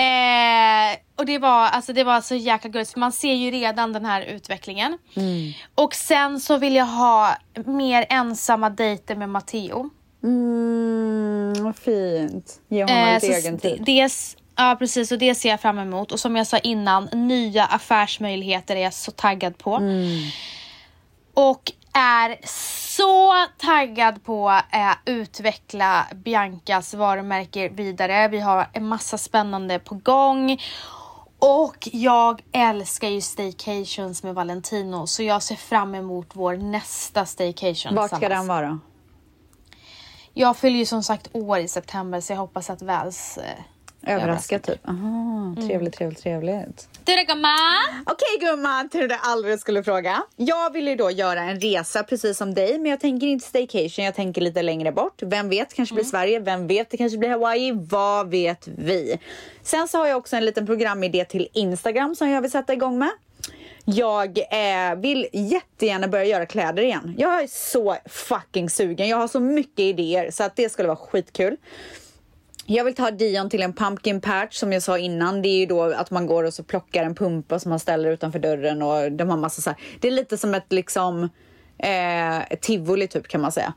Eh, 0.00 0.96
och 1.18 1.26
det 1.26 1.38
var, 1.38 1.66
alltså, 1.66 1.92
det 1.92 2.04
var 2.04 2.20
så 2.20 2.34
jäkla 2.34 2.70
gulligt 2.70 2.92
för 2.92 3.00
man 3.00 3.12
ser 3.12 3.32
ju 3.34 3.50
redan 3.50 3.92
den 3.92 4.04
här 4.04 4.22
utvecklingen. 4.22 4.98
Mm. 5.16 5.52
Och 5.74 5.94
sen 5.94 6.40
så 6.40 6.56
vill 6.56 6.74
jag 6.76 6.86
ha 6.86 7.36
mer 7.66 8.06
ensamma 8.08 8.70
dejter 8.70 9.16
med 9.16 9.28
Matteo. 9.28 9.90
Mm, 10.22 11.64
vad 11.64 11.76
fint. 11.76 12.60
Ge 12.68 12.82
honom 12.82 12.96
Eh, 12.96 13.14
lite 13.14 13.26
så 13.26 13.32
egen 13.32 13.54
s- 13.54 13.62
tid. 13.62 13.82
Dels, 13.86 14.36
ja 14.56 14.76
precis 14.78 15.12
och 15.12 15.18
det 15.18 15.34
ser 15.34 15.48
jag 15.48 15.60
fram 15.60 15.78
emot. 15.78 16.12
Och 16.12 16.20
som 16.20 16.36
jag 16.36 16.46
sa 16.46 16.58
innan, 16.58 17.08
nya 17.12 17.64
affärsmöjligheter 17.64 18.76
är 18.76 18.80
jag 18.82 18.94
så 18.94 19.10
taggad 19.10 19.58
på. 19.58 19.74
Mm. 19.76 20.22
Och 21.34 21.72
är 21.94 22.38
så 22.96 23.32
taggad 23.58 24.24
på 24.24 24.50
att 24.50 24.98
utveckla 25.04 26.06
Biancas 26.14 26.94
varumärke 26.94 27.68
vidare. 27.68 28.28
Vi 28.28 28.40
har 28.40 28.66
en 28.72 28.88
massa 28.88 29.18
spännande 29.18 29.78
på 29.78 29.94
gång. 29.94 30.60
Och 31.38 31.88
jag 31.92 32.42
älskar 32.52 33.08
ju 33.08 33.20
staycations 33.20 34.22
med 34.22 34.34
Valentino 34.34 35.06
så 35.06 35.22
jag 35.22 35.42
ser 35.42 35.54
fram 35.56 35.94
emot 35.94 36.26
vår 36.32 36.56
nästa 36.56 37.26
staycation 37.26 37.94
Vart 37.94 38.16
ska 38.16 38.28
den 38.28 38.46
vara? 38.46 38.80
Jag 40.32 40.56
fyller 40.56 40.78
ju 40.78 40.86
som 40.86 41.02
sagt 41.02 41.28
år 41.32 41.58
i 41.58 41.68
september 41.68 42.20
så 42.20 42.32
jag 42.32 42.38
hoppas 42.38 42.70
att 42.70 42.82
Väls 42.82 43.38
eh, 43.38 44.12
Överraska 44.14 44.58
typ. 44.58 44.88
Aha, 44.88 44.96
Mm. 44.96 45.68
trevligt, 45.68 45.94
trevligt, 45.94 46.22
trevligt. 46.22 46.88
Du 47.06 47.16
då 47.16 47.34
gumman? 47.34 48.04
Okej 48.06 48.38
gumman, 48.40 48.88
till 48.88 49.08
det 49.08 49.16
aldrig 49.16 49.60
skulle 49.60 49.82
fråga. 49.82 50.22
Jag 50.36 50.72
vill 50.72 50.88
ju 50.88 50.96
då 50.96 51.10
göra 51.10 51.40
en 51.40 51.60
resa 51.60 52.02
precis 52.02 52.38
som 52.38 52.54
dig, 52.54 52.78
men 52.78 52.90
jag 52.90 53.00
tänker 53.00 53.26
inte 53.26 53.46
staycation, 53.46 54.04
jag 54.04 54.14
tänker 54.14 54.40
lite 54.40 54.62
längre 54.62 54.92
bort. 54.92 55.22
Vem 55.22 55.48
vet, 55.48 55.74
kanske 55.74 55.94
blir 55.94 56.04
Sverige, 56.04 56.40
vem 56.40 56.66
vet, 56.66 56.90
det 56.90 56.96
kanske 56.96 57.18
blir 57.18 57.28
Hawaii, 57.28 57.72
vad 57.72 58.30
vet 58.30 58.68
vi? 58.76 59.18
Sen 59.62 59.88
så 59.88 59.98
har 59.98 60.06
jag 60.06 60.18
också 60.18 60.36
en 60.36 60.44
liten 60.44 60.66
programidé 60.66 61.24
till 61.24 61.48
Instagram 61.52 62.14
som 62.14 62.30
jag 62.30 62.42
vill 62.42 62.50
sätta 62.50 62.72
igång 62.72 62.98
med. 62.98 63.10
Jag 63.84 64.38
eh, 64.38 64.96
vill 64.96 65.26
jättegärna 65.32 66.08
börja 66.08 66.24
göra 66.24 66.46
kläder 66.46 66.82
igen. 66.82 67.14
Jag 67.18 67.42
är 67.42 67.46
så 67.46 67.96
fucking 68.06 68.70
sugen. 68.70 69.08
Jag 69.08 69.16
har 69.16 69.28
så 69.28 69.40
mycket 69.40 69.80
idéer 69.80 70.30
så 70.30 70.44
att 70.44 70.56
det 70.56 70.68
skulle 70.68 70.88
vara 70.88 70.96
skitkul. 70.96 71.56
Jag 72.66 72.84
vill 72.84 72.94
ta 72.94 73.10
Dion 73.10 73.50
till 73.50 73.62
en 73.62 73.72
pumpkin 73.72 74.20
patch 74.20 74.56
som 74.56 74.72
jag 74.72 74.82
sa 74.82 74.98
innan. 74.98 75.42
Det 75.42 75.48
är 75.48 75.58
ju 75.58 75.66
då 75.66 75.82
att 75.82 76.10
man 76.10 76.26
går 76.26 76.44
och 76.44 76.54
så 76.54 76.62
plockar 76.62 77.04
en 77.04 77.14
pumpa 77.14 77.58
som 77.58 77.70
man 77.70 77.78
ställer 77.78 78.10
utanför 78.10 78.38
dörren 78.38 78.82
och 78.82 79.12
de 79.12 79.30
har 79.30 79.36
massa 79.36 79.62
så 79.62 79.70
här. 79.70 79.78
Det 80.00 80.08
är 80.08 80.12
lite 80.12 80.38
som 80.38 80.54
ett 80.54 80.72
liksom 80.72 81.28
eh, 81.78 82.52
ett 82.52 82.60
tivoli 82.60 83.08
typ 83.08 83.28
kan 83.28 83.40
man 83.40 83.52
säga. 83.52 83.74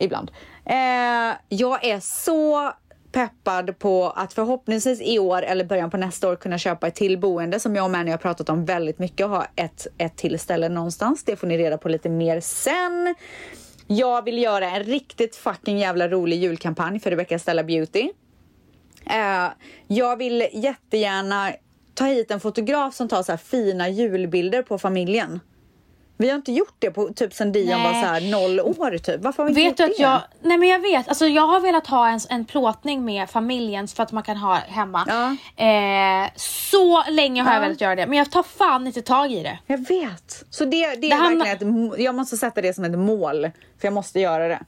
Ibland. 0.00 0.30
Eh, 0.64 1.36
jag 1.48 1.84
är 1.84 2.00
så 2.00 2.72
peppad 3.12 3.78
på 3.78 4.10
att 4.10 4.32
förhoppningsvis 4.32 5.00
i 5.00 5.18
år 5.18 5.42
eller 5.42 5.64
början 5.64 5.90
på 5.90 5.96
nästa 5.96 6.28
år 6.28 6.36
kunna 6.36 6.58
köpa 6.58 6.86
ett 6.86 6.94
till 6.94 7.18
boende 7.18 7.60
som 7.60 7.76
jag 7.76 7.84
och 7.84 7.90
Manny 7.90 8.10
har 8.10 8.18
pratat 8.18 8.48
om 8.48 8.64
väldigt 8.64 8.98
mycket 8.98 9.24
och 9.24 9.30
ha 9.30 9.46
ett, 9.56 9.86
ett 9.98 10.16
till 10.16 10.38
ställe 10.38 10.68
någonstans. 10.68 11.24
Det 11.24 11.36
får 11.36 11.46
ni 11.46 11.58
reda 11.58 11.78
på 11.78 11.88
lite 11.88 12.08
mer 12.08 12.40
sen. 12.40 13.14
Jag 13.86 14.24
vill 14.24 14.42
göra 14.42 14.70
en 14.70 14.82
riktigt 14.82 15.36
fucking 15.36 15.78
jävla 15.78 16.08
rolig 16.08 16.38
julkampanj 16.38 17.00
för 17.00 17.10
Rebecca 17.10 17.38
Stella 17.38 17.64
Beauty. 17.64 18.10
Uh, 19.06 19.52
jag 19.86 20.16
vill 20.16 20.48
jättegärna 20.52 21.52
ta 21.94 22.04
hit 22.04 22.30
en 22.30 22.40
fotograf 22.40 22.94
som 22.94 23.08
tar 23.08 23.22
så 23.22 23.32
här 23.32 23.36
fina 23.36 23.88
julbilder 23.88 24.62
på 24.62 24.78
familjen. 24.78 25.40
Vi 26.16 26.28
har 26.28 26.36
inte 26.36 26.52
gjort 26.52 26.74
det 26.78 26.90
på 26.90 27.08
typ 27.08 27.32
sen 27.34 27.52
Dion 27.52 27.66
Nej. 27.66 27.82
var 27.84 28.00
så 28.02 28.06
här 28.06 28.20
noll 28.20 28.60
år 28.60 28.98
typ. 28.98 29.20
Varför 29.22 29.42
har 29.42 29.50
vi 29.50 29.60
inte 29.62 29.82
Vet 29.84 29.88
gjort 29.90 29.98
du 29.98 30.04
att 30.04 30.20
det? 30.30 30.36
jag, 30.42 30.48
nej 30.48 30.58
men 30.58 30.68
jag 30.68 30.78
vet, 30.80 31.08
alltså 31.08 31.26
jag 31.26 31.46
har 31.46 31.60
velat 31.60 31.86
ha 31.86 32.08
en, 32.08 32.20
en 32.30 32.44
plåtning 32.44 33.04
med 33.04 33.30
familjen 33.30 33.88
för 33.88 34.02
att 34.02 34.12
man 34.12 34.22
kan 34.22 34.36
ha 34.36 34.54
hemma. 34.54 35.04
Ja. 35.08 35.64
Eh, 35.64 36.30
så 36.36 37.04
länge 37.10 37.42
har 37.42 37.50
jag 37.52 37.56
Ja. 37.56 37.60
velat 37.66 37.80
göra 37.80 37.94
det 37.94 38.06
men 38.06 38.18
jag 38.18 38.30
tar 38.30 38.42
fan 38.42 38.86
inte 38.86 39.02
tag 39.02 39.32
i 39.32 39.42
det. 39.42 39.58
Jag 39.66 39.88
vet. 39.88 40.44
Så 40.50 40.64
det, 40.64 40.94
det 40.94 41.10
är 41.10 41.14
hamnar- 41.16 41.44
verkligen 41.46 41.92
ett, 41.92 41.98
jag 42.00 42.14
måste 42.14 42.36
sätta 42.36 42.60
det 42.62 42.74
som 42.74 42.84
ett 42.84 42.98
mål. 42.98 43.50
För 43.80 43.86
jag 43.86 43.92
måste 43.94 44.20
göra 44.20 44.48
det. 44.48 44.60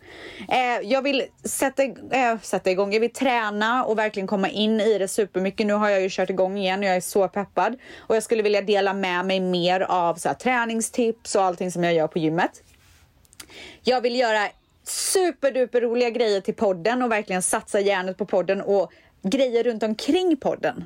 Eh, 0.48 0.80
jag 0.90 1.02
vill 1.02 1.22
sätta, 1.44 1.82
eh, 1.82 2.38
sätta 2.42 2.70
igång, 2.70 2.92
jag 2.92 3.00
vill 3.00 3.12
träna 3.12 3.84
och 3.84 3.98
verkligen 3.98 4.26
komma 4.26 4.48
in 4.48 4.80
i 4.80 4.98
det 4.98 5.08
supermycket. 5.08 5.66
Nu 5.66 5.72
har 5.72 5.88
jag 5.88 6.00
ju 6.02 6.08
kört 6.10 6.30
igång 6.30 6.58
igen 6.58 6.78
och 6.80 6.84
jag 6.86 6.96
är 6.96 7.00
så 7.00 7.28
peppad. 7.28 7.76
Och 7.98 8.16
jag 8.16 8.22
skulle 8.22 8.42
vilja 8.42 8.62
dela 8.62 8.92
med 8.92 9.24
mig 9.26 9.40
mer 9.40 9.80
av 9.80 10.14
så 10.14 10.28
här, 10.28 10.34
träningstips 10.34 11.35
och 11.36 11.42
allting 11.42 11.72
som 11.72 11.84
jag 11.84 11.94
gör 11.94 12.08
på 12.08 12.18
gymmet. 12.18 12.62
Jag 13.82 14.00
vill 14.00 14.16
göra 14.16 14.48
superduper 14.84 15.80
roliga 15.80 16.10
grejer 16.10 16.40
till 16.40 16.54
podden 16.54 17.02
och 17.02 17.12
verkligen 17.12 17.42
satsa 17.42 17.80
hjärnet 17.80 18.18
på 18.18 18.26
podden 18.26 18.60
och 18.60 18.92
grejer 19.22 19.64
runt 19.64 19.82
omkring 19.82 20.36
podden. 20.36 20.84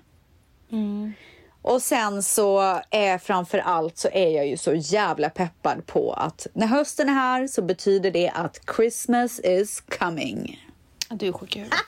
Och 1.63 1.83
sen 1.83 2.23
så 2.23 2.81
är 2.91 3.19
framför 3.19 3.59
allt 3.59 3.99
så 3.99 4.09
är 4.13 4.29
jag 4.29 4.47
ju 4.47 4.57
så 4.57 4.75
jävla 4.75 5.31
peppad 5.31 5.87
på 5.87 6.13
att 6.13 6.47
när 6.53 6.67
hösten 6.67 7.09
är 7.09 7.13
här 7.13 7.47
så 7.47 7.63
betyder 7.63 8.11
det 8.11 8.31
att 8.31 8.61
Christmas 8.77 9.41
is 9.41 9.81
coming. 9.99 10.67
Du 11.11 11.29
är 11.29 11.33
sjuk 11.33 11.57
i 11.57 11.59
huvudet. 11.59 11.79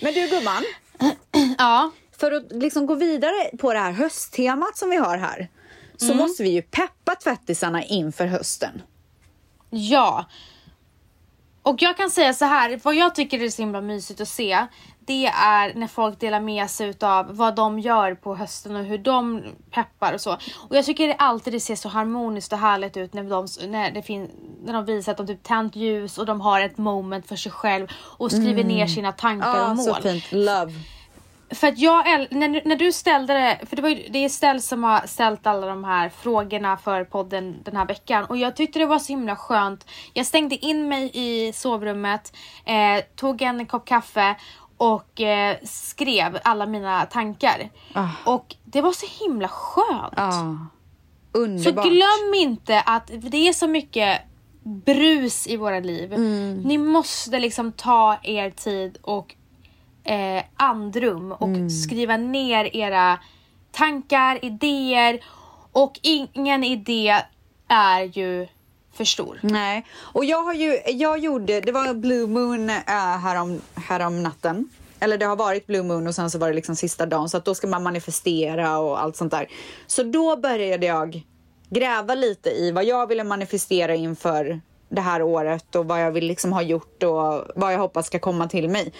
Men 0.00 0.14
du 0.14 0.28
gumman, 0.28 0.64
Ja. 1.58 1.90
för 2.18 2.32
att 2.32 2.52
liksom 2.52 2.86
gå 2.86 2.94
vidare 2.94 3.56
på 3.58 3.72
det 3.72 3.78
här 3.78 3.92
hösttemat 3.92 4.76
som 4.76 4.90
vi 4.90 4.96
har 4.96 5.16
här 5.18 5.48
så 5.98 6.14
måste 6.14 6.42
vi 6.42 6.50
ju 6.50 6.62
peppa 6.62 7.14
tvättisarna 7.14 7.84
inför 7.84 8.26
hösten. 8.26 8.82
Ja. 9.70 10.24
Och 11.62 11.82
jag 11.82 11.96
kan 11.96 12.10
säga 12.10 12.34
så 12.34 12.44
här, 12.44 12.80
vad 12.82 12.94
jag 12.94 13.14
tycker 13.14 13.42
är 13.42 13.48
så 13.48 13.62
himla 13.62 13.80
mysigt 13.80 14.20
att 14.20 14.28
se 14.28 14.66
det 15.08 15.26
är 15.26 15.74
när 15.74 15.86
folk 15.86 16.20
delar 16.20 16.40
med 16.40 16.70
sig 16.70 16.88
utav 16.88 17.36
vad 17.36 17.54
de 17.54 17.78
gör 17.78 18.14
på 18.14 18.36
hösten 18.36 18.76
och 18.76 18.84
hur 18.84 18.98
de 18.98 19.42
peppar 19.70 20.12
och 20.12 20.20
så. 20.20 20.32
Och 20.68 20.76
jag 20.76 20.84
tycker 20.84 21.08
det 21.08 21.14
alltid 21.14 21.52
det 21.52 21.60
ser 21.60 21.76
så 21.76 21.88
harmoniskt 21.88 22.52
och 22.52 22.58
härligt 22.58 22.96
ut 22.96 23.14
när 23.14 23.22
de, 23.22 23.46
när 23.68 23.90
det 23.90 24.02
fin, 24.02 24.30
när 24.64 24.72
de 24.72 24.84
visar 24.84 25.12
att 25.12 25.18
de 25.18 25.26
typ 25.26 25.42
tänt 25.42 25.76
ljus 25.76 26.18
och 26.18 26.26
de 26.26 26.40
har 26.40 26.60
ett 26.60 26.78
moment 26.78 27.26
för 27.26 27.36
sig 27.36 27.52
själv 27.52 27.86
och 27.94 28.30
skriver 28.30 28.64
ner 28.64 28.86
sina 28.86 29.12
tankar 29.12 29.56
Ja, 29.56 29.70
och 29.70 29.76
mål. 29.76 29.84
så 29.84 29.94
fint. 29.94 30.24
Love. 30.32 30.72
För 31.50 31.68
att 31.68 31.78
jag, 31.78 32.04
när, 32.30 32.68
när 32.68 32.76
du 32.76 32.92
ställde 32.92 33.32
det, 33.34 33.58
för 33.66 33.76
det, 33.76 33.82
var 33.82 33.88
ju, 33.88 34.08
det 34.08 34.24
är 34.24 34.28
Stell 34.28 34.62
som 34.62 34.84
har 34.84 35.06
ställt 35.06 35.46
alla 35.46 35.66
de 35.66 35.84
här 35.84 36.08
frågorna 36.08 36.76
för 36.76 37.04
podden 37.04 37.56
den 37.64 37.76
här 37.76 37.86
veckan 37.86 38.24
och 38.24 38.36
jag 38.36 38.56
tyckte 38.56 38.78
det 38.78 38.86
var 38.86 38.98
så 38.98 39.12
himla 39.12 39.36
skönt. 39.36 39.86
Jag 40.12 40.26
stängde 40.26 40.56
in 40.56 40.88
mig 40.88 41.10
i 41.14 41.52
sovrummet, 41.52 42.36
eh, 42.64 43.04
tog 43.16 43.42
en 43.42 43.66
kopp 43.66 43.86
kaffe 43.86 44.36
och 44.76 45.20
eh, 45.20 45.56
skrev 45.62 46.38
alla 46.44 46.66
mina 46.66 47.06
tankar. 47.06 47.70
Ah. 47.92 48.08
Och 48.24 48.56
det 48.64 48.80
var 48.80 48.92
så 48.92 49.06
himla 49.24 49.48
skönt. 49.48 50.34
Så 51.32 51.38
Underbart. 51.38 51.84
glöm 51.84 52.34
inte 52.34 52.80
att 52.80 53.10
det 53.30 53.48
är 53.48 53.52
så 53.52 53.66
mycket 53.66 54.20
brus 54.64 55.46
i 55.46 55.56
våra 55.56 55.80
liv. 55.80 56.12
Mm. 56.12 56.60
Ni 56.62 56.78
måste 56.78 57.38
liksom 57.38 57.72
ta 57.72 58.18
er 58.22 58.50
tid 58.50 58.98
och 59.02 59.34
eh, 60.08 60.42
andrum 60.56 61.32
och 61.32 61.48
Mm. 61.48 61.70
skriva 61.70 62.16
ner 62.16 62.76
era 62.76 63.18
tankar, 63.72 64.44
idéer 64.44 65.20
Och 65.72 66.00
ingen 66.02 66.64
idé 66.64 67.16
är 67.68 68.02
ju 68.02 68.46
för 68.92 69.04
stor. 69.04 69.38
Nej, 69.42 69.86
och 69.98 70.24
jag 70.24 70.42
har 70.42 70.54
ju, 70.54 70.78
jag 70.86 71.18
gjorde, 71.18 71.60
det 71.60 71.72
var 71.72 71.94
Blue 71.94 72.26
Moon 72.26 72.70
äh, 72.70 73.18
härom, 73.22 73.60
härom 73.74 74.22
natten. 74.22 74.68
Eller 75.00 75.18
det 75.18 75.26
har 75.26 75.36
varit 75.36 75.66
Blue 75.66 75.82
Moon 75.82 76.06
och 76.06 76.14
sen 76.14 76.30
så 76.30 76.38
var 76.38 76.48
det 76.48 76.54
liksom 76.54 76.76
sista 76.76 77.06
dagen 77.06 77.28
så 77.28 77.36
att 77.36 77.44
då 77.44 77.54
ska 77.54 77.66
man 77.66 77.82
manifestera 77.82 78.78
och 78.78 79.02
allt 79.02 79.16
sånt 79.16 79.30
där. 79.30 79.48
Så 79.86 80.02
då 80.02 80.36
började 80.36 80.86
jag 80.86 81.22
gräva 81.70 82.14
lite 82.14 82.50
i 82.50 82.70
vad 82.72 82.84
jag 82.84 83.06
ville 83.06 83.24
manifestera 83.24 83.94
inför 83.94 84.60
det 84.88 85.00
här 85.00 85.22
året 85.22 85.74
och 85.74 85.86
vad 85.86 86.02
jag 86.02 86.10
vill 86.12 86.26
liksom 86.26 86.52
ha 86.52 86.62
gjort 86.62 87.02
och 87.02 87.44
vad 87.56 87.72
jag 87.74 87.78
hoppas 87.78 88.06
ska 88.06 88.18
komma 88.18 88.48
till 88.48 88.68
mig. 88.68 88.92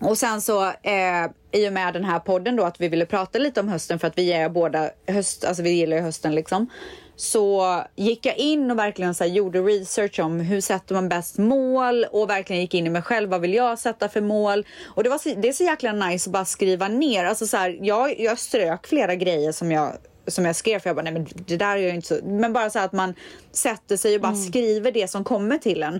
Och 0.00 0.18
sen 0.18 0.40
så 0.40 0.64
eh, 0.64 1.26
i 1.52 1.68
och 1.68 1.72
med 1.72 1.94
den 1.94 2.04
här 2.04 2.18
podden 2.18 2.56
då 2.56 2.64
att 2.64 2.80
vi 2.80 2.88
ville 2.88 3.06
prata 3.06 3.38
lite 3.38 3.60
om 3.60 3.68
hösten 3.68 3.98
för 3.98 4.06
att 4.06 4.18
vi 4.18 4.32
är 4.32 4.48
båda 4.48 4.90
höst, 5.06 5.44
alltså 5.44 5.62
vi 5.62 5.70
gillar 5.70 5.96
ju 5.96 6.02
hösten 6.02 6.34
liksom. 6.34 6.70
Så 7.16 7.82
gick 7.96 8.26
jag 8.26 8.36
in 8.36 8.70
och 8.70 8.78
verkligen 8.78 9.14
så 9.14 9.24
gjorde 9.24 9.60
research 9.60 10.20
om 10.20 10.40
hur 10.40 10.60
sätter 10.60 10.94
man 10.94 11.08
bäst 11.08 11.38
mål 11.38 12.06
och 12.10 12.30
verkligen 12.30 12.62
gick 12.62 12.74
in 12.74 12.86
i 12.86 12.90
mig 12.90 13.02
själv. 13.02 13.30
Vad 13.30 13.40
vill 13.40 13.54
jag 13.54 13.78
sätta 13.78 14.08
för 14.08 14.20
mål? 14.20 14.66
Och 14.86 15.04
det, 15.04 15.10
var 15.10 15.18
så, 15.18 15.28
det 15.28 15.48
är 15.48 15.52
så 15.52 15.64
jäkla 15.64 15.92
nice 15.92 16.30
att 16.30 16.32
bara 16.32 16.44
skriva 16.44 16.88
ner. 16.88 17.24
Alltså 17.24 17.46
så 17.46 17.56
här, 17.56 17.78
jag, 17.82 18.20
jag 18.20 18.38
strök 18.38 18.86
flera 18.86 19.14
grejer 19.14 19.52
som 19.52 19.72
jag 19.72 19.92
som 20.26 20.44
jag 20.44 20.56
skrev 20.56 20.78
för 20.78 20.88
jag 20.88 20.96
bara 20.96 21.02
nej 21.02 21.12
men 21.12 21.26
det 21.46 21.56
där 21.56 21.76
är 21.76 21.80
ju 21.80 21.88
inte 21.88 22.08
så. 22.08 22.18
Men 22.24 22.52
bara 22.52 22.70
så 22.70 22.78
att 22.78 22.92
man 22.92 23.14
sätter 23.52 23.96
sig 23.96 24.14
och 24.14 24.20
bara 24.20 24.34
skriver 24.34 24.92
det 24.92 25.10
som 25.10 25.24
kommer 25.24 25.58
till 25.58 25.82
en. 25.82 25.94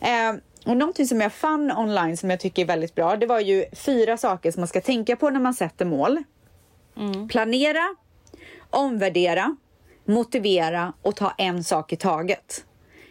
Eh, 0.00 0.40
och 0.66 0.76
någonting 0.76 1.06
som 1.06 1.20
jag 1.20 1.32
fann 1.32 1.72
online 1.72 2.16
som 2.16 2.30
jag 2.30 2.40
tycker 2.40 2.62
är 2.62 2.66
väldigt 2.66 2.94
bra. 2.94 3.16
Det 3.16 3.26
var 3.26 3.40
ju 3.40 3.64
fyra 3.72 4.16
saker 4.16 4.50
som 4.50 4.60
man 4.60 4.68
ska 4.68 4.80
tänka 4.80 5.16
på 5.16 5.30
när 5.30 5.40
man 5.40 5.54
sätter 5.54 5.84
mål. 5.84 6.22
Planera, 7.28 7.94
omvärdera, 8.70 9.56
motivera 10.04 10.92
och 11.02 11.16
ta 11.16 11.30
en 11.38 11.64
sak 11.64 11.92
i 11.92 11.96
taget. 11.96 12.64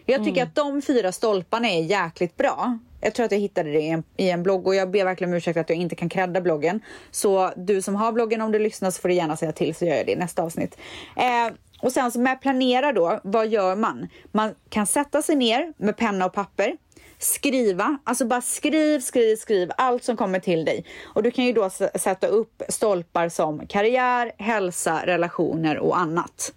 Jag 0.06 0.24
tycker 0.24 0.42
att 0.42 0.54
de 0.54 0.82
fyra 0.82 1.12
stolparna 1.12 1.68
är 1.70 1.82
jäkligt 1.82 2.36
bra. 2.36 2.78
Jag 3.00 3.14
tror 3.14 3.26
att 3.26 3.32
jag 3.32 3.38
hittade 3.38 3.72
det 3.72 3.80
i 3.80 3.88
en, 3.88 4.04
i 4.16 4.30
en 4.30 4.42
blogg 4.42 4.66
och 4.66 4.74
jag 4.74 4.90
ber 4.90 5.04
verkligen 5.04 5.32
om 5.32 5.36
ursäkt 5.36 5.56
att 5.56 5.68
jag 5.68 5.78
inte 5.78 5.94
kan 5.94 6.08
credda 6.08 6.40
bloggen. 6.40 6.80
Så 7.10 7.50
du 7.56 7.82
som 7.82 7.94
har 7.94 8.12
bloggen, 8.12 8.40
om 8.40 8.52
du 8.52 8.58
lyssnar 8.58 8.90
så 8.90 9.00
får 9.00 9.08
du 9.08 9.14
gärna 9.14 9.36
säga 9.36 9.52
till 9.52 9.74
så 9.74 9.84
gör 9.84 9.96
jag 9.96 10.06
det 10.06 10.12
i 10.12 10.16
nästa 10.16 10.42
avsnitt. 10.42 10.78
Eh, 11.16 11.54
och 11.82 11.92
sen 11.92 12.12
så 12.12 12.20
med 12.20 12.40
planera 12.40 12.92
då, 12.92 13.20
vad 13.24 13.48
gör 13.48 13.76
man? 13.76 14.08
Man 14.32 14.54
kan 14.68 14.86
sätta 14.86 15.22
sig 15.22 15.36
ner 15.36 15.72
med 15.76 15.96
penna 15.96 16.26
och 16.26 16.32
papper 16.32 16.76
skriva, 17.22 17.98
alltså 18.04 18.24
bara 18.24 18.40
skriv, 18.40 19.00
skriv, 19.00 19.36
skriv 19.36 19.70
allt 19.76 20.04
som 20.04 20.16
kommer 20.16 20.40
till 20.40 20.64
dig. 20.64 20.84
Och 21.04 21.22
du 21.22 21.30
kan 21.30 21.44
ju 21.44 21.52
då 21.52 21.70
sätta 21.94 22.26
upp 22.26 22.62
stolpar 22.68 23.28
som 23.28 23.66
karriär, 23.66 24.32
hälsa, 24.38 25.06
relationer 25.06 25.78
och 25.78 25.98
annat. 25.98 26.52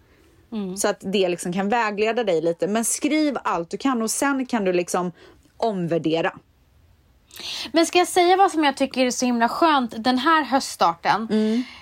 Så 0.77 0.87
att 0.87 0.99
det 0.99 1.29
liksom 1.29 1.53
kan 1.53 1.69
vägleda 1.69 2.23
dig 2.23 2.41
lite. 2.41 2.67
Men 2.67 2.85
skriv 2.85 3.37
allt 3.43 3.69
du 3.69 3.77
kan 3.77 4.01
och 4.01 4.11
sen 4.11 4.45
kan 4.45 4.65
du 4.65 4.73
liksom 4.73 5.11
omvärdera. 5.57 6.33
Men 7.71 7.85
ska 7.85 7.97
jag 7.97 8.07
säga 8.07 8.37
vad 8.37 8.51
som 8.51 8.63
jag 8.63 8.77
tycker 8.77 9.05
är 9.05 9.11
så 9.11 9.25
himla 9.25 9.49
skönt 9.49 9.93
den 9.97 10.17
här 10.17 10.43
höststarten? 10.43 11.27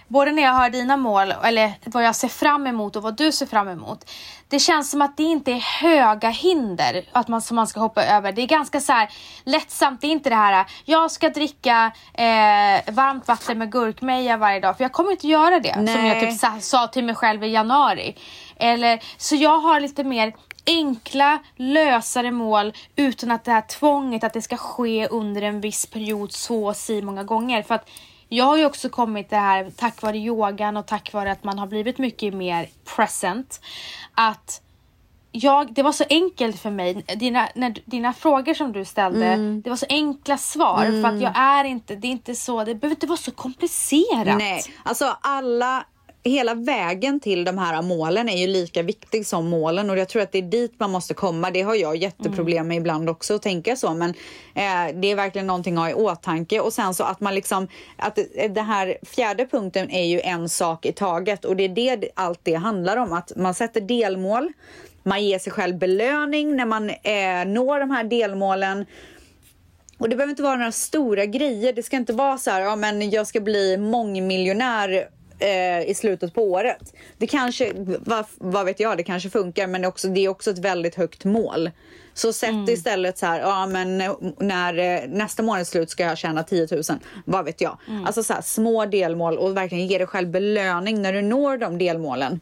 Både 0.08 0.32
när 0.32 0.44
jag 0.44 0.54
hör 0.54 0.70
dina 0.70 0.98
mål, 0.98 1.34
eller 1.44 1.74
vad 1.86 2.04
jag 2.04 2.16
ser 2.16 2.28
fram 2.28 2.68
emot 2.68 2.96
och 2.96 3.04
vad 3.04 3.18
du 3.18 3.32
ser 3.32 3.46
fram 3.46 3.68
emot. 3.68 4.10
Det 4.48 4.60
känns 4.60 4.92
som 4.92 5.02
att 5.02 5.18
det 5.18 5.24
inte 5.24 5.52
är 5.52 5.82
höga 5.82 6.30
hinder 6.30 7.06
att 7.12 7.28
man, 7.28 7.42
som 7.42 7.56
man 7.56 7.68
ska 7.68 7.80
hoppa 7.80 8.06
över. 8.06 8.32
Det 8.32 8.42
är 8.42 8.48
ganska 8.48 8.80
så 8.80 8.94
här 8.94 9.10
lättsamt. 9.44 10.02
Det 10.02 10.08
är 10.08 10.12
inte 10.12 10.30
det 10.30 10.36
här, 10.36 10.66
jag 10.86 11.12
ska 11.12 11.30
dricka 11.30 11.92
eh, 12.14 12.94
varmt 12.94 13.28
vatten 13.28 13.58
med 13.58 13.72
gurkmeja 13.72 14.38
varje 14.38 14.60
dag. 14.60 14.78
För 14.78 14.84
jag 14.84 14.92
kommer 14.92 15.12
inte 15.12 15.28
göra 15.28 15.60
det. 15.60 15.74
Som 15.74 15.84
Nej. 15.84 16.08
jag 16.08 16.20
typ 16.20 16.40
sa, 16.40 16.60
sa 16.60 16.88
till 16.88 17.04
mig 17.04 17.16
själv 17.16 17.44
i 17.44 17.48
januari. 17.48 18.16
Eller, 18.56 19.04
så 19.18 19.36
jag 19.36 19.60
har 19.60 19.80
lite 19.80 20.04
mer 20.04 20.34
enkla, 20.66 21.40
lösare 21.56 22.32
mål 22.32 22.74
utan 22.96 23.32
att 23.32 23.44
det 23.44 23.52
här 23.52 23.62
tvånget 23.62 24.24
att 24.24 24.34
det 24.34 24.42
ska 24.42 24.58
ske 24.58 25.08
under 25.08 25.42
en 25.42 25.62
viss 25.62 25.86
period 25.86 26.32
så 26.32 26.74
si 26.74 27.02
många 27.02 27.24
gånger. 27.24 27.64
För 27.64 27.76
att 27.76 27.90
jag 28.30 28.46
har 28.46 28.58
ju 28.58 28.66
också 28.66 28.90
kommit 28.90 29.30
det 29.30 29.38
här 29.38 29.72
tack 29.76 30.02
vare 30.02 30.18
yogan 30.18 30.78
och 30.78 30.86
tack 30.86 31.14
vare 31.14 31.32
att 31.32 31.44
man 31.44 31.60
har 31.60 31.68
blivit 31.68 31.98
mycket 31.98 32.34
mer 32.34 32.70
present. 32.96 33.62
Att 34.14 34.62
jag, 35.36 35.74
det 35.74 35.84
var 35.84 35.92
så 35.92 36.04
enkelt 36.10 36.60
för 36.60 36.70
mig, 36.70 36.94
dina, 36.94 37.50
när, 37.56 37.76
dina 37.86 38.14
frågor 38.14 38.54
som 38.54 38.72
du 38.72 38.86
ställde, 38.86 39.26
Mm. 39.28 39.62
det 39.62 39.70
var 39.70 39.78
så 39.78 39.86
enkla 39.90 40.38
svar 40.38 40.86
för 40.86 41.10
att 41.16 41.22
jag 41.22 41.38
är 41.38 41.64
inte, 41.64 41.96
det 41.96 42.08
är 42.08 42.12
inte 42.12 42.36
så, 42.36 42.64
det 42.64 42.76
behöver 42.76 42.96
inte 42.96 43.08
vara 43.08 43.18
så 43.18 43.32
komplicerat. 43.32 44.38
Nej, 44.38 44.64
alltså 44.84 45.18
alla 45.22 45.86
Hela 46.26 46.54
vägen 46.54 47.20
till 47.20 47.44
de 47.44 47.58
här 47.58 47.82
målen 47.82 48.30
är 48.30 48.38
ju 48.38 48.48
lika 48.48 48.82
viktig 48.82 49.26
som 49.26 49.50
målen 49.50 49.90
och 49.90 49.98
jag 49.98 50.10
tror 50.10 50.22
att 50.22 50.32
det 50.32 50.38
är 50.38 50.42
dit 50.42 50.74
man 50.78 50.92
måste 50.92 51.14
komma. 51.14 51.52
Det 51.52 51.62
har 51.62 51.76
jag 51.76 51.96
jätteproblem 51.96 52.68
med 52.68 52.78
ibland 52.78 53.10
också 53.10 53.36
att 53.36 53.42
tänka 53.42 53.76
så 53.76 53.94
men 53.94 54.10
eh, 54.56 54.96
det 55.02 55.12
är 55.12 55.16
verkligen 55.16 55.48
någonting 55.48 55.78
att 55.78 55.84
ha 55.84 55.90
i 55.90 55.94
åtanke 55.94 56.60
och 56.60 56.74
sen 56.74 56.94
så 56.94 57.04
att 57.04 57.20
man 57.20 57.36
liksom 57.36 57.68
att 57.98 58.20
det 58.50 58.62
här 58.62 58.98
fjärde 59.02 59.46
punkten 59.46 59.92
är 59.92 60.06
ju 60.06 60.22
en 60.22 60.50
sak 60.50 60.86
i 60.86 60.92
taget 60.92 61.46
och 61.46 61.56
det 61.56 61.64
är 61.64 61.98
det 61.98 62.10
allt 62.16 62.40
det 62.44 62.54
handlar 62.54 62.98
om 62.98 63.14
att 63.14 63.32
man 63.36 63.54
sätter 63.54 63.82
delmål. 63.82 64.52
Man 65.04 65.26
ger 65.26 65.40
sig 65.40 65.54
själv 65.54 65.78
belöning 65.78 66.56
när 66.56 66.66
man 66.66 66.90
eh, 66.90 67.46
når 67.46 67.80
de 67.80 67.92
här 67.92 68.04
delmålen. 68.04 68.86
Och 69.98 70.10
det 70.10 70.16
behöver 70.16 70.30
inte 70.30 70.44
vara 70.44 70.56
några 70.56 70.72
stora 70.72 71.26
grejer. 71.26 71.74
Det 71.74 71.84
ska 71.84 71.98
inte 71.98 72.14
vara 72.14 72.38
så 72.38 72.52
här, 72.52 72.62
ja 72.62 72.76
men 72.76 73.10
jag 73.10 73.28
ska 73.28 73.40
bli 73.40 73.78
mångmiljonär 73.78 75.10
eh, 75.44 75.90
i 75.90 75.94
slutet 75.96 76.34
på 76.34 76.44
året. 76.44 76.94
Det 77.18 77.28
kanske, 77.28 77.72
vad, 78.00 78.26
vad 78.38 78.66
vet 78.66 78.80
jag, 78.80 78.98
det 78.98 79.04
kanske 79.04 79.30
funkar 79.30 79.68
men 79.68 79.86
också, 79.86 80.08
det 80.08 80.26
är 80.26 80.30
också 80.30 80.52
ett 80.52 80.58
väldigt 80.58 80.96
högt 80.96 81.26
mål. 81.26 81.72
Så 82.14 82.34
sätt 82.34 82.70
istället 82.70 83.18
så 83.18 83.26
här, 83.26 83.40
ja 83.40 83.66
men 83.66 83.98
när 84.40 84.78
eh, 84.78 85.10
nästa 85.10 85.44
månads 85.44 85.70
slut 85.70 85.90
ska 85.90 86.04
jag 86.04 86.18
tjäna 86.18 86.44
10 86.44 86.68
000. 86.72 86.84
Vad 87.26 87.46
vet 87.46 87.62
jag. 87.62 87.78
Alltså 88.06 88.24
så 88.24 88.34
här, 88.34 88.42
små 88.42 88.86
delmål 88.86 89.38
och 89.38 89.58
verkligen 89.58 89.88
ge 89.88 89.98
dig 89.98 90.08
själv 90.08 90.30
belöning 90.30 91.02
när 91.02 91.14
du 91.14 91.22
når 91.22 91.58
de 91.58 91.78
delmålen. 91.78 92.40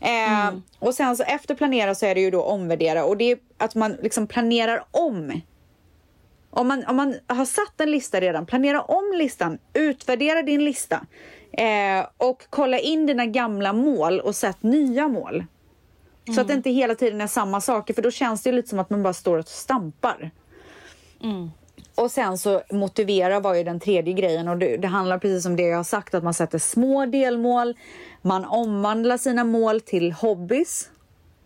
Eh, 0.00 0.54
Och 0.78 0.94
sen 0.94 1.16
så 1.16 1.22
efter 1.22 1.54
planera 1.54 1.94
så 1.94 2.06
är 2.06 2.14
det 2.14 2.20
ju 2.20 2.30
då 2.30 2.42
omvärdera 2.42 3.04
och 3.04 3.16
det 3.16 3.30
är 3.30 3.38
att 3.58 3.74
man 3.74 3.96
liksom 4.02 4.26
planerar 4.26 4.84
om 4.90 5.40
om 6.54 6.68
man, 6.68 6.84
om 6.88 6.96
man 6.96 7.14
har 7.26 7.44
satt 7.44 7.80
en 7.80 7.90
lista 7.90 8.20
redan, 8.20 8.46
planera 8.46 8.82
om 8.82 9.12
listan, 9.18 9.58
utvärdera 9.74 10.42
din 10.42 10.64
lista 10.64 11.06
eh, 11.52 12.06
och 12.16 12.42
kolla 12.50 12.78
in 12.78 13.06
dina 13.06 13.26
gamla 13.26 13.72
mål 13.72 14.20
och 14.20 14.36
sätt 14.36 14.62
nya 14.62 15.08
mål. 15.08 15.44
Så 16.34 16.40
att 16.40 16.48
det 16.48 16.54
inte 16.54 16.70
hela 16.70 16.94
tiden 16.94 17.20
är 17.20 17.26
samma 17.26 17.60
saker 17.60 17.94
för 17.94 18.02
då 18.02 18.10
känns 18.10 18.42
det 18.42 18.52
lite 18.52 18.68
som 18.68 18.78
att 18.78 18.90
man 18.90 19.02
bara 19.02 19.12
står 19.12 19.38
och 19.38 19.48
stampar. 19.48 20.30
Och 21.94 22.10
sen 22.10 22.38
så 22.38 22.62
motivera 22.72 23.40
var 23.40 23.54
ju 23.54 23.64
den 23.64 23.80
tredje 23.80 24.12
grejen 24.14 24.48
och 24.48 24.56
det, 24.56 24.76
det 24.76 24.88
handlar 24.88 25.18
precis 25.18 25.46
om 25.46 25.56
det 25.56 25.62
jag 25.62 25.76
har 25.76 25.84
sagt 25.84 26.14
att 26.14 26.24
man 26.24 26.34
sätter 26.34 26.58
små 26.58 27.06
delmål, 27.06 27.74
man 28.22 28.44
omvandlar 28.44 29.18
sina 29.18 29.44
mål 29.44 29.80
till 29.80 30.12
hobbys 30.12 30.90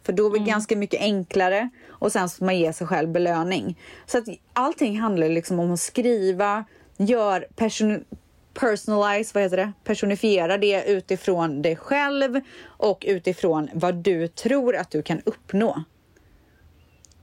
för 0.03 0.13
då 0.13 0.31
blir 0.31 0.41
det 0.41 0.47
ganska 0.47 0.77
mycket 0.77 1.01
enklare 1.01 1.71
och 1.89 2.13
sen 2.13 2.29
så 2.29 2.45
man 2.45 2.59
ger 2.59 2.73
sig 2.73 2.87
själv 2.87 3.09
belöning. 3.09 3.79
Så 4.07 4.19
att 4.19 4.25
allting 4.53 5.01
handlar 5.01 5.29
liksom 5.29 5.59
om 5.59 5.73
att 5.73 5.81
skriva, 5.81 6.65
gör 6.97 7.47
person 7.57 8.05
personalize, 8.61 9.31
vad 9.35 9.43
heter 9.43 9.57
det? 9.57 9.73
Personifiera 9.85 10.59
det 10.59 10.85
utifrån 10.85 11.63
dig 11.63 11.77
själv 11.77 12.41
och 12.67 13.05
utifrån 13.07 13.69
vad 13.73 13.95
du 13.95 14.29
tror 14.29 14.77
att 14.77 14.91
du 14.91 15.03
kan 15.03 15.21
uppnå. 15.25 15.85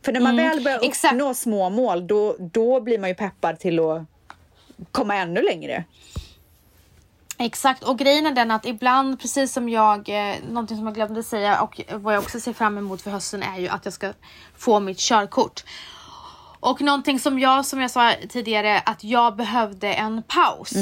För 0.05 0.11
när 0.11 0.19
man 0.19 0.35
väl 0.35 0.63
börjar 0.63 0.79
exakt. 0.83 1.13
uppnå 1.13 1.33
små 1.33 1.69
mål 1.69 2.07
då, 2.07 2.35
då 2.39 2.81
blir 2.81 2.99
man 2.99 3.09
ju 3.09 3.15
peppad 3.15 3.59
till 3.59 3.79
att 3.79 4.01
komma 4.91 5.15
ännu 5.15 5.41
längre. 5.41 5.83
Exakt, 7.37 7.83
och 7.83 7.97
grejen 7.97 8.25
är 8.25 8.31
den 8.31 8.51
att 8.51 8.65
ibland, 8.65 9.19
precis 9.19 9.53
som 9.53 9.69
jag, 9.69 10.09
eh, 10.09 10.35
någonting 10.49 10.77
som 10.77 10.85
jag 10.85 10.95
glömde 10.95 11.23
säga 11.23 11.61
och 11.61 11.81
vad 11.91 12.15
jag 12.15 12.23
också 12.23 12.39
ser 12.39 12.53
fram 12.53 12.77
emot 12.77 13.01
för 13.01 13.11
hösten 13.11 13.43
är 13.43 13.59
ju 13.59 13.67
att 13.67 13.85
jag 13.85 13.93
ska 13.93 14.13
få 14.57 14.79
mitt 14.79 14.97
körkort. 14.99 15.63
Och 16.65 16.81
någonting 16.81 17.19
som 17.19 17.39
jag, 17.39 17.65
som 17.65 17.81
jag 17.81 17.91
sa 17.91 18.11
tidigare, 18.29 18.79
att 18.85 19.03
jag 19.03 19.35
behövde 19.35 19.93
en 19.93 20.23
paus 20.23 20.75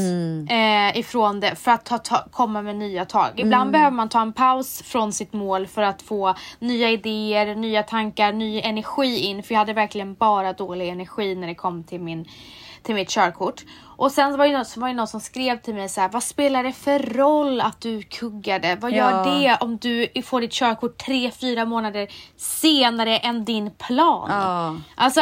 eh, 0.49 0.97
ifrån 0.97 1.39
det 1.39 1.55
för 1.55 1.71
att 1.71 1.85
ta, 1.85 1.97
ta, 1.97 2.25
komma 2.31 2.61
med 2.61 2.75
nya 2.75 3.05
tag. 3.05 3.29
Ibland 3.35 3.71
behöver 3.71 3.91
man 3.91 4.09
ta 4.09 4.21
en 4.21 4.33
paus 4.33 4.81
från 4.81 5.13
sitt 5.13 5.33
mål 5.33 5.67
för 5.67 5.81
att 5.81 6.01
få 6.01 6.35
nya 6.59 6.89
idéer, 6.89 7.55
nya 7.55 7.83
tankar, 7.83 8.33
ny 8.33 8.61
energi 8.61 9.17
in. 9.19 9.43
För 9.43 9.53
jag 9.53 9.59
hade 9.59 9.73
verkligen 9.73 10.13
bara 10.13 10.53
dålig 10.53 10.89
energi 10.89 11.35
när 11.35 11.47
det 11.47 11.55
kom 11.55 11.83
till 11.83 12.01
min 12.01 12.25
till 12.83 12.95
mitt 12.95 13.09
körkort. 13.09 13.61
Och 13.97 14.11
sen 14.11 14.37
var 14.37 14.47
det 14.47 14.53
någon, 14.53 14.65
var 14.75 14.87
det 14.87 14.93
någon 14.93 15.07
som 15.07 15.19
skrev 15.19 15.61
till 15.61 15.73
mig 15.75 15.89
så 15.89 16.01
här, 16.01 16.09
vad 16.09 16.23
spelar 16.23 16.63
det 16.63 16.73
för 16.73 16.99
roll 16.99 17.61
att 17.61 17.81
du 17.81 18.01
kuggade? 18.01 18.75
Vad 18.75 18.91
gör 18.91 19.11
Ja. 19.11 19.23
det 19.39 19.57
om 19.65 19.77
du 19.77 20.07
får 20.25 20.41
ditt 20.41 20.51
körkort 20.51 20.97
tre, 21.05 21.31
fyra 21.31 21.65
månader 21.65 22.07
senare 22.37 23.17
än 23.17 23.45
din 23.45 23.71
plan? 23.71 24.29
Ja. 24.31 24.75
Alltså, 24.95 25.21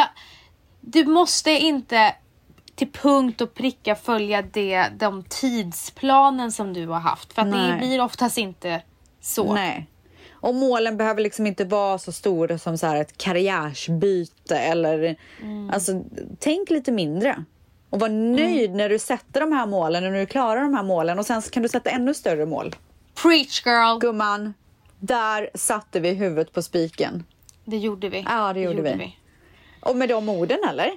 du 0.80 1.04
måste 1.04 1.50
inte 1.50 2.14
till 2.74 2.92
punkt 2.92 3.40
och 3.40 3.54
pricka 3.54 3.94
följa 3.94 4.42
det, 4.42 4.86
de 4.96 5.24
tidsplanen 5.28 6.52
som 6.52 6.72
du 6.72 6.86
har 6.86 7.00
haft. 7.00 7.32
För 7.32 7.44
det 7.44 7.78
blir 7.78 8.00
oftast 8.00 8.38
inte 8.38 8.82
så. 9.20 9.54
Nej. 9.54 9.86
Och 10.32 10.54
målen 10.54 10.96
behöver 10.96 11.22
liksom 11.22 11.46
inte 11.46 11.64
vara 11.64 11.98
så 11.98 12.12
stora 12.12 12.58
som 12.58 12.78
så 12.78 12.86
ett 12.86 13.18
karriärsbyte 13.18 14.58
eller 14.58 15.16
alltså 15.72 16.04
tänk 16.38 16.70
lite 16.70 16.92
mindre. 16.92 17.44
Och 17.90 18.00
var 18.00 18.08
nöjd 18.08 18.74
när 18.74 18.88
du 18.88 18.98
sätter 18.98 19.40
de 19.40 19.52
här 19.52 19.66
målen 19.66 20.04
och 20.04 20.12
när 20.12 20.20
du 20.20 20.26
klarar 20.26 20.62
de 20.62 20.74
här 20.74 20.82
målen 20.82 21.18
och 21.18 21.26
sen 21.26 21.42
kan 21.42 21.62
du 21.62 21.68
sätta 21.68 21.90
ännu 21.90 22.14
större 22.14 22.46
mål. 22.46 22.76
Preach 23.22 23.66
girl! 23.66 23.98
Gumman, 24.00 24.54
där 24.98 25.50
satte 25.54 26.00
vi 26.00 26.10
huvudet 26.10 26.52
på 26.52 26.62
spiken. 26.62 27.24
Det 27.64 27.76
gjorde 27.76 28.08
vi. 28.08 28.24
Ja, 28.28 28.52
det 28.52 28.60
gjorde 28.60 28.82
vi. 28.82 29.16
Och 29.80 29.96
med 29.96 30.08
de 30.08 30.28
orden 30.28 30.58
eller? 30.68 30.92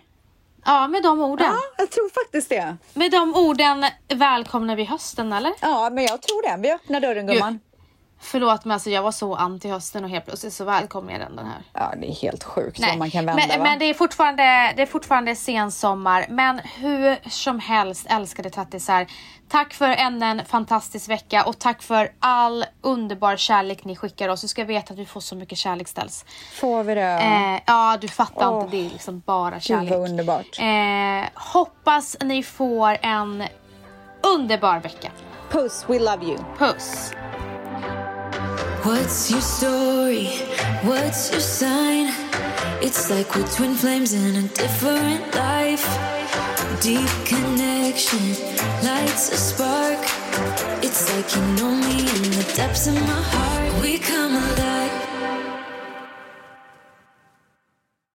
Ja, 0.66 0.88
med 0.88 1.04
de 1.04 1.22
orden. 1.22 1.48
Ja, 1.48 1.60
jag 1.78 1.90
tror 1.90 2.10
faktiskt 2.10 2.50
det. 2.50 2.78
Med 2.94 3.12
de 3.12 3.36
orden 3.36 3.86
välkomnar 4.08 4.76
vi 4.76 4.84
hösten 4.84 5.34
eller? 5.34 5.54
Ja, 5.62 5.90
men 5.90 6.04
jag 6.04 6.22
tror 6.22 6.42
det. 6.50 6.62
Vi 6.62 6.72
öppnar 6.74 7.00
dörren 7.00 7.28
gumman. 7.28 7.60
Förlåt 8.24 8.66
men 8.66 8.72
alltså 8.72 8.90
jag 8.90 9.02
var 9.02 9.12
så 9.12 9.36
anti 9.36 9.70
hösten 9.70 10.04
och 10.04 10.10
helt 10.10 10.26
plötsligt 10.26 10.54
så 10.54 10.66
välkomnar 10.66 11.12
jag 11.12 11.22
den, 11.22 11.36
den 11.36 11.46
här. 11.46 11.62
Ja, 11.74 11.94
det 11.98 12.08
är 12.08 12.16
helt 12.16 12.44
sjukt 12.44 12.80
vad 12.80 12.98
man 12.98 13.12
kan 13.12 13.26
vända 13.26 13.44
men, 13.48 13.60
va? 13.60 13.64
men 13.64 13.80
det 13.80 13.86
är 13.86 13.94
fortfarande, 13.94 14.74
det 14.76 14.82
är 14.82 14.86
fortfarande 14.86 15.36
sensommar. 15.36 16.26
Men 16.30 16.60
hur 16.60 17.30
som 17.30 17.60
helst 17.60 18.06
älskade 18.10 18.50
tattisar. 18.50 19.08
Tack 19.50 19.74
för 19.74 19.90
än 19.90 20.24
en 20.24 20.46
fantastisk 20.46 21.10
vecka 21.10 21.44
och 21.46 21.60
tack 21.60 21.82
för 21.82 22.12
all 22.20 22.66
underbar 22.82 23.36
kärlek 23.36 23.86
ni 23.86 23.96
skickar 23.96 24.30
oss. 24.30 24.42
Du 24.42 24.48
ska 24.48 24.64
veta 24.64 24.94
att 24.94 25.00
vi 25.00 25.06
får 25.06 25.22
så 25.22 25.36
mycket 25.36 25.58
kärlek 25.58 25.88
ställs. 25.88 26.26
Får 26.54 26.84
vi 26.84 26.96
det? 26.96 27.02
Eh, 27.02 27.62
ja, 27.66 27.98
du 28.02 28.08
fattar 28.08 28.52
Åh. 28.52 28.64
inte. 28.64 28.78
Det 28.78 28.86
är 28.86 28.90
liksom 28.90 29.24
bara 29.26 29.54
Gud 29.54 29.64
kärlek. 29.64 29.92
vad 29.92 30.10
underbart. 30.10 30.60
Eh, 30.60 31.30
hoppas 31.54 32.18
ni 32.22 32.44
får 32.44 32.98
en 33.02 33.44
underbar 34.22 34.80
vecka. 34.80 35.12
Puss, 35.50 35.86
we 35.88 36.00
love 36.00 36.26
you. 36.26 36.38
Puss! 36.58 37.14
What's 38.84 39.32
your 39.32 39.42
story? 39.42 40.28
What's 40.84 41.32
your 41.32 41.40
sign? 41.40 42.08
It's 42.82 43.10
like 43.10 43.36
we're 43.36 43.48
twin 43.48 43.76
flames 43.76 44.14
in 44.14 44.36
a 44.36 44.48
different 44.50 45.34
life. 45.36 45.86
Deep 46.82 47.10
connection 47.26 48.26
lights 48.84 49.32
a 49.32 49.38
spark. 49.38 50.00
It's 50.84 51.04
like 51.16 51.36
you 51.36 51.42
know 51.58 51.72
me 51.72 52.00
in 52.00 52.32
the 52.40 52.54
depths 52.56 52.88
of 52.88 52.96
my 52.96 53.22
heart. 53.34 53.82
We 53.82 54.00